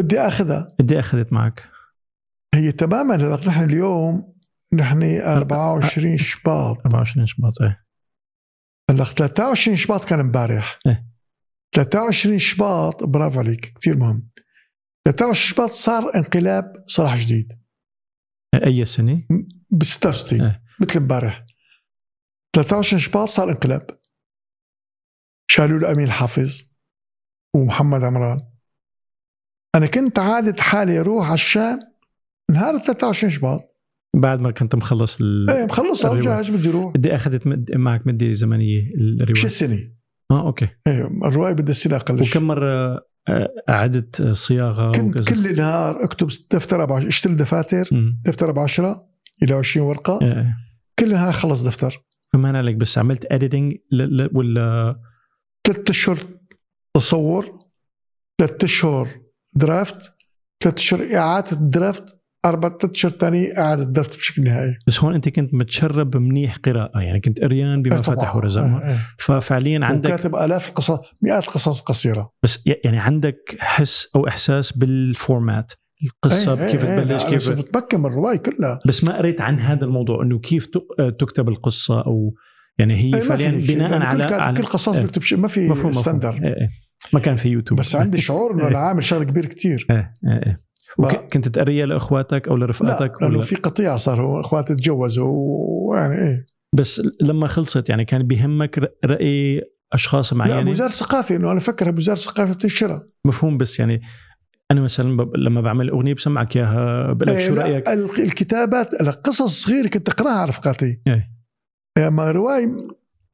[0.00, 0.68] بدي آخذها.
[0.80, 1.64] بدي آخذت معك.
[2.54, 4.37] هي تماما نحن اليوم
[4.72, 6.78] نحن 24 شباط.
[6.86, 7.84] 24 شباط إيه.
[8.90, 10.78] هلا 23 شباط كان امبارح.
[10.86, 11.08] إيه.
[11.74, 14.28] 23 شباط برافو عليك كثير مهم.
[15.04, 17.58] 23 شباط صار انقلاب صلاح جديد.
[18.66, 19.22] أي سنة؟
[19.70, 20.62] ب 66 إيه.
[20.80, 21.46] مثل امبارح.
[22.56, 23.98] 23 شباط صار انقلاب.
[25.50, 26.62] شالوا له امين حافظ
[27.54, 28.40] ومحمد عمران.
[29.74, 31.78] أنا كنت عادة حالي أروح على الشام
[32.50, 33.67] نهار 23 شباط.
[34.16, 35.50] بعد ما كنت مخلص ال...
[35.50, 36.10] إيه مخلصها.
[36.10, 37.70] وجاهز بدي أروح بدي اخذت مد...
[37.74, 39.30] معك مدة زمنية الرواية.
[39.30, 39.78] مش السنة.
[40.30, 40.68] آه أوكي.
[40.86, 46.26] إيه الرواية بدها السنة أقل وكم مرة آه، أعدت صياغة كنت وكذا؟ كل نهار أكتب
[46.26, 46.98] دفتر أبع...
[46.98, 47.88] اشتري دفاتر.
[48.24, 49.08] دفتر ب 10
[49.42, 50.18] إلى 20 ورقة.
[50.22, 50.56] إيه، إيه.
[50.98, 52.04] كل نهار خلص دفتر.
[52.32, 54.22] فما أنا عليك بس عملت editing ل...
[54.22, 54.30] ل...
[54.34, 55.00] ولا؟
[55.66, 56.26] ثلاث أشهر
[56.94, 57.58] تصور
[58.40, 59.08] ثلاث أشهر
[59.54, 60.12] draft
[60.62, 62.17] ثلاث أشهر إعادة draft
[62.48, 67.00] أربع ثلاث اشهر ثاني اعاده draft بشكل نهائي بس هون أنت كنت متشرب منيح قراءة
[67.00, 68.02] يعني كنت قريان بما إيه.
[68.02, 68.98] فتح ورزق إيه إيه.
[69.18, 74.97] ففعليا عندك وكاتب آلاف القصص مئات القصص قصيرة بس يعني عندك حس أو إحساس بال
[74.97, 75.72] format
[76.04, 77.00] القصة إيه كيف إيه.
[77.00, 80.66] تبلش كيف بتمكن من الرواية كلها بس ما قريت عن هذا الموضوع إنه كيف
[81.18, 82.34] تكتب القصة أو
[82.78, 83.50] يعني هي ما فعليا.
[83.50, 86.40] بناء لأنه على كل كاتب على كل قصص شيء ما في مفهوم standard.
[87.12, 88.68] ما كان في يوتيوب بس عندي شعور إنه.
[88.68, 90.67] أنا عامل شغله كبير كتير إيه إيه
[91.04, 96.22] إيه كنت تقريها لأخواتك أو لا لرفقاتك لأنه ولا؟ في قطيعه صاروا اخواتي تجوزوا ويعني
[96.28, 96.46] إيه.
[96.74, 99.62] بس لما خلصت يعني كان بيهمك رأي
[99.92, 104.00] أشخاص لا معينه وزاره الثقافه إنه أنا فكر وزاره الثقافه بتنشرها مفهوم بس يعني
[104.70, 108.22] أنا مثلا ب- لما بعمل أغنية بسمعك إياها بقول لك إيه شو لا، رأيك؟ ال-
[108.22, 111.00] الكتابات القصص صغيرة كنت أقرأها على رفقاتي.
[111.06, 111.30] إيه.
[111.98, 112.76] أما رواية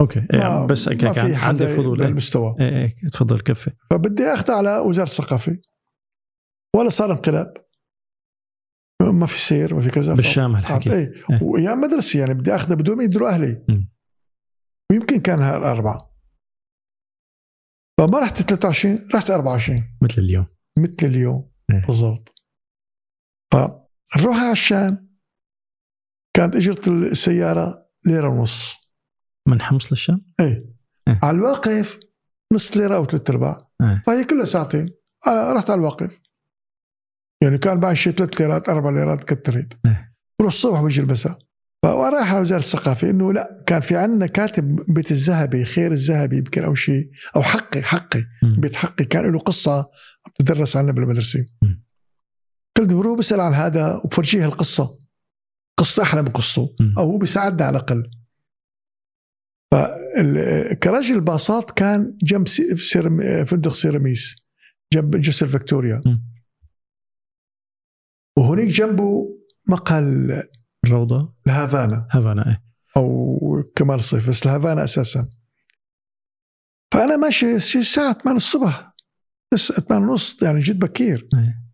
[0.01, 2.07] أوكي إيه ما- بس ما كان عندي فضول إيه.
[2.07, 3.71] بهالمستوى إيه إيه تفضل كفي.
[3.91, 5.57] فبدي أخذها على وزاره الثقافه
[6.75, 7.65] ولا صار انقلاب.
[9.03, 10.15] ما في سير ما في كذا.
[10.15, 10.93] بالشام هالحكي.
[10.93, 11.13] إيه.
[11.31, 11.43] إيه.
[11.43, 13.65] وايام مدرسة يعني بدي أخذها بدون ما يدروا أهلي.
[13.69, 13.91] مم.
[14.91, 16.15] ويمكن كان هالاربعه
[17.99, 20.47] فما رحت 23 رحت 24 مثل اليوم.
[20.79, 21.51] مثل اليوم.
[21.71, 21.87] إيه.
[21.87, 22.35] بالضبط.
[23.53, 25.15] فنروح على الشام.
[26.37, 28.75] كانت إجرة السيارة ليرة ونص.
[29.49, 30.75] من حمص للشام؟ إيه.
[31.09, 31.21] إيه.
[31.23, 31.99] على الواقف
[32.53, 33.69] نص ليرة أو ثلاث أرباع.
[33.81, 34.03] إيه.
[34.07, 34.95] فهي كلها ساعتين.
[35.27, 36.21] أنا رحت على الواقف.
[37.43, 40.15] يعني كان معي شيء ثلاث ليرات أربع ليرات كتريت إيه.
[40.39, 41.39] بروح الصبح بيجي المساء
[41.85, 46.65] فرايح على وزاره الثقافة إنه لا كان في عندنا كاتب بيت الذهبي خير الذهبي يمكن
[46.65, 48.61] أو شيء أو حقي حقي مم.
[48.61, 49.91] بيت حقي كان له قصة
[50.27, 51.47] بتدرس عنا بالمدرسة.
[52.77, 54.99] قلت بروح بسال عن هذا وبفرجيه القصة
[55.79, 56.75] قصة أحلى من قصته.
[56.99, 58.11] أو هو بيساعدنا على الأقل
[60.83, 62.49] كرجل باصات كان جنب
[63.45, 64.37] فندق سيراميس
[64.93, 66.01] جنب جسر فيكتوريا.
[68.37, 69.39] وهناك جنبه
[69.69, 70.49] مقهى ال-
[70.85, 72.09] الروضه الهافانا.
[72.11, 72.65] هافانا إيه.
[72.97, 75.29] أو كمال الصيف بس الهافانا أساسا.
[76.95, 78.95] فأنا ماشي شي الساعة 8 الصبح
[79.89, 81.29] 8 ونص يعني جد بكير.
[81.35, 81.65] إيه.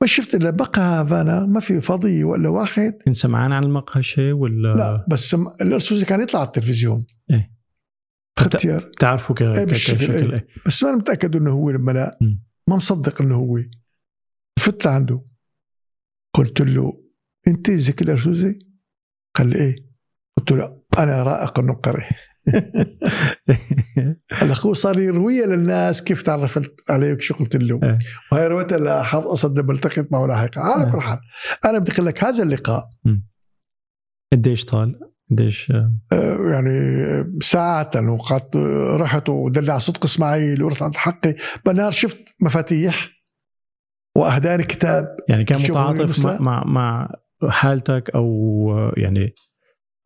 [0.00, 2.98] ما شفت إلا مقهى هافانا ما في فضيه ولا واحد.
[3.06, 7.06] كنت سمعان عن المقهى شيء ولا؟ لا بس سم- الارسوزي كان يطلع على التلفزيون.
[7.30, 7.52] إيه.
[8.38, 8.84] اختيار.
[8.84, 9.38] بتعرفوا ك...
[9.38, 9.42] ك...
[9.68, 10.32] بالشكل، كشكل إيه.
[10.32, 10.46] إيه.
[10.66, 12.18] بس ما أنا متأكد إنه هو لما لا.
[12.68, 13.58] ما مصدق إنه هو.
[14.58, 15.22] فت لعنده.
[16.36, 16.92] قلت له
[17.48, 18.58] أنت زكي الارسوزي؟
[19.36, 19.76] قال لي إيه
[20.38, 22.04] قلت له أنا رائق النقري
[24.32, 27.98] هلا اخوه صار يرويها للناس كيف تعرفت عليه شو قلت له إيه.
[28.32, 30.92] وهي رويتها لحافظ اسد لما التقيت معه لاحقا على إيه.
[30.92, 31.18] كل حال
[31.64, 32.88] أنا بدي أقول لك هذا اللقاء.
[34.32, 35.00] قديش طال؟
[35.30, 35.92] قديش آه،
[36.50, 36.78] يعني
[37.42, 38.56] ساعات لأنه قعدت
[39.00, 41.34] رحت ودلي على صدق إسماعيل ورحت عند حقي
[41.64, 43.15] بالنهار شفت مفاتيح
[44.16, 47.08] وأهداني كتاب يعني كان متعاطف؟ مع, مع مع
[47.50, 49.34] حالتك أو يعني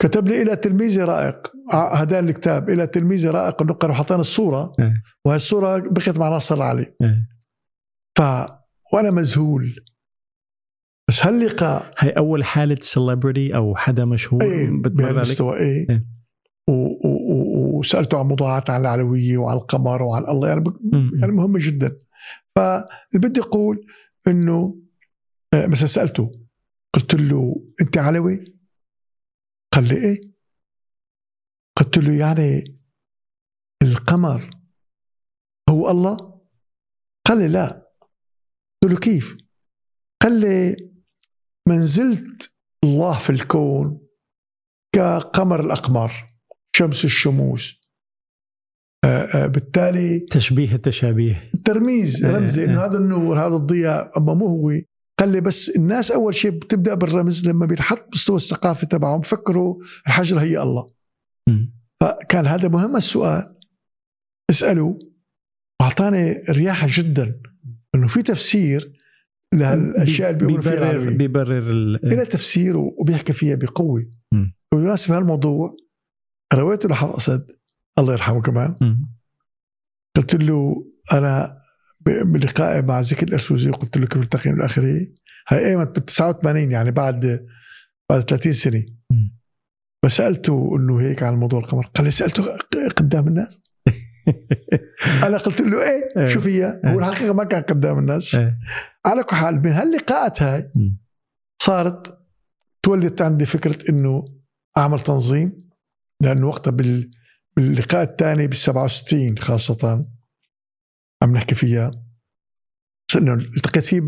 [0.03, 1.53] كتب لي إلى تلميذي رائق.
[1.73, 2.71] هداني الكتاب.
[2.71, 4.73] إلى تلميذي رائق النقر وحطينا الصورة.
[4.81, 5.03] إيه.
[5.25, 7.29] وهي الصورة بقيت مع ناصر علي إيه.
[8.19, 8.23] ف
[8.93, 9.75] وأنا مذهول.
[11.09, 16.05] بس هاللقاء هي أول حالة سيلبرتي أو حدا مشهور إيه بهالمستوى إيه, إيه.
[16.69, 20.49] و- و- و- وسألته عن موضوعات عن العلوية وعن القمر وعن الله.
[20.49, 20.77] يعني ب-
[21.21, 21.33] يعني.
[21.33, 21.97] مهمة جدا.
[22.57, 23.87] فاللي بدي أقول
[24.29, 24.83] انه
[25.55, 26.33] آه، مثلا سألته
[26.95, 28.45] قلت له أنت علوي؟
[29.73, 30.31] قال لي إيه؟
[31.77, 32.81] قلت له يعني
[33.83, 34.51] القمر
[35.71, 36.41] هو الله؟
[37.27, 37.93] قال لي لا
[38.83, 39.37] قلت له كيف؟
[40.23, 40.77] قال لي
[41.69, 42.39] منزلة
[42.85, 44.07] الله في الكون
[44.93, 46.27] كقمر الأقمار
[46.77, 47.80] شمس الشموس
[49.47, 52.69] بالتالي تشبيه التشابيه ترميز إيه، رمزي إيه.
[52.69, 54.73] انه هذا النور هذا الضياء أما مو هو
[55.19, 60.39] قال لي بس الناس أول شيء بتبدأ بالرمز لما بينحط مستوى الثقافة تبعهم بفكروا الحجر
[60.39, 60.91] هي الله.
[62.01, 63.57] فكان هذا مهم السؤال
[64.51, 64.99] اساله
[65.81, 67.41] واعطاني رياحه جدا
[67.95, 68.93] إنه في تفسير
[69.55, 71.17] لهالأشياء اللي بيقولوا فيها بيبرر.
[71.17, 74.07] بيبرر ال- إلى تفسير وبيحكي فيها بقوة.
[74.73, 75.77] وبالمناسبه هالموضوع
[76.55, 77.47] رويته لحافظ أسد
[77.99, 78.97] الله يرحمه كمان م.
[80.17, 81.57] قلت له أنا
[82.07, 85.07] بلقائي مع زكي الأرسوزي قلت له كيف التقينا بالاخره
[85.49, 87.47] هاي ايمت بال 89 يعني بعد
[88.11, 88.85] بعد 30 سنة.
[90.05, 92.57] فسألته إنه هيك عن موضوع القمر قال لي سألته
[92.97, 93.61] قدام الناس
[95.27, 96.09] أنا قلت له إيه.
[96.17, 98.57] إيه شو فيها هو الحقيقة ما كان قدام الناس إيه.
[99.07, 100.73] على كل حال من هاللقاءات هاي.
[101.63, 102.19] صارت
[102.83, 104.25] تولدت عندي فكرة إنه
[104.79, 105.59] أعمل تنظيم
[106.23, 107.11] لأنه وقتها بال
[107.57, 110.05] باللقاء الثاني بال 67 خاصة
[111.23, 111.91] عم نحكي فيها.
[113.17, 114.03] انه التقيت فيه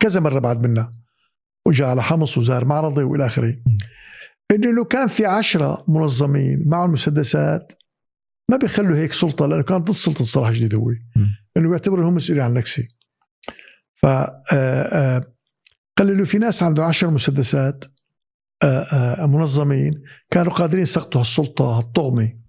[0.00, 0.92] كذا مرة بعد منا
[1.66, 3.56] وجاء على حمص وزار معرضي وإلى آخره.
[4.50, 7.72] إنه لو كان في عشرة منظمين معهم مسدسات
[8.50, 10.90] ما بيخلوا هيك سلطة لأنه كان ضد سلطة صلاح جديد هو
[11.56, 12.88] إنه بيعتبروا هم مسؤولين عن النكسه
[13.94, 15.34] ف آه، آه،
[15.98, 17.84] قال لي لو في ناس عندهم عشر مسدسات
[18.62, 22.43] آه، آه، منظمين كانوا قادرين يسقطوا هالسلطة هالطغمة.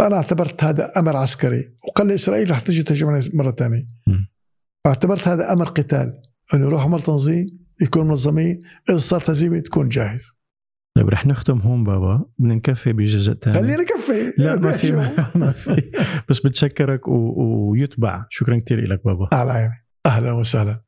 [0.00, 1.74] فأنا اعتبرت هذا أمر عسكري.
[1.88, 3.86] وقال لي إسرائيل رح تجي تهجم علينا مره ثانية.
[4.84, 6.22] فاعتبرت هذا أمر قتال.
[6.54, 7.46] إنه يروح عمل تنظيم
[7.80, 8.60] يكون منظمين
[8.90, 10.32] إذا صارت هزيمه تكون جاهز.
[10.96, 12.24] طيب رح نختم هون بابا.
[12.38, 15.90] بدنا نكفي بجزء ثاني خلينا كفي لا ما في ما, ما في.
[16.28, 17.34] بس بتشكرك و...
[17.70, 18.26] ويتبع.
[18.30, 19.28] شكرا كثير لك بابا.
[19.32, 19.86] على عيني.
[20.06, 20.80] أهلا وسهلا.